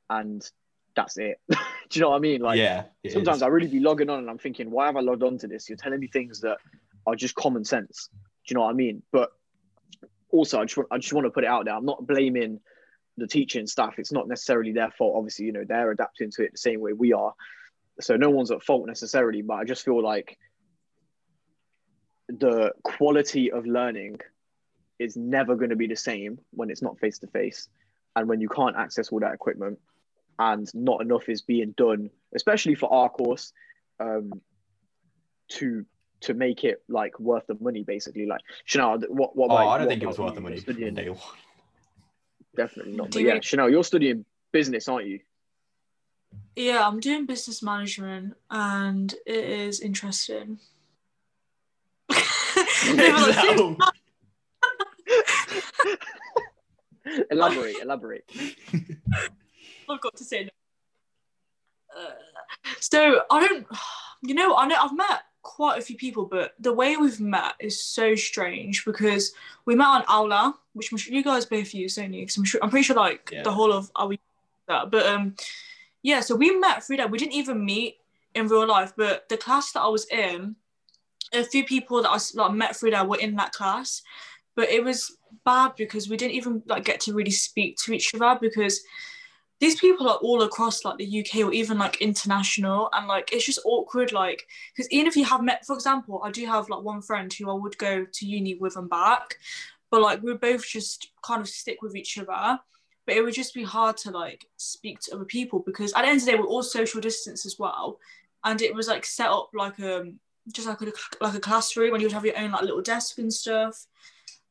and 0.09 0.47
that's 0.95 1.17
it. 1.17 1.39
do 1.49 1.57
you 1.91 2.01
know 2.01 2.09
what 2.09 2.17
I 2.17 2.19
mean? 2.19 2.41
Like 2.41 2.57
yeah. 2.57 2.83
sometimes 3.09 3.37
is. 3.37 3.43
I 3.43 3.47
really 3.47 3.67
be 3.67 3.79
logging 3.79 4.09
on 4.09 4.19
and 4.19 4.29
I'm 4.29 4.37
thinking, 4.37 4.71
why 4.71 4.85
have 4.87 4.95
I 4.95 5.01
logged 5.01 5.23
on 5.23 5.37
to 5.39 5.47
this? 5.47 5.69
You're 5.69 5.77
telling 5.77 5.99
me 5.99 6.07
things 6.07 6.41
that 6.41 6.57
are 7.05 7.15
just 7.15 7.35
common 7.35 7.65
sense. 7.65 8.09
Do 8.11 8.17
you 8.51 8.55
know 8.55 8.61
what 8.61 8.69
I 8.69 8.73
mean? 8.73 9.01
But 9.11 9.31
also, 10.35 10.59
I 10.59 10.65
just, 10.65 10.77
want- 10.77 10.89
I 10.91 10.97
just 10.97 11.13
want 11.13 11.25
to 11.25 11.31
put 11.31 11.43
it 11.43 11.49
out 11.49 11.65
there. 11.65 11.73
I'm 11.73 11.85
not 11.85 12.05
blaming 12.05 12.59
the 13.17 13.27
teaching 13.27 13.67
staff. 13.67 13.95
It's 13.97 14.11
not 14.11 14.27
necessarily 14.27 14.73
their 14.73 14.91
fault. 14.91 15.15
Obviously, 15.15 15.45
you 15.45 15.51
know, 15.53 15.63
they're 15.67 15.91
adapting 15.91 16.31
to 16.31 16.43
it 16.43 16.51
the 16.51 16.57
same 16.57 16.81
way 16.81 16.93
we 16.93 17.13
are. 17.13 17.33
So 18.01 18.17
no 18.17 18.29
one's 18.29 18.51
at 18.51 18.63
fault 18.63 18.87
necessarily, 18.87 19.41
but 19.41 19.53
I 19.53 19.63
just 19.63 19.85
feel 19.85 20.03
like 20.03 20.37
the 22.27 22.73
quality 22.83 23.51
of 23.51 23.65
learning 23.65 24.19
is 24.99 25.15
never 25.15 25.55
going 25.55 25.69
to 25.69 25.75
be 25.75 25.87
the 25.87 25.95
same 25.95 26.39
when 26.51 26.69
it's 26.69 26.81
not 26.81 26.99
face 26.99 27.19
to 27.19 27.27
face 27.27 27.69
and 28.15 28.27
when 28.27 28.41
you 28.41 28.49
can't 28.49 28.75
access 28.75 29.09
all 29.09 29.19
that 29.19 29.33
equipment 29.33 29.79
and 30.39 30.69
not 30.73 31.01
enough 31.01 31.29
is 31.29 31.41
being 31.41 31.71
done, 31.77 32.09
especially 32.35 32.75
for 32.75 32.91
our 32.91 33.09
course, 33.09 33.53
um, 33.99 34.41
to 35.47 35.85
to 36.21 36.33
make 36.33 36.63
it 36.63 36.81
like 36.89 37.19
worth 37.19 37.45
the 37.47 37.55
money, 37.59 37.83
basically. 37.83 38.25
Like 38.25 38.41
Chanel, 38.65 38.99
what 39.09 39.35
what 39.35 39.49
Oh, 39.51 39.55
about 39.55 39.67
I 39.67 39.77
don't 39.77 39.87
what 39.87 39.89
think 39.89 40.03
it 40.03 40.07
was 40.07 40.19
worth 40.19 40.35
the 40.35 40.41
money. 40.41 40.55
You're 40.55 40.61
Studying, 40.63 40.93
day 40.95 41.09
one. 41.09 41.19
definitely 42.55 42.93
not. 42.93 43.09
Do 43.11 43.19
But 43.19 43.25
yeah, 43.25 43.33
mean- 43.33 43.41
Chanel, 43.41 43.69
you're 43.69 43.83
studying 43.83 44.25
business, 44.51 44.87
aren't 44.87 45.07
you? 45.07 45.19
Yeah, 46.55 46.85
I'm 46.85 46.99
doing 46.99 47.25
business 47.25 47.61
management, 47.63 48.35
and 48.49 49.13
it 49.25 49.45
is 49.45 49.79
interesting. 49.81 50.59
No, 52.87 52.95
but, 52.95 53.27
like, 53.27 53.35
seriously, 53.35 53.77
elaborate, 57.31 57.75
elaborate. 57.81 58.25
I've 59.89 60.01
got 60.01 60.15
to 60.15 60.23
say 60.23 60.43
no. 60.45 60.49
Uh, 62.01 62.11
so 62.79 63.21
I 63.29 63.47
don't, 63.47 63.67
you 64.23 64.33
know, 64.35 64.55
I 64.55 64.67
know 64.67 64.75
I've 64.79 64.95
met 64.95 65.21
quite 65.45 65.77
a 65.77 65.81
few 65.81 65.95
people, 65.95 66.25
but 66.25 66.55
the 66.59 66.73
way 66.73 66.97
we've 66.97 67.21
met 67.21 67.53
is 67.59 67.81
so 67.81 68.15
strange 68.15 68.83
because 68.83 69.31
we 69.65 69.75
met 69.75 69.87
on 69.87 70.03
Aula, 70.09 70.57
which 70.73 70.91
I'm 70.91 70.97
sure 70.97 71.13
you 71.13 71.23
guys 71.23 71.45
both 71.45 71.73
use, 71.73 71.95
don't 71.95 72.11
you? 72.11 72.23
Because 72.23 72.37
I'm 72.37 72.43
sure 72.43 72.59
I'm 72.63 72.71
pretty 72.71 72.83
sure 72.83 72.95
like 72.95 73.29
Yeah. 73.31 73.43
the 73.43 73.51
whole 73.51 73.71
of 73.71 73.89
our 73.95 74.07
we 74.07 74.19
that, 74.67 74.89
but 74.89 75.05
um, 75.05 75.35
yeah. 76.01 76.19
So 76.19 76.35
we 76.35 76.57
met 76.57 76.83
through 76.83 76.97
that. 76.97 77.11
We 77.11 77.19
didn't 77.19 77.33
even 77.35 77.63
meet 77.63 77.97
in 78.33 78.47
real 78.47 78.67
life, 78.67 78.93
but 78.97 79.29
the 79.29 79.37
class 79.37 79.71
that 79.73 79.81
I 79.81 79.87
was 79.87 80.07
in, 80.07 80.55
a 81.31 81.43
few 81.43 81.63
people 81.63 82.01
that 82.01 82.09
I 82.09 82.17
like 82.33 82.53
met 82.53 82.75
through 82.75 82.91
there 82.91 83.05
were 83.05 83.19
in 83.19 83.35
that 83.35 83.53
class, 83.53 84.01
but 84.55 84.69
it 84.69 84.83
was 84.83 85.15
bad 85.45 85.75
because 85.77 86.09
we 86.09 86.17
didn't 86.17 86.33
even 86.35 86.63
like 86.65 86.83
get 86.83 86.99
to 87.01 87.13
really 87.13 87.31
speak 87.31 87.77
to 87.77 87.93
each 87.93 88.15
other 88.15 88.39
because 88.41 88.81
these 89.59 89.79
people 89.79 90.09
are 90.09 90.17
all 90.17 90.43
across 90.43 90.83
like 90.83 90.97
the 90.97 91.19
UK 91.19 91.45
or 91.45 91.53
even 91.53 91.77
like 91.77 92.01
international 92.01 92.89
and 92.93 93.07
like 93.07 93.31
it's 93.31 93.45
just 93.45 93.59
awkward 93.65 94.11
like 94.11 94.45
because 94.73 94.91
even 94.91 95.07
if 95.07 95.15
you 95.15 95.25
have 95.25 95.41
met 95.41 95.65
for 95.65 95.73
example 95.73 96.21
I 96.23 96.31
do 96.31 96.45
have 96.45 96.69
like 96.69 96.83
one 96.83 97.01
friend 97.01 97.31
who 97.31 97.49
I 97.49 97.53
would 97.53 97.77
go 97.77 98.05
to 98.05 98.25
uni 98.25 98.55
with 98.55 98.75
and 98.75 98.89
back 98.89 99.35
but 99.91 100.01
like 100.01 100.21
we 100.21 100.33
both 100.33 100.65
just 100.65 101.11
kind 101.23 101.41
of 101.41 101.47
stick 101.47 101.81
with 101.81 101.95
each 101.95 102.17
other 102.17 102.59
but 103.05 103.15
it 103.15 103.21
would 103.21 103.33
just 103.33 103.53
be 103.53 103.63
hard 103.63 103.97
to 103.97 104.11
like 104.11 104.45
speak 104.57 104.99
to 105.01 105.15
other 105.15 105.25
people 105.25 105.59
because 105.59 105.93
at 105.93 106.01
the 106.01 106.07
end 106.07 106.19
of 106.19 106.25
the 106.25 106.31
day 106.31 106.37
we're 106.37 106.45
all 106.45 106.63
social 106.63 106.99
distance 106.99 107.45
as 107.45 107.57
well 107.57 107.99
and 108.43 108.61
it 108.61 108.73
was 108.73 108.87
like 108.87 109.05
set 109.05 109.29
up 109.29 109.49
like 109.53 109.79
um 109.79 110.19
just 110.51 110.67
like 110.67 110.81
a 110.81 110.91
like 111.21 111.33
a 111.33 111.39
classroom 111.39 111.93
and 111.93 112.01
you 112.01 112.07
would 112.07 112.13
have 112.13 112.25
your 112.25 112.37
own 112.37 112.51
like 112.51 112.61
little 112.61 112.81
desk 112.81 113.17
and 113.17 113.33
stuff. 113.33 113.85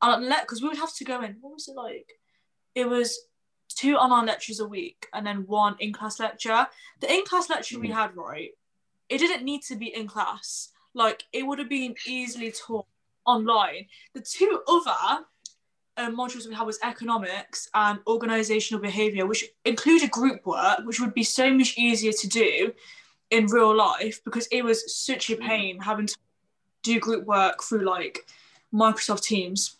And 0.01 0.25
let 0.25 0.43
because 0.43 0.61
we 0.61 0.67
would 0.67 0.77
have 0.77 0.93
to 0.95 1.05
go 1.05 1.21
in 1.21 1.37
what 1.41 1.53
was 1.53 1.67
it 1.67 1.75
like? 1.75 2.11
It 2.75 2.87
was 2.87 3.17
two 3.69 3.95
online 3.95 4.25
lectures 4.25 4.59
a 4.59 4.67
week 4.67 5.07
and 5.13 5.25
then 5.25 5.45
one 5.47 5.75
in-class 5.79 6.19
lecture. 6.19 6.67
The 7.01 7.11
in-class 7.13 7.49
lecture 7.49 7.79
we 7.79 7.89
Mhm. 7.89 7.93
had 7.93 8.15
right 8.15 8.51
it 9.09 9.19
didn't 9.19 9.43
need 9.45 9.61
to 9.61 9.75
be 9.75 9.93
in 9.93 10.07
class 10.07 10.71
like 10.95 11.23
it 11.31 11.43
would 11.45 11.59
have 11.59 11.69
been 11.69 11.95
easily 12.07 12.51
taught 12.51 12.87
online. 13.25 13.87
The 14.13 14.21
two 14.21 14.61
other 14.67 15.25
um, 15.97 16.15
modules 16.17 16.47
we 16.47 16.55
had 16.55 16.65
was 16.65 16.79
economics 16.83 17.69
and 17.73 17.99
organizational 18.07 18.81
behavior 18.81 19.25
which 19.25 19.45
included 19.63 20.11
group 20.11 20.45
work 20.45 20.79
which 20.85 20.99
would 20.99 21.13
be 21.13 21.23
so 21.23 21.53
much 21.53 21.77
easier 21.77 22.11
to 22.11 22.27
do 22.27 22.73
in 23.29 23.45
real 23.47 23.73
life 23.75 24.23
because 24.23 24.47
it 24.47 24.63
was 24.63 24.93
such 24.95 25.29
a 25.29 25.37
pain 25.37 25.79
having 25.79 26.07
to 26.07 26.17
do 26.83 26.99
group 26.99 27.25
work 27.25 27.63
through 27.63 27.85
like 27.85 28.27
microsoft 28.73 29.21
teams. 29.23 29.77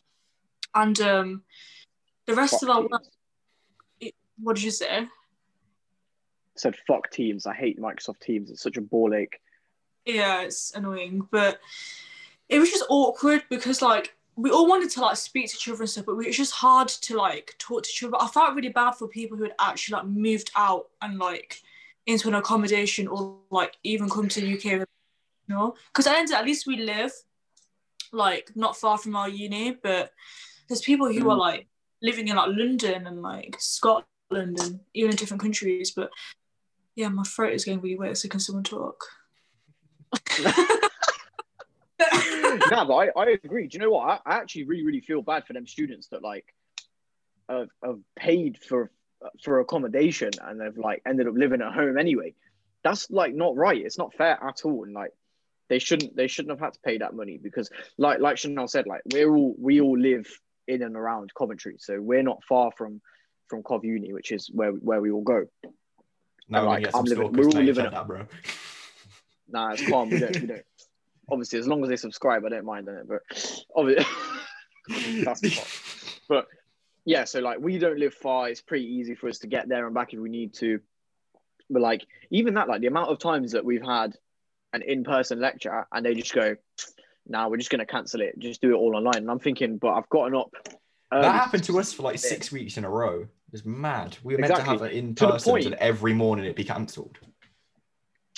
And 0.74 1.00
um 1.02 1.44
the 2.28 2.36
rest 2.36 2.54
Fuck 2.54 2.64
of 2.64 2.70
our 2.70 2.82
work 2.84 3.04
what 4.42 4.56
did 4.56 4.66
you 4.66 4.72
say 4.72 5.00
I 5.00 5.08
said 6.56 6.76
fuck 6.88 7.12
teams. 7.12 7.46
I 7.46 7.54
hate 7.54 7.80
Microsoft 7.80 8.22
Teams. 8.22 8.50
It's 8.50 8.64
such 8.64 8.78
a 8.78 8.82
ball 8.82 9.14
ache. 9.14 9.40
yeah, 10.06 10.42
it's 10.42 10.74
annoying, 10.74 11.28
but 11.32 11.60
it 12.48 12.60
was 12.60 12.70
just 12.70 12.86
awkward 12.90 13.44
because 13.50 13.82
like 13.82 14.16
we 14.38 14.52
all 14.52 14.68
wanted 14.68 14.90
to 14.92 15.02
like 15.02 15.18
speak 15.18 15.50
to 15.50 15.56
each 15.56 15.68
other 15.70 15.82
and 15.82 15.90
stuff, 15.90 16.06
but 16.06 16.16
we, 16.16 16.28
was 16.28 16.38
just 16.38 16.54
hard 16.54 16.88
to 16.88 17.18
like 17.18 17.56
talk 17.58 17.84
to 17.84 17.90
each 17.90 18.04
other. 18.04 18.18
I 18.20 18.28
felt 18.28 18.56
really 18.56 18.70
bad 18.70 18.92
for 18.92 19.08
people 19.08 19.38
who 19.38 19.44
had 19.44 19.56
actually 19.60 19.94
like 19.94 20.08
moved 20.08 20.52
out 20.56 20.88
and 21.02 21.18
like 21.18 21.62
into 22.06 22.28
an 22.28 22.36
accommodation 22.36 23.08
or 23.08 23.38
like 23.50 23.76
even 23.84 24.10
come 24.10 24.28
to 24.30 24.42
the 24.42 24.54
UK, 24.54 24.66
you 24.66 24.86
know, 25.48 25.76
because 25.88 26.08
at, 26.08 26.32
at 26.32 26.46
least 26.46 26.68
we 26.68 26.78
live 26.78 27.12
like 28.12 28.52
not 28.56 28.78
far 28.78 28.98
from 28.98 29.16
our 29.16 29.30
uni, 29.30 29.78
but 29.82 30.12
there's 30.68 30.82
people 30.82 31.12
who 31.12 31.30
are 31.30 31.36
mm. 31.36 31.40
like 31.40 31.68
living 32.02 32.28
in 32.28 32.36
like 32.36 32.50
London 32.50 33.08
and 33.08 33.22
like 33.22 33.56
Scotland 33.60 34.06
and 34.36 34.80
even 34.94 35.12
in 35.12 35.16
different 35.16 35.42
countries. 35.42 35.92
But 35.92 36.10
yeah, 36.96 37.10
my 37.10 37.24
throat 37.24 37.54
is 37.54 37.66
getting 37.66 37.82
really 37.82 37.98
wet, 37.98 38.18
so 38.18 38.30
can 38.30 38.40
someone 38.40 38.64
talk? 38.64 39.04
no, 40.40 40.52
but 42.70 42.94
I, 42.94 43.10
I 43.16 43.38
agree. 43.44 43.68
Do 43.68 43.76
you 43.76 43.84
know 43.84 43.92
what? 43.92 44.22
I, 44.26 44.34
I 44.34 44.38
actually 44.38 44.64
really, 44.64 44.84
really 44.84 45.02
feel 45.02 45.22
bad 45.22 45.46
for 45.46 45.54
them 45.54 45.68
students 45.68 46.08
that 46.08 46.22
like 46.22 46.46
have, 47.50 47.70
have 47.84 48.00
paid 48.16 48.58
for 48.58 48.92
for 49.44 49.60
accommodation 49.60 50.32
and 50.44 50.60
they've 50.60 50.78
like 50.78 51.02
ended 51.06 51.28
up 51.28 51.34
living 51.36 51.62
at 51.62 51.74
home 51.74 51.98
anyway. 51.98 52.34
That's 52.84 53.10
like 53.10 53.34
not 53.34 53.56
right. 53.56 53.84
It's 53.84 53.98
not 53.98 54.14
fair 54.14 54.38
at 54.44 54.62
all. 54.64 54.84
And 54.84 54.94
like 54.94 55.12
they 55.70 55.80
shouldn't 55.80 56.16
they 56.16 56.28
shouldn't 56.28 56.52
have 56.52 56.60
had 56.60 56.74
to 56.74 56.80
pay 56.82 56.98
that 57.00 57.16
money 57.16 57.40
because 57.42 57.70
like 57.98 58.20
like 58.20 58.38
Chanel 58.38 58.68
said, 58.68 58.88
like 58.88 59.02
we're 59.12 59.34
all 59.34 59.56
we 59.58 59.82
all 59.82 59.98
live 59.98 60.28
in 60.68 60.84
and 60.84 60.96
around 60.96 61.32
Coventry, 61.38 61.78
so 61.80 62.00
we're 62.00 62.24
not 62.24 62.44
far 62.44 62.72
from 62.78 63.02
from 63.48 63.64
Cov 63.64 63.84
Uni, 63.86 64.14
which 64.14 64.32
is 64.32 64.48
where 64.54 64.72
where 64.72 65.02
we 65.02 65.12
all 65.12 65.22
go. 65.24 65.46
No, 66.48 66.60
And, 66.60 66.68
like, 66.68 66.96
I'm 66.96 67.06
living- 67.06 67.32
we're 67.34 67.46
all 67.46 67.52
living 67.52 67.86
it. 67.86 67.92
that, 67.92 68.08
bro. 68.08 68.26
Nah, 69.48 69.74
it's 69.74 69.88
calm. 69.88 70.10
We 70.10 70.20
don't 70.20 70.42
we 70.42 70.48
don't. 70.48 70.66
Obviously, 71.30 71.60
as 71.60 71.68
long 71.68 71.84
as 71.84 71.90
they 71.90 71.98
subscribe, 71.98 72.44
I 72.46 72.50
don't 72.50 72.66
mind 72.66 72.88
it. 72.88 73.08
But 73.08 73.22
obviously, 73.76 74.06
that's 75.24 75.40
the. 75.40 76.20
But 76.28 76.48
yeah, 77.06 77.26
so 77.26 77.42
like 77.42 77.60
we 77.60 77.78
don't 77.78 78.00
live 78.00 78.16
far. 78.16 78.50
It's 78.50 78.62
pretty 78.62 78.86
easy 78.86 79.14
for 79.14 79.30
us 79.30 79.38
to 79.40 79.48
get 79.48 79.70
there 79.70 79.86
and 79.86 79.94
back 79.94 80.14
if 80.14 80.20
we 80.20 80.30
need 80.30 80.56
to. 80.56 80.80
But 81.70 81.84
like 81.84 82.08
even 82.32 82.56
that, 82.56 82.68
like 82.68 82.82
the 82.82 82.88
amount 82.88 83.12
of 83.12 83.20
times 83.20 83.52
that 83.52 83.64
we've 83.66 83.84
had 83.86 84.16
an 84.74 84.82
in-person 84.82 85.40
lecture 85.40 85.86
and 85.92 86.04
they 86.04 86.16
just 86.16 86.34
go, 86.34 86.56
"Now 87.28 87.50
we're 87.50 87.58
just 87.58 87.70
going 87.70 87.80
to 87.80 87.86
cancel 87.86 88.22
it. 88.22 88.40
Just 88.40 88.62
do 88.62 88.72
it 88.72 88.78
all 88.78 88.96
online." 88.96 89.18
And 89.18 89.30
I'm 89.30 89.40
thinking, 89.40 89.78
but 89.78 89.94
I've 89.94 90.10
gotten 90.10 90.36
up. 90.36 90.50
Early 91.12 91.22
That 91.24 91.34
happened 91.36 91.64
to 91.66 91.80
us 91.80 91.94
for 91.94 92.04
like 92.04 92.16
Yeah. 92.16 92.30
six 92.30 92.52
weeks 92.52 92.78
in 92.78 92.86
a 92.86 92.90
row. 92.90 93.28
It's 93.54 93.66
mad. 93.66 94.18
We 94.24 94.34
were 94.36 94.42
meant 94.42 94.56
to 94.56 94.62
have 94.64 94.74
Exactly. 94.82 94.98
it 94.98 95.04
in 95.04 95.16
to 95.16 95.28
person, 95.32 95.52
point- 95.52 95.66
and 95.66 95.76
every 95.76 96.14
morning 96.14 96.46
it'd 96.46 96.56
be 96.58 96.64
cancelled. 96.64 97.18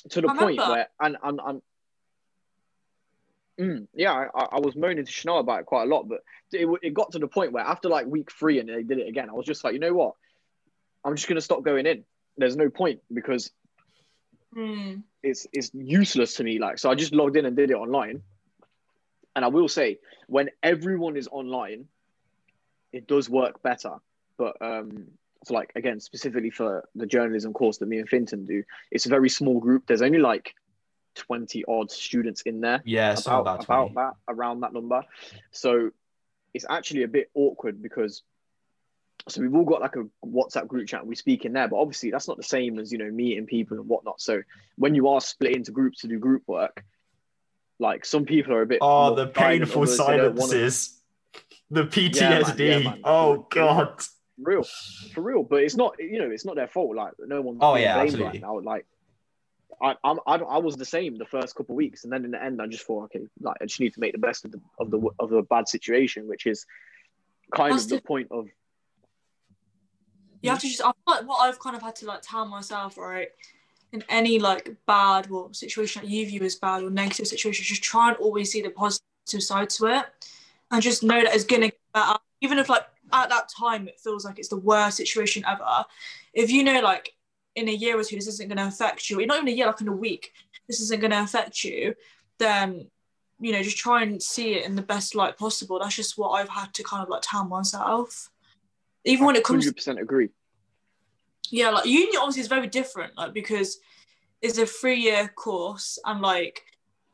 to 0.10 0.22
the 0.22 0.30
I 0.30 0.36
point 0.38 0.60
remember. 0.60 0.72
where 0.74 0.88
and 1.02 1.18
and, 1.24 1.40
and 1.46 1.62
Mm, 3.60 3.88
yeah, 3.96 4.14
I, 4.36 4.58
I 4.58 4.60
was 4.60 4.76
moaning 4.76 5.04
to 5.04 5.12
Chanel 5.12 5.40
about 5.40 5.62
it 5.62 5.66
quite 5.66 5.82
a 5.84 5.88
lot, 5.88 6.08
but 6.08 6.20
it, 6.52 6.68
it 6.84 6.94
got 6.94 7.12
to 7.14 7.20
the 7.20 7.28
point 7.28 7.52
where 7.54 7.64
after 7.64 7.90
like 7.90 8.06
week 8.06 8.32
three 8.32 8.60
and 8.60 8.70
they 8.70 8.84
did 8.84 9.00
it 9.00 9.08
again, 9.08 9.32
I 9.32 9.34
was 9.34 9.48
just 9.48 9.64
like, 9.64 9.74
you 9.74 9.80
know 9.80 9.96
what? 9.96 10.14
I'm 11.04 11.16
just 11.16 11.28
gonna 11.28 11.42
stop 11.42 11.64
going 11.64 11.88
in. 11.88 12.04
There's 12.38 12.56
no 12.56 12.70
point 12.70 13.00
because 13.12 13.52
Hmm. 14.54 14.98
it's 15.24 15.48
it's 15.54 15.72
useless 15.74 16.36
to 16.36 16.44
me. 16.44 16.60
Like, 16.60 16.78
so 16.78 16.92
I 16.92 16.96
just 16.96 17.14
logged 17.16 17.36
in 17.36 17.46
and 17.48 17.56
did 17.58 17.72
it 17.72 17.76
online. 17.76 18.22
And 19.36 19.44
I 19.44 19.48
will 19.48 19.68
say, 19.68 19.98
when 20.28 20.50
everyone 20.62 21.18
is 21.18 21.28
online, 21.28 21.88
it 22.98 23.08
does 23.08 23.30
work 23.30 23.62
better. 23.62 23.96
But 24.38 24.58
um, 24.62 25.08
so 25.46 25.54
like 25.54 25.72
again, 25.76 26.00
specifically 26.00 26.50
for 26.50 26.88
the 26.96 27.06
journalism 27.06 27.54
course 27.54 27.78
that 27.78 27.88
me 27.88 28.00
and 28.00 28.10
Finton 28.10 28.46
do, 28.46 28.64
it's 28.92 29.06
a 29.06 29.10
very 29.10 29.30
small 29.30 29.60
group. 29.60 29.86
There's 29.88 30.02
only 30.02 30.20
like 30.20 30.54
20 31.16 31.64
odd 31.68 31.90
students 31.90 32.42
in 32.44 32.62
there 32.62 32.82
Yeah, 32.86 33.16
so 33.16 33.42
about, 33.42 33.64
about, 33.64 33.92
about 33.92 33.96
that 34.28 34.34
around 34.34 34.60
that 34.60 34.72
number 34.72 35.02
so 35.50 35.90
it's 36.54 36.66
actually 36.70 37.02
a 37.02 37.08
bit 37.08 37.32
awkward 37.34 37.82
because 37.82 38.22
so 39.28 39.42
we've 39.42 39.56
all 39.56 39.66
got 39.66 39.82
like 39.82 39.96
a 39.96 40.06
whatsapp 40.24 40.68
group 40.68 40.88
chat 40.88 41.00
and 41.00 41.10
we 41.10 41.16
speak 41.16 41.44
in 41.44 41.54
there 41.54 41.68
but 41.68 41.78
obviously 41.78 42.12
that's 42.12 42.28
not 42.28 42.38
the 42.38 42.44
same 42.44 42.78
as 42.78 42.92
you 42.92 43.00
know 43.00 43.10
meeting 43.10 43.48
people 43.48 43.80
and 43.80 43.90
whatnot 43.90 44.22
so 44.22 44.44
when 44.78 44.94
you 44.94 45.08
are 45.08 45.20
split 45.20 45.56
into 45.56 45.72
groups 45.72 46.02
to 46.02 46.08
do 46.08 46.20
group 46.20 46.44
work 46.46 46.84
like 47.80 48.06
some 48.06 48.26
people 48.26 48.54
are 48.54 48.62
a 48.62 48.66
bit 48.66 48.80
Oh, 48.82 49.14
the 49.16 49.28
painful 49.28 49.86
silences. 49.86 51.02
The 51.72 51.84
PTSD. 51.84 52.60
yeah, 52.60 52.80
man. 52.90 53.02
Oh 53.04 53.46
god. 53.50 54.02
real 54.40 54.64
for 55.14 55.22
real 55.22 55.42
but 55.44 55.64
it's 55.64 55.76
not 55.76 55.96
you 56.00 56.20
know 56.20 56.30
it's 56.30 56.46
not 56.46 56.56
their 56.56 56.68
fault 56.68 56.96
like 56.96 57.14
no 57.26 57.42
one's 57.42 57.58
Oh, 57.62 57.74
being 57.74 57.86
yeah, 57.86 57.96
blamed 57.96 58.08
absolutely. 58.10 58.32
right 58.40 58.42
now 58.42 58.60
like 58.60 58.86
I, 59.82 59.96
I'm, 60.04 60.20
I, 60.26 60.36
I 60.38 60.58
was 60.60 60.76
the 60.76 60.86
same 60.86 61.18
the 61.18 61.26
first 61.26 61.56
couple 61.56 61.74
of 61.74 61.78
weeks, 61.78 62.04
and 62.04 62.12
then 62.12 62.26
in 62.26 62.32
the 62.32 62.44
end, 62.44 62.60
I 62.60 62.66
just 62.66 62.84
thought, 62.88 63.04
okay, 63.06 63.28
like 63.42 63.58
I 63.62 63.66
just 63.66 63.80
need 63.80 63.94
to 63.94 64.00
make 64.00 64.12
the 64.12 64.18
best 64.18 64.44
of 64.44 64.52
the 64.52 64.60
of 64.80 64.90
the 64.90 65.00
of 65.20 65.30
the 65.30 65.44
bad 65.44 65.68
situation, 65.68 66.28
which 66.28 66.48
is 66.48 66.66
kind 67.54 67.74
That's 67.74 67.84
of 67.84 67.90
the 67.90 67.96
the- 67.98 68.02
point 68.02 68.30
of 68.32 68.48
You 70.42 70.50
have 70.50 70.60
to 70.62 70.68
just. 70.68 70.82
I 70.82 70.86
feel 70.86 70.94
like 71.06 71.28
what 71.28 71.42
I've 71.48 71.60
kind 71.60 71.76
of 71.76 71.84
had 71.84 71.96
to 71.98 72.08
like 72.08 72.22
tell 72.24 72.46
myself, 72.48 72.98
right, 72.98 73.28
in 73.92 74.04
any 74.10 74.40
like 74.40 74.76
bad 74.88 75.30
or 75.30 75.54
situation 75.54 76.02
that 76.02 76.10
you 76.10 76.26
view 76.26 76.42
as 76.42 76.56
bad 76.56 76.82
or 76.82 76.90
negative 76.90 77.28
situation, 77.28 77.64
just 77.64 77.84
try 77.84 78.10
and 78.10 78.18
always 78.18 78.52
see 78.52 78.64
the 78.64 78.72
positive 78.72 79.04
side 79.44 79.70
to 79.72 79.86
it, 79.88 80.06
and 80.72 80.82
just 80.82 81.04
know 81.04 81.22
that 81.22 81.34
it's 81.34 81.44
gonna 81.46 81.68
get 81.68 81.80
better, 81.94 82.18
even 82.42 82.58
if 82.60 82.70
like 82.70 82.86
at 83.14 83.30
that 83.30 83.50
time 83.58 83.88
it 83.88 84.00
feels 84.00 84.26
like 84.26 84.38
it's 84.38 84.50
the 84.50 84.58
worst 84.58 84.98
situation 84.98 85.44
ever. 85.48 85.86
If 86.34 86.52
you 86.52 86.64
know 86.64 86.82
like 86.82 87.14
in 87.56 87.70
a 87.70 87.72
year 87.72 87.98
or 87.98 88.04
two 88.04 88.16
this 88.16 88.28
isn't 88.28 88.50
gonna 88.50 88.68
affect 88.68 89.10
you, 89.10 89.26
not 89.26 89.38
even 89.38 89.48
a 89.48 89.52
year, 89.52 89.68
like 89.68 89.82
in 89.82 89.88
a 89.88 89.94
week, 89.96 90.34
this 90.68 90.80
isn't 90.82 91.02
gonna 91.02 91.22
affect 91.22 91.64
you, 91.64 91.96
then 92.38 92.90
you 93.40 93.52
know 93.52 93.64
just 93.64 93.78
try 93.78 94.04
and 94.04 94.22
see 94.22 94.54
it 94.56 94.66
in 94.66 94.76
the 94.76 94.82
best 94.82 95.16
light 95.16 95.38
possible. 95.38 95.80
That's 95.80 95.96
just 95.96 96.18
what 96.18 96.30
I've 96.32 96.50
had 96.50 96.74
to 96.76 96.84
kind 96.84 97.04
of 97.04 97.10
like 97.10 97.22
tell 97.24 97.46
myself. 97.46 98.30
Even 99.06 99.26
when 99.26 99.36
it 99.36 99.44
comes 99.44 99.64
hundred 99.64 99.78
percent 99.78 100.00
agree. 100.00 100.30
yeah, 101.50 101.70
like 101.70 101.86
uni 101.86 102.18
obviously 102.18 102.42
is 102.42 102.48
very 102.48 102.68
different, 102.68 103.16
like 103.18 103.34
because 103.34 103.80
it's 104.42 104.58
a 104.58 104.66
three-year 104.66 105.30
course, 105.30 105.98
and 106.06 106.22
like 106.22 106.64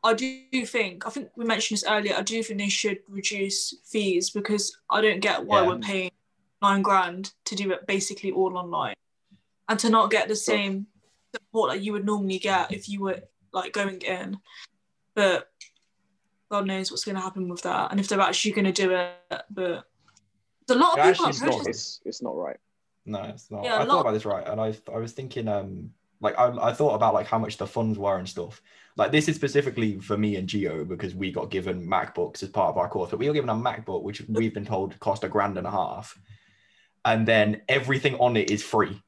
I 0.04 0.12
do 0.14 0.66
think 0.66 1.06
I 1.06 1.10
think 1.10 1.30
we 1.34 1.44
mentioned 1.44 1.78
this 1.78 1.88
earlier. 1.88 2.14
I 2.14 2.22
do 2.22 2.42
think 2.42 2.60
they 2.60 2.68
should 2.68 2.98
reduce 3.08 3.74
fees 3.84 4.30
because 4.30 4.76
I 4.90 5.00
don't 5.00 5.20
get 5.20 5.44
why 5.44 5.62
Yeah. 5.62 5.68
we're 5.68 5.78
paying 5.78 6.10
nine 6.62 6.82
grand 6.82 7.32
to 7.46 7.54
do 7.56 7.72
it 7.72 7.86
basically 7.86 8.30
all 8.30 8.56
online, 8.58 8.94
and 9.68 9.78
to 9.80 9.88
not 9.90 10.10
get 10.10 10.28
the 10.28 10.36
same 10.36 10.86
support 11.34 11.72
that 11.72 11.80
you 11.82 11.92
would 11.92 12.04
normally 12.04 12.38
get 12.38 12.70
if 12.72 12.88
you 12.88 13.00
were 13.00 13.20
like 13.52 13.72
going 13.72 14.00
in. 14.02 14.38
But 15.14 15.50
God 16.50 16.66
knows 16.66 16.90
what's 16.90 17.04
going 17.04 17.16
to 17.16 17.20
happen 17.22 17.48
with 17.48 17.62
that, 17.62 17.90
and 17.90 17.98
if 17.98 18.06
they're 18.08 18.20
actually 18.20 18.52
going 18.52 18.66
to 18.66 18.72
do 18.72 18.90
it. 18.92 19.14
But 19.50 19.84
there's 20.66 20.78
a 20.78 20.82
lot 20.82 20.98
It 20.98 21.00
of 21.00 21.12
people 21.12 21.26
actually 21.26 21.46
that 21.48 21.54
is 21.54 21.58
not. 21.58 21.68
It's 21.68 22.00
it's 22.04 22.22
not 22.22 22.36
right. 22.36 22.58
No, 23.06 23.22
it's 23.24 23.50
not. 23.50 23.64
Yeah, 23.64 23.72
a 23.72 23.76
I 23.76 23.78
lot- 23.84 23.88
thought 23.88 24.00
about 24.02 24.12
this 24.12 24.24
right, 24.26 24.46
and 24.46 24.60
I 24.60 24.76
I 24.92 24.98
was 24.98 25.12
thinking 25.12 25.48
um 25.48 25.90
like 26.20 26.38
I, 26.38 26.48
I 26.68 26.72
thought 26.74 26.94
about 26.94 27.14
like 27.14 27.26
how 27.26 27.38
much 27.38 27.56
the 27.56 27.66
funds 27.66 27.98
were 27.98 28.18
and 28.18 28.28
stuff. 28.28 28.60
Like 28.96 29.10
this 29.10 29.28
is 29.28 29.34
specifically 29.34 29.98
for 29.98 30.16
me 30.16 30.36
and 30.36 30.48
Geo 30.48 30.84
because 30.84 31.14
we 31.14 31.32
got 31.32 31.50
given 31.50 31.84
MacBooks 31.86 32.42
as 32.44 32.48
part 32.50 32.70
of 32.70 32.78
our 32.78 32.88
course, 32.88 33.10
but 33.10 33.18
we 33.18 33.26
were 33.28 33.34
given 33.34 33.50
a 33.50 33.54
MacBook 33.54 34.02
which 34.02 34.22
we've 34.28 34.54
been 34.54 34.64
told 34.64 34.98
cost 35.00 35.24
a 35.24 35.28
grand 35.28 35.58
and 35.58 35.66
a 35.66 35.70
half, 35.70 36.16
and 37.04 37.26
then 37.26 37.62
everything 37.68 38.14
on 38.16 38.36
it 38.36 38.50
is 38.50 38.62
free. 38.62 39.02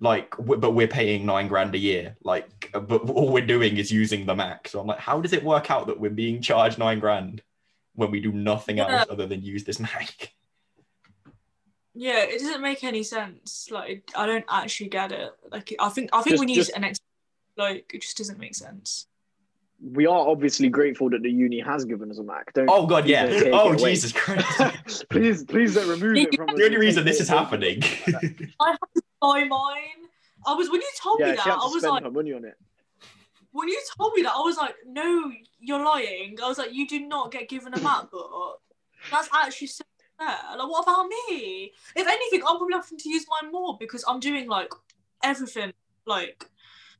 Like, 0.00 0.34
but 0.36 0.72
we're 0.74 0.88
paying 0.88 1.24
nine 1.24 1.46
grand 1.46 1.76
a 1.76 1.78
year. 1.78 2.16
Like, 2.24 2.68
but 2.72 3.08
all 3.10 3.32
we're 3.32 3.46
doing 3.46 3.76
is 3.76 3.92
using 3.92 4.26
the 4.26 4.34
Mac. 4.34 4.66
So 4.66 4.80
I'm 4.80 4.86
like, 4.88 4.98
how 4.98 5.20
does 5.20 5.32
it 5.32 5.44
work 5.44 5.70
out 5.70 5.86
that 5.86 6.00
we're 6.00 6.10
being 6.10 6.42
charged 6.42 6.76
nine 6.76 6.98
grand 6.98 7.40
when 7.94 8.10
we 8.10 8.18
do 8.20 8.32
nothing 8.32 8.78
Yeah. 8.78 8.88
else 9.02 9.06
other 9.10 9.26
than 9.28 9.42
use 9.44 9.62
this 9.62 9.78
Mac? 9.78 10.32
Yeah, 11.94 12.24
it 12.24 12.40
doesn't 12.40 12.62
make 12.62 12.82
any 12.82 13.04
sense. 13.04 13.68
Like, 13.70 14.10
I 14.16 14.26
don't 14.26 14.44
actually 14.48 14.88
get 14.88 15.12
it. 15.12 15.30
Like, 15.52 15.72
I 15.78 15.88
think 15.90 16.10
I 16.12 16.22
think 16.22 16.32
Just- 16.32 16.40
we 16.40 16.46
need 16.46 16.54
just- 16.56 16.72
an 16.74 16.82
ex. 16.82 16.98
Like, 17.56 17.92
it 17.94 18.02
just 18.02 18.16
doesn't 18.16 18.38
make 18.40 18.54
sense. 18.56 19.06
We 19.84 20.06
are 20.06 20.28
obviously 20.28 20.68
grateful 20.68 21.10
that 21.10 21.22
the 21.22 21.30
uni 21.30 21.58
has 21.60 21.84
given 21.84 22.10
us 22.10 22.18
a 22.18 22.22
Mac. 22.22 22.52
Don't 22.54 22.68
Oh 22.70 22.86
god, 22.86 23.02
please 23.04 23.10
yeah. 23.10 23.50
Oh 23.52 23.72
away. 23.72 23.90
Jesus 23.90 24.12
Christ. 24.12 25.04
please 25.10 25.44
please 25.44 25.74
don't 25.74 25.88
remove 25.88 26.16
it 26.18 26.36
from 26.36 26.50
us. 26.50 26.56
the 26.56 26.64
only 26.64 26.76
and 26.76 26.80
reason 26.80 27.04
take 27.04 27.12
this 27.12 27.20
it 27.20 27.22
is 27.24 27.30
away. 27.30 27.38
happening. 27.38 27.82
Buy 29.20 29.44
mine. 29.44 30.08
I 30.46 30.54
was 30.54 30.70
when 30.70 30.80
you 30.80 30.88
told 31.00 31.18
Yeah, 31.20 31.26
me 31.26 31.32
she 31.32 31.36
that. 31.36 31.42
had 31.44 31.52
I 31.54 31.56
was 31.66 31.78
spend 31.78 31.94
like, 31.94 32.04
her 32.04 32.10
money 32.10 32.32
on 32.32 32.44
it. 32.44 32.56
when 33.52 33.68
you 33.68 33.80
told 33.98 34.12
me 34.14 34.22
that, 34.22 34.32
I 34.34 34.40
was 34.40 34.56
like, 34.56 34.74
no, 34.86 35.30
you're 35.60 35.84
lying. 35.84 36.36
I 36.42 36.48
was 36.48 36.58
like, 36.58 36.72
you 36.72 36.86
do 36.88 37.00
not 37.06 37.30
get 37.32 37.48
given 37.48 37.72
a 37.74 37.78
MacBook. 37.78 38.54
That's 39.10 39.28
actually 39.34 39.68
so 39.68 39.84
fair. 40.18 40.36
Like, 40.56 40.68
what 40.68 40.82
about 40.82 41.06
me? 41.28 41.72
If 41.96 42.06
anything, 42.06 42.42
I'm 42.46 42.56
probably 42.58 42.74
having 42.74 42.98
to 42.98 43.08
use 43.08 43.24
mine 43.40 43.52
more 43.52 43.76
because 43.78 44.04
I'm 44.08 44.20
doing 44.20 44.48
like 44.48 44.72
everything, 45.22 45.72
like 46.06 46.48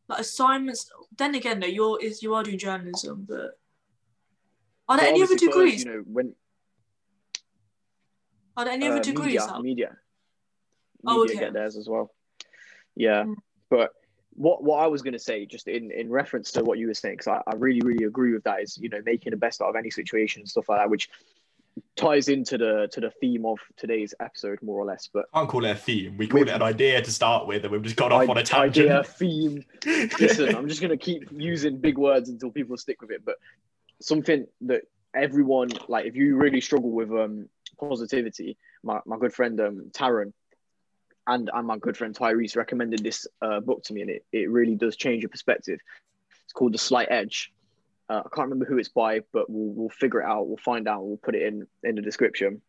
like 0.09 0.21
assignments. 0.21 0.91
Then 1.17 1.35
again, 1.35 1.61
though, 1.61 1.67
you're 1.67 2.01
is 2.03 2.23
you 2.23 2.35
are 2.35 2.43
doing 2.43 2.59
journalism, 2.59 3.27
but 3.29 3.59
are 4.89 4.97
there 4.97 5.07
But 5.07 5.09
any 5.09 5.23
other 5.23 5.33
obviously 5.35 5.47
for 5.47 5.53
us, 5.53 5.55
degrees? 5.65 5.85
you 5.85 5.91
know, 5.91 6.03
when 6.07 6.35
Are 8.57 8.65
there 8.65 8.75
any 8.75 8.87
other 8.87 8.99
uh, 8.99 9.03
degrees? 9.03 9.27
media, 9.27 9.43
out? 9.43 9.63
media, 9.63 9.97
Oh, 11.07 11.21
media 11.23 11.37
okay. 11.37 11.45
get 11.47 11.53
theirs 11.55 11.77
as 11.77 11.89
well. 11.89 12.13
Yeah, 12.95 13.25
Mm. 13.25 13.37
but 13.71 13.93
what 14.35 14.63
what 14.63 14.79
I 14.83 14.87
was 14.87 15.03
going 15.03 15.13
to 15.15 15.19
say, 15.19 15.47
just 15.47 15.69
in 15.69 15.91
in 15.91 16.11
reference 16.11 16.53
to 16.53 16.63
what 16.65 16.79
you 16.79 16.87
were 16.87 16.95
saying, 16.95 17.15
because 17.17 17.29
I, 17.29 17.43
I 17.51 17.55
really 17.57 17.81
really 17.81 18.05
agree 18.05 18.33
with 18.33 18.45
that. 18.45 18.61
Is 18.63 18.77
you 18.79 18.89
know 18.89 19.01
making 19.05 19.31
the 19.31 19.37
best 19.37 19.63
out 19.63 19.69
of 19.71 19.77
any 19.77 19.91
situation 19.91 20.41
and 20.41 20.49
stuff 20.49 20.69
like 20.69 20.81
that, 20.81 20.91
which 20.91 21.09
ties 21.97 22.29
into 22.29 22.59
the 22.59 22.89
to 22.93 23.01
the 23.01 23.11
theme 23.21 23.45
of 23.47 23.59
today's 23.77 24.15
episode 24.21 24.61
more 24.63 24.79
or 24.79 24.85
less. 24.85 25.09
But 25.13 25.27
Can't 25.35 25.49
call 25.49 25.65
it 25.65 25.71
a 25.71 25.75
theme. 25.75 26.17
We 26.17 26.27
called 26.27 26.43
With- 26.47 26.49
it 26.51 26.57
an 26.57 26.63
idea 26.63 27.01
to 27.03 27.11
start 27.11 27.47
with, 27.47 27.65
and 27.65 27.73
we've 27.73 27.83
just 27.83 27.97
gone 27.97 28.13
off 28.13 28.29
on 28.29 28.39
a 28.39 28.43
tangent. 28.43 28.89
idea 28.91 29.05
theme. 29.05 29.65
Listen, 29.87 30.55
I'm 30.55 30.69
just 30.69 30.81
gonna 30.83 30.97
keep 30.97 31.29
using 31.33 31.79
big 31.79 31.99
words 31.99 32.29
until 32.29 32.51
people 32.51 32.77
stick 32.77 33.01
with 33.01 33.11
it. 33.11 33.25
But 33.25 33.37
something 34.01 34.47
that 34.63 34.83
everyone 35.15 35.71
like, 35.89 36.07
if 36.07 36.17
you 36.17 36.37
really 36.37 36.61
struggle 36.61 36.91
with 36.91 37.11
um 37.11 37.49
positivity, 37.79 38.57
my, 38.83 39.01
my 39.07 39.19
good 39.19 39.33
friend 39.33 39.61
um 39.61 39.91
Taron 39.93 40.33
and 41.27 41.51
and 41.55 41.67
my 41.67 41.79
good 41.79 41.97
friend 41.97 42.15
Tyrese 42.15 42.57
recommended 42.57 43.03
this 43.03 43.27
uh, 43.41 43.61
book 43.61 43.85
to 43.85 43.93
me, 43.95 44.01
and 44.03 44.11
it, 44.11 44.25
it 44.33 44.51
really 44.51 44.75
does 44.75 44.97
change 44.97 45.23
your 45.23 45.29
perspective. 45.31 45.79
It's 46.45 46.53
called 46.53 46.75
The 46.75 46.79
Slight 46.79 47.09
Edge. 47.11 47.53
Uh, 48.13 48.19
I 48.19 48.29
can't 48.35 48.51
remember 48.51 48.67
who 48.67 48.77
it's 48.77 48.91
by, 48.91 49.21
but 49.33 49.49
we'll 49.49 49.73
we'll 49.73 49.89
figure 49.89 50.21
it 50.21 50.27
out. 50.27 50.47
We'll 50.47 50.59
find 50.59 50.87
out. 50.87 51.03
We'll 51.03 51.17
put 51.17 51.35
it 51.35 51.43
in 51.45 51.67
in 51.83 51.95
the 51.95 52.03
description. 52.03 52.61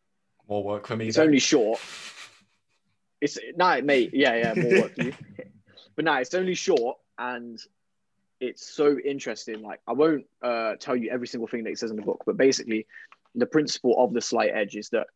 More 0.47 0.63
work 0.63 0.87
for 0.87 0.95
me. 0.95 1.07
It's 1.07 1.17
only 1.17 1.39
short. 1.39 1.79
It's 3.21 3.39
no, 3.55 3.81
mate. 3.81 4.09
Yeah, 4.11 4.35
yeah, 4.35 4.61
more 4.61 4.81
work 4.81 4.95
for 4.95 5.03
you. 5.03 5.13
But 5.95 6.03
no, 6.03 6.13
it's 6.15 6.33
only 6.33 6.55
short 6.55 6.97
and 7.17 7.57
it's 8.41 8.67
so 8.75 8.97
interesting. 8.99 9.61
Like 9.61 9.79
I 9.87 9.93
won't 9.93 10.25
uh, 10.41 10.73
tell 10.77 10.95
you 10.97 11.09
every 11.09 11.27
single 11.27 11.47
thing 11.47 11.63
that 11.63 11.69
it 11.69 11.79
says 11.79 11.89
in 11.89 11.95
the 11.95 12.01
book, 12.01 12.23
but 12.25 12.35
basically, 12.35 12.85
the 13.33 13.45
principle 13.45 13.95
of 13.97 14.11
the 14.11 14.19
slight 14.19 14.51
edge 14.53 14.75
is 14.75 14.89
that 14.89 15.07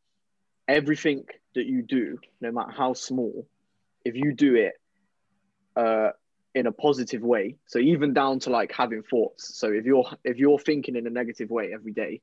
everything 0.70 1.26
that 1.56 1.66
you 1.66 1.82
do, 1.82 2.20
no 2.40 2.50
matter 2.54 2.72
how 2.72 2.94
small, 2.94 3.46
if 4.06 4.16
you 4.16 4.32
do 4.32 4.56
it 4.56 4.80
uh, 5.76 6.12
in 6.58 6.66
a 6.66 6.72
positive 6.72 7.22
way, 7.22 7.56
so 7.68 7.78
even 7.78 8.14
down 8.14 8.40
to 8.40 8.50
like 8.50 8.72
having 8.72 9.04
thoughts. 9.04 9.58
So 9.58 9.72
if 9.72 9.86
you're 9.86 10.10
if 10.24 10.38
you're 10.38 10.60
thinking 10.60 10.96
in 10.96 11.06
a 11.06 11.10
negative 11.10 11.52
way 11.52 11.72
every 11.74 11.94
day, 11.94 12.22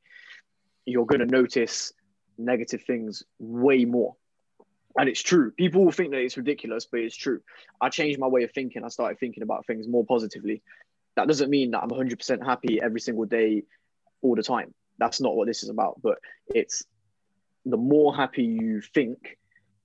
you're 0.84 1.06
gonna 1.06 1.26
notice 1.26 1.92
negative 2.36 2.82
things 2.82 3.22
way 3.38 3.84
more. 3.84 4.16
And 4.98 5.08
it's 5.08 5.22
true. 5.22 5.52
People 5.52 5.84
will 5.84 5.92
think 5.92 6.10
that 6.10 6.20
it's 6.20 6.36
ridiculous, 6.36 6.86
but 6.90 7.00
it's 7.00 7.16
true. 7.16 7.40
I 7.80 7.88
changed 7.90 8.18
my 8.18 8.26
way 8.26 8.42
of 8.42 8.52
thinking. 8.52 8.84
I 8.84 8.88
started 8.88 9.18
thinking 9.18 9.42
about 9.42 9.66
things 9.66 9.88
more 9.88 10.04
positively. 10.04 10.62
That 11.16 11.28
doesn't 11.28 11.50
mean 11.50 11.72
that 11.72 11.82
I'm 11.82 11.90
100% 11.90 12.44
happy 12.44 12.80
every 12.80 13.00
single 13.00 13.24
day, 13.24 13.64
all 14.22 14.34
the 14.34 14.42
time. 14.42 14.74
That's 14.98 15.20
not 15.20 15.36
what 15.36 15.46
this 15.46 15.62
is 15.62 15.68
about. 15.68 16.00
But 16.02 16.18
it's 16.48 16.84
the 17.64 17.76
more 17.76 18.14
happy 18.14 18.44
you 18.44 18.80
think, 18.80 19.36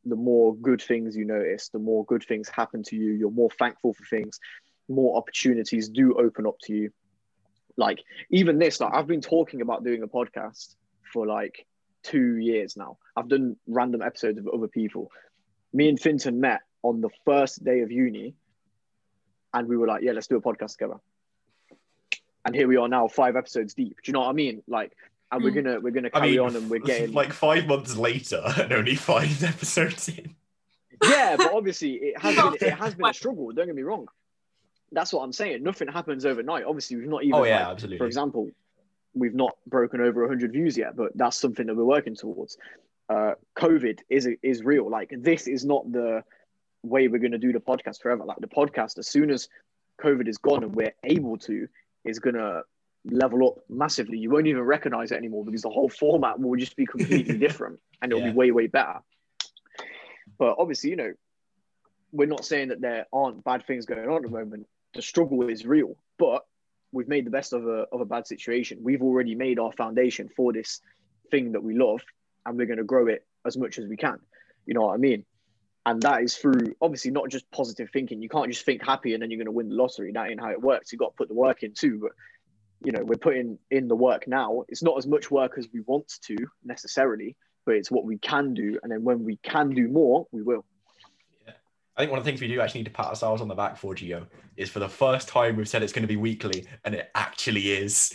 the 0.05 0.15
more 0.15 0.55
good 0.55 0.81
things 0.81 1.15
you 1.15 1.25
notice, 1.25 1.69
the 1.69 1.79
more 1.79 2.05
good 2.05 2.23
things 2.23 2.49
happen 2.49 2.83
to 2.83 2.95
you. 2.95 3.11
You're 3.11 3.31
more 3.31 3.49
thankful 3.57 3.93
for 3.93 4.05
things, 4.05 4.39
more 4.87 5.17
opportunities 5.17 5.89
do 5.89 6.15
open 6.15 6.45
up 6.47 6.57
to 6.63 6.73
you. 6.73 6.91
Like, 7.77 8.03
even 8.29 8.59
this, 8.59 8.79
like, 8.79 8.93
I've 8.93 9.07
been 9.07 9.21
talking 9.21 9.61
about 9.61 9.83
doing 9.83 10.03
a 10.03 10.07
podcast 10.07 10.75
for 11.13 11.25
like 11.25 11.65
two 12.03 12.37
years 12.37 12.75
now. 12.75 12.97
I've 13.15 13.29
done 13.29 13.55
random 13.67 14.01
episodes 14.01 14.39
of 14.39 14.47
other 14.47 14.67
people. 14.67 15.11
Me 15.73 15.87
and 15.87 15.99
Finton 15.99 16.37
met 16.37 16.61
on 16.81 17.01
the 17.01 17.09
first 17.25 17.63
day 17.63 17.81
of 17.81 17.91
uni, 17.91 18.35
and 19.53 19.67
we 19.67 19.77
were 19.77 19.87
like, 19.87 20.03
"Yeah, 20.03 20.13
let's 20.13 20.27
do 20.27 20.37
a 20.37 20.41
podcast 20.41 20.73
together." 20.73 20.99
And 22.45 22.55
here 22.55 22.67
we 22.67 22.77
are 22.77 22.87
now, 22.87 23.07
five 23.07 23.35
episodes 23.35 23.73
deep. 23.73 23.97
Do 24.03 24.09
you 24.09 24.13
know 24.13 24.21
what 24.21 24.29
I 24.29 24.33
mean? 24.33 24.63
Like, 24.67 24.95
and 25.31 25.43
we're 25.43 25.51
Mm. 25.51 25.55
gonna 25.63 25.79
we're 25.79 25.91
gonna 25.91 26.09
I 26.13 26.19
carry 26.19 26.31
mean, 26.31 26.39
on, 26.39 26.55
and 26.55 26.69
we're 26.69 26.79
getting 26.79 27.13
like 27.13 27.33
five 27.33 27.67
months 27.67 27.95
later 27.95 28.41
and 28.57 28.71
only 28.73 28.95
five 28.95 29.43
episodes 29.53 30.09
in. 30.09 30.35
yeah, 31.03 31.35
but 31.37 31.53
obviously 31.53 31.93
it 31.95 32.19
has 32.19 32.35
been 32.35 32.53
it 32.67 32.73
has 32.73 32.95
been 32.95 33.07
a 33.07 33.13
struggle. 33.13 33.51
Don't 33.51 33.67
get 33.67 33.75
me 33.75 33.83
wrong. 33.83 34.07
That's 34.91 35.13
what 35.13 35.21
I'm 35.23 35.33
saying. 35.33 35.61
Nothing 35.63 35.87
happens 35.87 36.25
overnight. 36.25 36.63
Obviously, 36.65 36.97
we've 36.97 37.07
not 37.07 37.23
even. 37.23 37.35
Oh 37.39 37.43
yeah, 37.43 37.59
like, 37.65 37.73
absolutely. 37.73 37.97
for 37.99 38.05
example, 38.07 38.49
we've 39.13 39.35
not 39.35 39.55
broken 39.67 40.01
over 40.01 40.21
100 40.21 40.51
views 40.51 40.77
yet, 40.77 40.95
but 40.95 41.15
that's 41.15 41.37
something 41.37 41.67
that 41.67 41.75
we're 41.75 41.83
working 41.83 42.15
towards. 42.15 42.57
Uh, 43.07 43.33
COVID 43.57 43.99
is 44.09 44.27
is 44.41 44.63
real. 44.63 44.89
Like 44.89 45.13
this 45.17 45.47
is 45.47 45.63
not 45.63 45.91
the 45.91 46.23
way 46.83 47.07
we're 47.07 47.19
going 47.19 47.33
to 47.33 47.37
do 47.37 47.51
the 47.53 47.59
podcast 47.59 48.01
forever. 48.01 48.23
Like 48.25 48.37
the 48.39 48.47
podcast, 48.47 48.97
as 48.97 49.07
soon 49.07 49.29
as 49.29 49.47
COVID 50.01 50.27
is 50.27 50.37
gone 50.37 50.63
and 50.63 50.73
we're 50.73 50.93
able 51.03 51.37
to, 51.39 51.67
is 52.05 52.19
going 52.19 52.35
to 52.35 52.63
level 53.05 53.47
up 53.47 53.55
massively. 53.69 54.17
You 54.17 54.29
won't 54.29 54.47
even 54.47 54.63
recognize 54.63 55.11
it 55.11 55.15
anymore 55.15 55.45
because 55.45 55.61
the 55.61 55.69
whole 55.69 55.89
format 55.89 56.39
will 56.39 56.57
just 56.59 56.75
be 56.75 56.85
completely 56.85 57.37
different 57.47 57.79
and 58.01 58.11
it'll 58.11 58.23
Yeah. 58.23 58.31
be 58.31 58.37
way 58.37 58.51
way 58.51 58.67
better. 58.67 58.99
But 60.37 60.55
obviously, 60.57 60.91
you 60.91 60.95
know, 60.95 61.13
we're 62.11 62.27
not 62.27 62.45
saying 62.45 62.69
that 62.69 62.81
there 62.81 63.05
aren't 63.13 63.43
bad 63.43 63.65
things 63.65 63.85
going 63.85 64.07
on 64.07 64.17
at 64.17 64.21
the 64.23 64.29
moment. 64.29 64.67
The 64.93 65.01
struggle 65.01 65.47
is 65.47 65.65
real, 65.65 65.95
but 66.17 66.45
we've 66.91 67.07
made 67.07 67.25
the 67.25 67.31
best 67.31 67.53
of 67.53 67.65
a 67.67 67.85
of 67.91 68.01
a 68.01 68.05
bad 68.05 68.25
situation. 68.27 68.79
We've 68.81 69.01
already 69.01 69.35
made 69.35 69.59
our 69.59 69.71
foundation 69.71 70.29
for 70.35 70.51
this 70.53 70.81
thing 71.29 71.51
that 71.51 71.61
we 71.63 71.75
love, 71.77 72.01
and 72.45 72.57
we're 72.57 72.65
going 72.65 72.77
to 72.77 72.83
grow 72.83 73.07
it 73.07 73.25
as 73.45 73.57
much 73.57 73.77
as 73.77 73.87
we 73.87 73.97
can. 73.97 74.19
You 74.65 74.73
know 74.73 74.81
what 74.81 74.93
I 74.93 74.97
mean? 74.97 75.25
And 75.85 76.01
that 76.01 76.21
is 76.23 76.35
through 76.35 76.75
obviously 76.81 77.11
not 77.11 77.29
just 77.29 77.49
positive 77.51 77.89
thinking. 77.91 78.21
You 78.21 78.29
can't 78.29 78.51
just 78.51 78.65
think 78.65 78.83
happy 78.83 79.13
and 79.13 79.23
then 79.23 79.31
you're 79.31 79.37
going 79.37 79.45
to 79.45 79.51
win 79.51 79.69
the 79.69 79.75
lottery. 79.75 80.11
That 80.11 80.29
ain't 80.29 80.39
how 80.41 80.49
it 80.51 80.61
works. 80.61 80.91
You've 80.91 80.99
got 80.99 81.11
to 81.11 81.15
put 81.15 81.29
the 81.29 81.33
work 81.33 81.63
in 81.63 81.73
too. 81.73 81.99
But 82.01 82.11
you 82.83 82.91
know, 82.91 83.03
we're 83.03 83.17
putting 83.17 83.57
in 83.71 83.87
the 83.87 83.95
work 83.95 84.27
now. 84.27 84.63
It's 84.67 84.83
not 84.83 84.97
as 84.97 85.05
much 85.05 85.29
work 85.29 85.57
as 85.57 85.67
we 85.73 85.81
want 85.81 86.11
to 86.23 86.37
necessarily, 86.63 87.35
but 87.65 87.75
it's 87.75 87.91
what 87.91 88.05
we 88.05 88.17
can 88.17 88.53
do. 88.53 88.79
And 88.81 88.91
then 88.91 89.03
when 89.03 89.23
we 89.23 89.37
can 89.37 89.71
do 89.71 89.87
more, 89.87 90.27
we 90.31 90.41
will. 90.41 90.65
Yeah. 91.45 91.53
I 91.97 92.01
think 92.01 92.11
one 92.11 92.19
of 92.19 92.25
the 92.25 92.31
things 92.31 92.41
we 92.41 92.47
do 92.47 92.61
actually 92.61 92.81
need 92.81 92.85
to 92.85 92.91
pat 92.91 93.07
ourselves 93.07 93.41
on 93.41 93.47
the 93.47 93.55
back 93.55 93.77
for 93.77 93.93
Geo 93.93 94.27
is 94.55 94.69
for 94.69 94.79
the 94.79 94.89
first 94.89 95.27
time 95.27 95.57
we've 95.57 95.67
said 95.67 95.83
it's 95.83 95.93
going 95.93 96.03
to 96.03 96.07
be 96.07 96.17
weekly, 96.17 96.67
and 96.85 96.95
it 96.95 97.11
actually 97.15 97.71
is. 97.71 98.13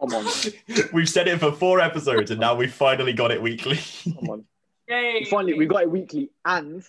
Come 0.00 0.14
on, 0.14 0.26
we've 0.92 1.08
said 1.08 1.28
it 1.28 1.38
for 1.38 1.52
four 1.52 1.80
episodes, 1.80 2.30
and 2.30 2.40
now 2.40 2.54
we've 2.54 2.72
finally 2.72 3.12
got 3.12 3.30
it 3.30 3.40
weekly. 3.40 3.78
come 4.04 4.30
on. 4.30 4.44
Yay. 4.88 5.20
We 5.20 5.24
finally, 5.26 5.54
we 5.54 5.66
got 5.66 5.82
it 5.82 5.90
weekly 5.90 6.30
and 6.44 6.82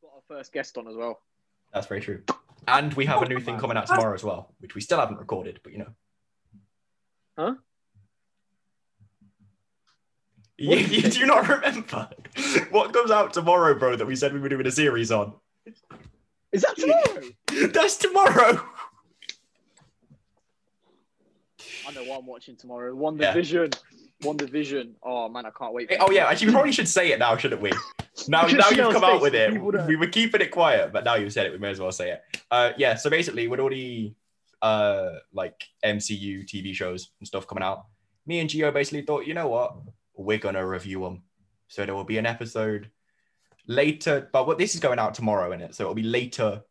got 0.00 0.12
our 0.14 0.22
first 0.28 0.52
guest 0.52 0.78
on 0.78 0.88
as 0.88 0.96
well. 0.96 1.20
That's 1.74 1.86
very 1.86 2.00
true. 2.00 2.22
And 2.66 2.92
we 2.94 3.06
have 3.06 3.22
a 3.22 3.28
new 3.28 3.40
thing 3.40 3.58
coming 3.58 3.76
out 3.76 3.86
tomorrow 3.86 4.14
as 4.14 4.24
well, 4.24 4.54
which 4.58 4.74
we 4.74 4.80
still 4.80 4.98
haven't 4.98 5.18
recorded, 5.18 5.60
but 5.62 5.72
you 5.72 5.78
know. 5.78 5.90
Huh? 7.38 7.54
You, 10.58 10.76
you 10.76 11.02
do 11.02 11.26
not 11.26 11.46
remember 11.48 12.08
what 12.70 12.92
comes 12.92 13.10
out 13.10 13.34
tomorrow, 13.34 13.74
bro, 13.78 13.96
that 13.96 14.06
we 14.06 14.16
said 14.16 14.32
we 14.32 14.40
were 14.40 14.48
doing 14.48 14.66
a 14.66 14.70
series 14.70 15.12
on? 15.12 15.34
Is 16.50 16.62
that 16.62 16.76
tomorrow? 16.76 17.68
That's 17.72 17.96
tomorrow. 17.96 18.62
I 21.86 21.92
know 21.92 22.04
what 22.04 22.18
I'm 22.20 22.26
watching 22.26 22.56
tomorrow. 22.56 22.94
One 22.94 23.18
Yeah. 23.18 23.32
Division. 23.32 23.70
WandaVision. 24.22 24.94
Oh 25.02 25.28
man, 25.28 25.44
I 25.44 25.50
can't 25.50 25.74
wait. 25.74 25.92
Oh 26.00 26.10
yeah, 26.10 26.26
actually, 26.26 26.46
we 26.48 26.52
probably 26.54 26.72
should 26.72 26.88
say 26.88 27.12
it 27.12 27.18
now, 27.18 27.36
shouldn't 27.36 27.60
we? 27.60 27.70
Now, 28.30 28.46
now 28.46 28.70
you've 28.70 28.92
come 28.92 29.04
out 29.04 29.20
with 29.20 29.34
it. 29.34 29.52
We 29.86 29.96
were 29.96 30.06
keeping 30.06 30.40
it 30.40 30.50
quiet, 30.50 30.92
but 30.92 31.04
now 31.04 31.14
you've 31.14 31.32
said 31.32 31.46
it. 31.46 31.52
We 31.52 31.58
may 31.58 31.70
as 31.70 31.80
well 31.80 31.92
say 31.92 32.12
it. 32.12 32.22
Uh, 32.50 32.72
yeah. 32.76 32.94
So 32.94 33.10
basically, 33.10 33.48
with 33.48 33.60
all 33.60 33.70
the 33.70 34.14
uh 34.62 35.10
like 35.32 35.64
MCU 35.84 36.44
TV 36.46 36.74
shows 36.74 37.10
and 37.20 37.26
stuff 37.26 37.46
coming 37.46 37.62
out, 37.62 37.86
me 38.26 38.40
and 38.40 38.48
Gio 38.48 38.72
basically 38.72 39.02
thought, 39.02 39.26
you 39.26 39.34
know 39.34 39.48
what, 39.48 39.76
we're 40.14 40.38
gonna 40.38 40.66
review 40.66 41.00
them. 41.02 41.22
So 41.68 41.84
there 41.84 41.94
will 41.94 42.04
be 42.04 42.18
an 42.18 42.26
episode 42.26 42.90
later, 43.66 44.28
but 44.32 44.46
what 44.46 44.58
this 44.58 44.74
is 44.74 44.80
going 44.80 44.98
out 44.98 45.14
tomorrow 45.14 45.52
in 45.52 45.60
it, 45.60 45.74
so 45.74 45.84
it'll 45.84 45.94
be 45.94 46.02
later 46.02 46.62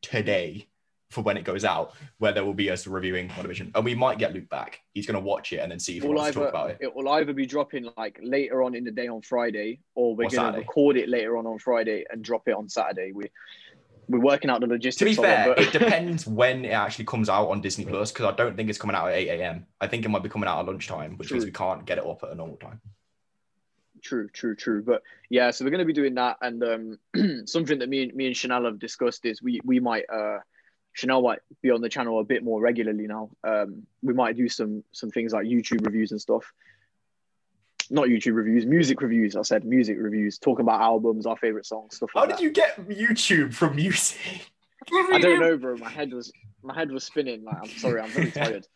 today 0.00 0.66
for 1.12 1.20
when 1.20 1.36
it 1.36 1.44
goes 1.44 1.64
out, 1.64 1.92
where 2.18 2.32
there 2.32 2.44
will 2.44 2.54
be 2.54 2.70
us 2.70 2.86
reviewing 2.86 3.28
WandaVision, 3.28 3.70
and 3.74 3.84
we 3.84 3.94
might 3.94 4.18
get 4.18 4.32
Luke 4.32 4.48
back. 4.48 4.80
He's 4.94 5.06
gonna 5.06 5.20
watch 5.20 5.52
it 5.52 5.58
and 5.58 5.70
then 5.70 5.78
see 5.78 5.98
if 5.98 6.04
We'll 6.04 6.14
wants 6.14 6.32
to 6.32 6.40
talk 6.40 6.48
about 6.48 6.70
it. 6.70 6.78
it 6.80 6.94
will 6.94 7.08
either 7.10 7.32
be 7.32 7.46
dropping 7.46 7.88
like 7.96 8.18
later 8.22 8.62
on 8.62 8.74
in 8.74 8.84
the 8.84 8.90
day 8.90 9.08
on 9.08 9.22
Friday, 9.22 9.80
or 9.94 10.16
we're 10.16 10.28
going 10.28 10.52
to 10.52 10.58
record 10.58 10.96
it 10.96 11.08
later 11.08 11.36
on 11.36 11.46
on 11.46 11.58
Friday 11.58 12.04
and 12.10 12.24
drop 12.24 12.48
it 12.48 12.54
on 12.54 12.68
Saturday. 12.68 13.12
We 13.12 13.30
we're 14.08 14.20
working 14.20 14.50
out 14.50 14.60
the 14.60 14.66
logistics. 14.66 14.98
To 14.98 15.04
be 15.04 15.14
fair, 15.14 15.52
it, 15.52 15.56
but 15.56 15.64
it 15.64 15.72
depends 15.72 16.26
when 16.26 16.64
it 16.64 16.70
actually 16.70 17.04
comes 17.04 17.28
out 17.28 17.48
on 17.48 17.60
Disney 17.60 17.84
Plus 17.84 18.10
because 18.12 18.26
I 18.26 18.36
don't 18.36 18.56
think 18.56 18.68
it's 18.68 18.78
coming 18.78 18.96
out 18.96 19.08
at 19.08 19.14
8 19.14 19.28
a.m. 19.28 19.66
I 19.80 19.86
think 19.86 20.04
it 20.04 20.08
might 20.08 20.22
be 20.22 20.28
coming 20.28 20.48
out 20.48 20.60
at 20.60 20.66
lunchtime, 20.66 21.16
which 21.16 21.32
means 21.32 21.44
we 21.44 21.50
can't 21.52 21.84
get 21.84 21.98
it 21.98 22.06
up 22.06 22.22
at 22.22 22.30
a 22.30 22.34
normal 22.34 22.56
time. 22.56 22.80
True, 24.02 24.28
true, 24.32 24.56
true. 24.56 24.82
But 24.82 25.02
yeah, 25.30 25.50
so 25.52 25.64
we're 25.64 25.70
going 25.70 25.78
to 25.78 25.84
be 25.84 25.92
doing 25.92 26.14
that, 26.16 26.36
and 26.42 26.62
um, 26.64 27.46
something 27.46 27.78
that 27.78 27.88
me 27.88 28.02
and 28.02 28.14
me 28.14 28.26
and 28.26 28.36
Chanel 28.36 28.64
have 28.64 28.78
discussed 28.78 29.24
is 29.24 29.40
we 29.40 29.60
we 29.64 29.78
might 29.78 30.04
uh, 30.12 30.38
Chanel 30.92 31.22
might 31.22 31.40
be 31.62 31.70
on 31.70 31.80
the 31.80 31.88
channel 31.88 32.20
a 32.20 32.24
bit 32.24 32.44
more 32.44 32.60
regularly 32.60 33.06
now. 33.06 33.30
Um, 33.44 33.86
we 34.02 34.12
might 34.14 34.36
do 34.36 34.48
some 34.48 34.84
some 34.92 35.10
things 35.10 35.32
like 35.32 35.46
YouTube 35.46 35.84
reviews 35.84 36.12
and 36.12 36.20
stuff. 36.20 36.52
Not 37.90 38.08
YouTube 38.08 38.34
reviews, 38.34 38.64
music 38.64 39.00
reviews. 39.02 39.36
I 39.36 39.42
said 39.42 39.64
music 39.64 39.96
reviews. 39.98 40.38
talking 40.38 40.62
about 40.64 40.80
albums, 40.80 41.26
our 41.26 41.36
favorite 41.36 41.66
songs, 41.66 41.96
stuff 41.96 42.10
How 42.14 42.20
like 42.20 42.30
did 42.30 42.38
that. 42.38 42.42
you 42.42 42.50
get 42.50 42.88
YouTube 42.88 43.54
from 43.54 43.76
music? 43.76 44.18
I 44.92 45.18
don't 45.18 45.40
know, 45.40 45.56
bro. 45.56 45.76
My 45.76 45.90
head 45.90 46.12
was 46.12 46.32
my 46.62 46.74
head 46.74 46.90
was 46.90 47.04
spinning. 47.04 47.44
Like 47.44 47.56
I'm 47.62 47.68
sorry, 47.70 48.00
I'm 48.00 48.10
very 48.10 48.30
tired. 48.30 48.66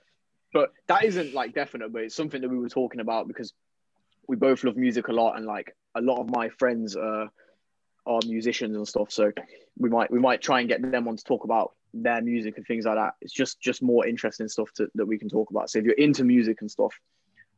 But 0.52 0.72
that 0.86 1.04
isn't 1.04 1.34
like 1.34 1.54
definite, 1.54 1.92
but 1.92 2.02
it's 2.02 2.14
something 2.14 2.40
that 2.40 2.48
we 2.48 2.58
were 2.58 2.70
talking 2.70 3.00
about 3.00 3.28
because 3.28 3.52
we 4.26 4.36
both 4.36 4.64
love 4.64 4.76
music 4.76 5.08
a 5.08 5.12
lot, 5.12 5.36
and 5.36 5.44
like 5.44 5.76
a 5.94 6.00
lot 6.00 6.18
of 6.18 6.30
my 6.30 6.48
friends 6.48 6.96
uh, 6.96 7.26
are 8.06 8.20
musicians 8.26 8.74
and 8.76 8.88
stuff. 8.88 9.10
So 9.10 9.32
we 9.76 9.90
might 9.90 10.10
we 10.10 10.18
might 10.18 10.40
try 10.40 10.60
and 10.60 10.68
get 10.68 10.80
them 10.80 11.08
on 11.08 11.16
to 11.16 11.24
talk 11.24 11.44
about 11.44 11.74
their 12.02 12.22
music 12.22 12.56
and 12.56 12.66
things 12.66 12.84
like 12.84 12.96
that. 12.96 13.14
It's 13.20 13.32
just 13.32 13.60
just 13.60 13.82
more 13.82 14.06
interesting 14.06 14.48
stuff 14.48 14.72
to, 14.74 14.88
that 14.94 15.06
we 15.06 15.18
can 15.18 15.28
talk 15.28 15.50
about. 15.50 15.70
So 15.70 15.78
if 15.78 15.84
you're 15.84 15.94
into 15.94 16.24
music 16.24 16.58
and 16.60 16.70
stuff, 16.70 16.98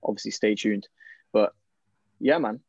obviously 0.02 0.30
stay 0.30 0.54
tuned. 0.54 0.88
But 1.32 1.54
yeah, 2.20 2.38
man, 2.38 2.60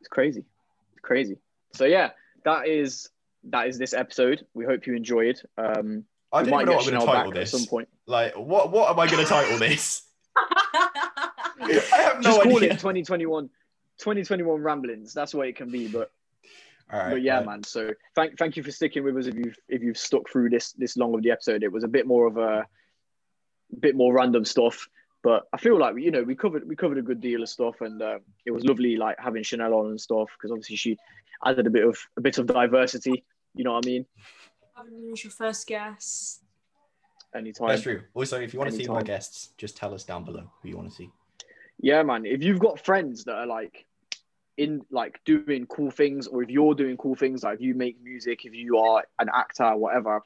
it's 0.00 0.08
crazy, 0.08 0.44
it's 0.92 1.00
crazy. 1.02 1.38
So 1.72 1.84
yeah, 1.84 2.10
that 2.44 2.68
is 2.68 3.08
that 3.44 3.68
is 3.68 3.78
this 3.78 3.94
episode. 3.94 4.46
We 4.54 4.64
hope 4.64 4.86
you 4.86 4.94
enjoyed. 4.94 5.40
Um, 5.56 6.04
I 6.32 6.42
we 6.42 6.50
don't 6.50 6.66
know 6.66 6.72
what 6.72 6.86
I'm 6.86 6.90
going 6.90 7.00
to 7.00 7.06
title 7.06 7.30
back 7.30 7.34
this. 7.40 7.54
at 7.54 7.60
some 7.60 7.68
point. 7.68 7.88
Like, 8.06 8.34
what 8.36 8.72
what 8.72 8.90
am 8.90 8.98
I 8.98 9.06
going 9.06 9.22
to 9.22 9.28
title 9.28 9.58
this? 9.58 10.02
I 10.36 11.80
have 11.92 12.20
Just 12.20 12.38
no 12.38 12.42
call 12.42 12.56
idea. 12.58 12.72
it 12.72 12.78
2021, 12.78 13.48
2021 13.98 14.62
ramblings. 14.62 15.14
That's 15.14 15.34
what 15.34 15.48
it 15.48 15.56
can 15.56 15.70
be. 15.70 15.88
But 15.88 16.10
All 16.92 17.00
right, 17.00 17.10
but 17.10 17.22
yeah, 17.22 17.38
right. 17.38 17.46
man. 17.46 17.62
So 17.64 17.90
thank 18.14 18.38
thank 18.38 18.56
you 18.56 18.62
for 18.62 18.70
sticking 18.70 19.02
with 19.02 19.16
us. 19.16 19.26
If 19.26 19.34
you've 19.34 19.56
if 19.68 19.82
you've 19.82 19.98
stuck 19.98 20.30
through 20.30 20.50
this 20.50 20.72
this 20.72 20.96
long 20.96 21.14
of 21.14 21.22
the 21.22 21.30
episode, 21.30 21.62
it 21.62 21.72
was 21.72 21.84
a 21.84 21.88
bit 21.88 22.06
more 22.06 22.26
of 22.26 22.36
a 22.36 22.66
bit 23.80 23.96
more 23.96 24.14
random 24.14 24.44
stuff. 24.44 24.88
But 25.22 25.48
I 25.52 25.58
feel 25.58 25.78
like 25.78 25.96
you 25.98 26.12
know 26.12 26.22
we 26.22 26.36
covered 26.36 26.68
we 26.68 26.76
covered 26.76 26.98
a 26.98 27.02
good 27.02 27.20
deal 27.20 27.42
of 27.42 27.48
stuff, 27.48 27.80
and 27.80 28.00
uh, 28.00 28.18
it 28.44 28.52
was 28.52 28.64
lovely 28.64 28.96
like 28.96 29.16
having 29.18 29.42
Chanel 29.42 29.74
on 29.74 29.86
and 29.86 30.00
stuff 30.00 30.30
because 30.36 30.52
obviously 30.52 30.76
she 30.76 30.96
added 31.44 31.66
a 31.66 31.70
bit 31.70 31.84
of 31.84 31.98
a 32.16 32.20
bit 32.20 32.38
of 32.38 32.46
diversity. 32.46 33.24
You 33.54 33.64
know 33.64 33.72
what 33.72 33.84
I 33.84 33.88
mean? 33.88 34.06
Having 34.76 35.14
your 35.16 35.32
first 35.32 35.66
guest. 35.66 36.42
Anytime. 37.34 37.68
That's 37.68 37.82
true. 37.82 38.02
Also, 38.14 38.40
if 38.40 38.54
you 38.54 38.60
want 38.60 38.70
to 38.70 38.76
see 38.76 38.86
more 38.86 39.02
guests, 39.02 39.50
just 39.58 39.76
tell 39.76 39.92
us 39.92 40.04
down 40.04 40.24
below 40.24 40.50
who 40.62 40.68
you 40.68 40.76
want 40.76 40.88
to 40.88 40.94
see. 40.94 41.10
Yeah, 41.80 42.02
man. 42.02 42.24
If 42.24 42.42
you've 42.42 42.60
got 42.60 42.80
friends 42.80 43.24
that 43.24 43.34
are 43.34 43.46
like 43.46 43.84
in 44.56 44.82
like 44.90 45.20
doing 45.24 45.66
cool 45.66 45.90
things, 45.90 46.26
or 46.26 46.42
if 46.42 46.50
you're 46.50 46.74
doing 46.74 46.96
cool 46.96 47.14
things, 47.14 47.42
like 47.42 47.56
if 47.56 47.60
you 47.60 47.74
make 47.74 48.02
music, 48.02 48.44
if 48.44 48.54
you 48.54 48.78
are 48.78 49.04
an 49.18 49.28
actor, 49.34 49.76
whatever, 49.76 50.22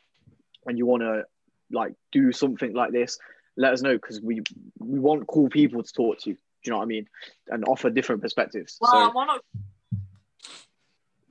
and 0.67 0.79
you 0.79 0.87
want 0.87 1.03
to 1.03 1.25
like 1.73 1.95
do 2.13 2.33
something 2.33 2.73
like 2.73 2.93
this, 2.93 3.19
let 3.57 3.73
us 3.73 3.83
know 3.83 3.95
because 3.95 4.21
we 4.21 4.43
we 4.79 4.99
want 4.99 5.27
cool 5.27 5.49
people 5.49 5.83
to 5.83 5.93
talk 5.93 6.19
to. 6.21 6.33
Do 6.33 6.39
you 6.65 6.73
know 6.73 6.79
what 6.79 6.85
I 6.85 6.87
mean? 6.87 7.09
And 7.49 7.65
offer 7.65 7.91
different 7.91 8.23
perspectives. 8.23 8.77
Well, 8.81 8.91
so, 8.91 9.11
why 9.13 9.27
not? 9.27 9.45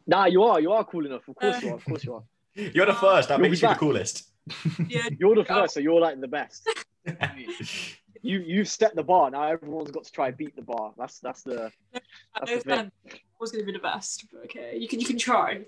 nah, 0.08 0.26
you 0.26 0.44
are 0.44 0.60
you 0.60 0.72
are 0.72 0.84
cool 0.84 1.06
enough. 1.06 1.28
Of 1.28 1.36
course 1.36 1.62
you 1.62 1.70
are. 1.70 1.76
Of 1.76 1.86
course 1.86 2.04
you 2.04 2.14
are. 2.16 2.24
You're 2.74 2.88
the 2.88 2.94
uh, 2.94 3.00
first. 3.00 3.30
That 3.30 3.38
You'll 3.38 3.44
be 3.44 3.50
makes 3.50 3.62
you 3.62 3.70
the 3.70 3.76
coolest. 3.76 4.28
Yeah, 4.88 5.08
You're 5.18 5.36
the 5.36 5.46
first, 5.46 5.76
so 5.76 5.80
you're 5.80 6.02
like 6.02 6.20
the 6.20 6.28
best. 6.28 6.68
You 8.22 8.40
you've 8.40 8.68
set 8.68 8.96
the 8.96 9.04
bar. 9.04 9.30
Now 9.32 9.44
everyone's 9.44 9.92
got 9.92 10.04
to 10.04 10.12
try 10.12 10.28
and 10.28 10.38
beat 10.38 10.56
the 10.56 10.62
bar. 10.62 10.94
That's 10.98 11.20
that's 11.20 11.44
the 11.44 11.72
I 11.96 12.00
That's 12.40 12.52
know 12.52 12.58
the 12.58 12.92
thing. 13.10 13.20
Was 13.40 13.52
going 13.52 13.62
to 13.64 13.66
be 13.66 13.72
the 13.72 13.80
best, 13.84 14.26
but 14.32 14.44
okay, 14.46 14.78
you 14.78 14.88
can 14.88 15.00
you 15.00 15.06
can 15.06 15.18
try. 15.18 15.62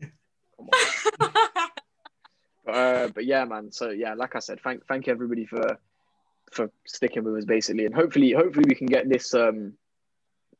uh, 2.68 3.08
but 3.08 3.24
yeah, 3.24 3.44
man. 3.44 3.72
So 3.72 3.90
yeah, 3.90 4.14
like 4.14 4.36
I 4.36 4.40
said, 4.40 4.60
thank 4.62 4.86
thank 4.86 5.08
everybody 5.08 5.46
for 5.46 5.78
for 6.52 6.70
sticking 6.86 7.24
with 7.24 7.36
us 7.36 7.44
basically, 7.44 7.86
and 7.86 7.94
hopefully 7.94 8.32
hopefully 8.32 8.66
we 8.68 8.74
can 8.74 8.86
get 8.86 9.08
this 9.08 9.34
um 9.34 9.74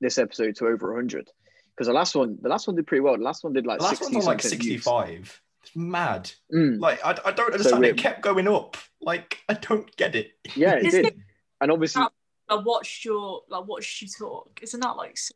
this 0.01 0.19
episode 0.19 0.57
to 0.57 0.67
over 0.67 0.95
hundred 0.95 1.29
because 1.75 1.87
the 1.87 1.93
last 1.93 2.15
one 2.15 2.39
the 2.41 2.49
last 2.49 2.67
one 2.67 2.77
did 2.77 2.87
pretty 2.87 3.01
well. 3.03 3.17
The 3.17 3.23
last 3.25 3.45
one 3.45 3.53
did 3.53 3.67
like 3.67 3.79
The 3.79 3.85
last 3.85 3.99
60 3.99 4.15
one's 4.17 4.27
on 4.27 4.33
like 4.33 4.43
65. 4.43 5.43
It's 5.63 5.77
mad. 5.77 6.31
Mm, 6.55 6.79
Like, 6.81 7.05
I, 7.05 7.19
I 7.25 7.33
don't 7.33 7.53
understand. 7.53 7.81
we're- 7.81 7.91
it 7.91 7.99
kept 7.99 8.23
going 8.23 8.47
up. 8.49 8.68
Like, 9.09 9.39
I 9.49 9.55
don't 9.55 9.95
get 9.97 10.15
it. 10.15 10.33
yeah, 10.55 10.75
it 10.75 10.85
Isn't 10.85 11.03
did. 11.03 11.23
And 11.63 11.71
obviously, 11.73 12.05
I 12.51 12.55
watched 12.57 13.07
your 13.07 13.41
like 13.49 13.67
watched 13.67 14.03
you 14.03 14.09
talk. 14.09 14.61
Isn't 14.63 14.81
that 14.81 14.97
like 14.99 15.17
so- 15.17 15.35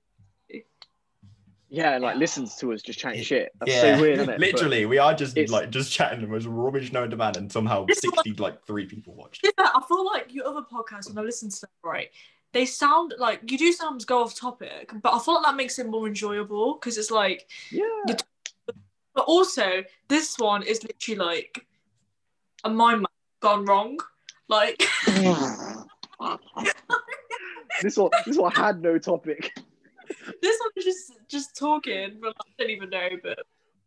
yeah, 1.71 1.97
like 1.97 2.17
listens 2.17 2.55
to 2.57 2.71
us 2.75 2.83
just 2.83 2.99
chatting 2.99 3.23
shit. 3.23 3.51
That's 3.59 3.73
yeah, 3.73 3.97
so 3.97 4.03
weird, 4.03 4.19
isn't 4.19 4.29
it? 4.29 4.33
But- 4.39 4.41
literally, 4.41 4.85
we 4.85 4.99
are 4.99 5.15
just 5.15 5.39
it's- 5.39 5.51
like 5.51 5.71
just 5.71 5.91
chatting 5.91 6.21
the 6.21 6.27
most 6.27 6.45
rubbish 6.47 6.93
known 6.93 7.09
to 7.11 7.17
man, 7.17 7.33
and 7.39 7.51
somehow 7.51 7.87
This 7.87 8.05
is 8.05 8.11
what- 8.11 8.27
60 8.27 8.43
like 8.43 8.63
three 8.67 8.85
people 8.85 9.15
watched. 9.15 9.41
Yeah, 9.43 9.51
I 9.59 9.83
feel 9.89 10.05
like 10.05 10.35
your 10.35 10.47
other 10.47 10.61
podcasts 10.71 11.09
when 11.09 11.17
I 11.19 11.23
listen 11.23 11.49
to 11.49 11.61
them, 11.63 11.71
right? 11.83 12.11
They 12.53 12.67
sound 12.67 13.15
like 13.19 13.51
you 13.51 13.57
do 13.57 13.73
sometimes 13.73 14.05
go 14.05 14.23
off 14.23 14.35
topic, 14.35 14.93
but 15.03 15.15
I 15.15 15.19
feel 15.19 15.37
like 15.37 15.45
that 15.45 15.57
makes 15.57 15.79
it 15.79 15.87
more 15.87 16.07
enjoyable 16.07 16.75
because 16.75 16.99
it's 16.99 17.11
like. 17.11 17.49
yeah, 17.71 17.87
But 19.15 19.25
also, 19.27 19.83
this 20.09 20.39
one 20.39 20.63
is 20.63 20.83
literally 20.83 21.19
like 21.19 21.67
a 22.65 22.69
mind 22.71 23.01
map 23.01 23.11
gone 23.43 23.67
wrong. 23.67 23.99
Like, 24.49 24.83
this 27.83 27.97
one 27.97 28.11
this 28.25 28.39
one 28.39 28.53
had 28.53 28.81
no 28.81 28.99
topic. 28.99 29.53
this 30.41 30.59
one 30.61 30.71
is 30.77 30.85
just 30.85 31.13
just 31.29 31.57
talking, 31.57 32.19
but 32.21 32.35
I 32.41 32.45
don't 32.59 32.71
even 32.71 32.91
know. 32.91 33.09
But 33.23 33.41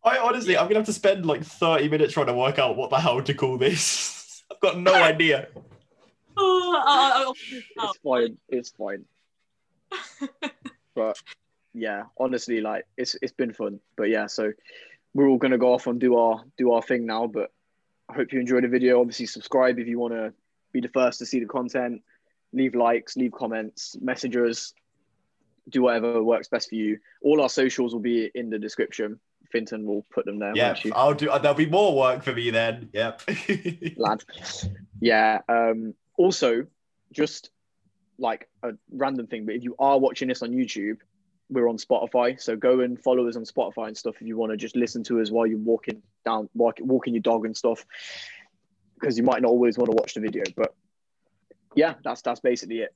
I 0.04 0.18
honestly, 0.20 0.58
I'm 0.58 0.66
gonna 0.68 0.80
have 0.80 0.86
to 0.86 0.94
spend 0.94 1.26
like 1.26 1.44
30 1.44 1.90
minutes 1.90 2.14
trying 2.14 2.28
to 2.28 2.34
work 2.34 2.60
out 2.60 2.78
what 2.78 2.90
the 2.92 3.00
hell 3.00 3.22
to 3.22 3.34
call 3.34 3.58
this. 3.58 4.44
I've 4.52 4.60
got 4.60 4.80
no 4.80 4.94
idea. 5.12 5.48
oh, 6.38 6.84
I, 6.86 7.26
I, 7.26 7.32
It's 7.90 7.98
fine. 8.04 8.38
It's 8.50 8.70
fine. 8.70 9.06
but 10.94 11.18
yeah, 11.74 12.04
honestly, 12.18 12.62
like 12.62 12.86
it's 12.98 13.16
it's 13.22 13.34
been 13.34 13.54
fun. 13.54 13.80
But 13.96 14.10
yeah, 14.10 14.28
so 14.28 14.52
we're 15.14 15.28
all 15.28 15.38
gonna 15.38 15.58
go 15.58 15.74
off 15.74 15.88
and 15.88 16.00
do 16.00 16.18
our 16.18 16.44
do 16.58 16.74
our 16.74 16.82
thing 16.82 17.06
now. 17.06 17.28
But 17.28 17.52
I 18.10 18.14
hope 18.14 18.32
you 18.32 18.40
enjoyed 18.40 18.64
the 18.64 18.68
video. 18.68 19.00
Obviously, 19.00 19.26
subscribe 19.26 19.80
if 19.80 19.88
you 19.88 20.00
want 20.00 20.14
to 20.14 20.34
be 20.72 20.82
the 20.82 20.90
first 20.90 21.20
to 21.20 21.26
see 21.26 21.40
the 21.40 21.46
content. 21.46 22.02
Leave 22.54 22.76
likes, 22.76 23.18
leave 23.18 23.32
comments, 23.32 23.98
message 24.02 24.36
us, 24.36 24.74
do 25.70 25.82
whatever 25.82 26.24
works 26.24 26.48
best 26.48 26.70
for 26.70 26.76
you. 26.76 27.00
All 27.22 27.42
our 27.42 27.50
socials 27.50 27.94
will 27.94 28.02
be 28.02 28.30
in 28.34 28.50
the 28.50 28.60
description. 28.60 29.20
Finton 29.54 29.86
will 29.86 30.06
put 30.12 30.26
them 30.26 30.40
there. 30.40 30.56
Yeah? 30.56 30.76
I'll 30.94 31.14
do. 31.14 31.28
There'll 31.28 31.54
be 31.54 31.66
more 31.66 31.96
work 31.96 32.24
for 32.24 32.34
me 32.34 32.50
then. 32.50 32.90
Yep. 32.94 33.22
lad. 33.98 34.24
Yeah. 35.00 35.42
Um, 35.48 35.94
also, 36.18 36.66
just 37.12 37.52
like 38.18 38.48
a 38.64 38.72
random 38.92 39.28
thing, 39.28 39.46
but 39.46 39.56
if 39.56 39.64
you 39.64 39.76
are 39.80 40.00
watching 40.00 40.28
this 40.28 40.42
on 40.42 40.52
YouTube, 40.52 40.98
we're 41.50 41.70
on 41.70 41.78
Spotify. 41.78 42.40
So 42.42 42.56
go 42.56 42.80
and 42.82 43.02
follow 43.02 43.28
us 43.28 43.36
on 43.36 43.44
Spotify 43.44 43.88
and 43.88 43.98
stuff 43.98 44.16
if 44.20 44.28
you 44.28 44.38
want 44.38 44.52
to 44.52 44.58
just 44.58 44.76
listen 44.76 45.04
to 45.04 45.22
us 45.22 45.32
while 45.32 45.46
you're 45.46 45.58
walking 45.58 46.02
down, 46.24 46.50
walk, 46.54 46.78
walking 46.80 47.14
your 47.14 47.22
dog 47.22 47.46
and 47.46 47.56
stuff, 47.56 47.86
because 48.96 49.18
you 49.18 49.24
might 49.24 49.42
not 49.42 49.50
always 49.50 49.78
want 49.78 49.92
to 49.92 49.96
watch 49.96 50.14
the 50.14 50.22
video. 50.22 50.44
But 50.56 50.74
yeah, 51.76 51.96
that's 52.04 52.22
that's 52.22 52.40
basically 52.40 52.80
it. 52.80 52.94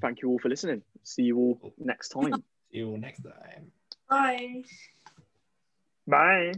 Thank 0.00 0.22
you 0.22 0.30
all 0.30 0.38
for 0.38 0.48
listening. 0.48 0.82
See 1.02 1.24
you 1.24 1.36
all 1.36 1.74
next 1.78 2.08
time. 2.10 2.42
See 2.70 2.78
you 2.78 2.90
all 2.90 2.98
next 2.98 3.22
time. 3.22 3.72
bye. 4.08 4.62
Bye. 6.06 6.52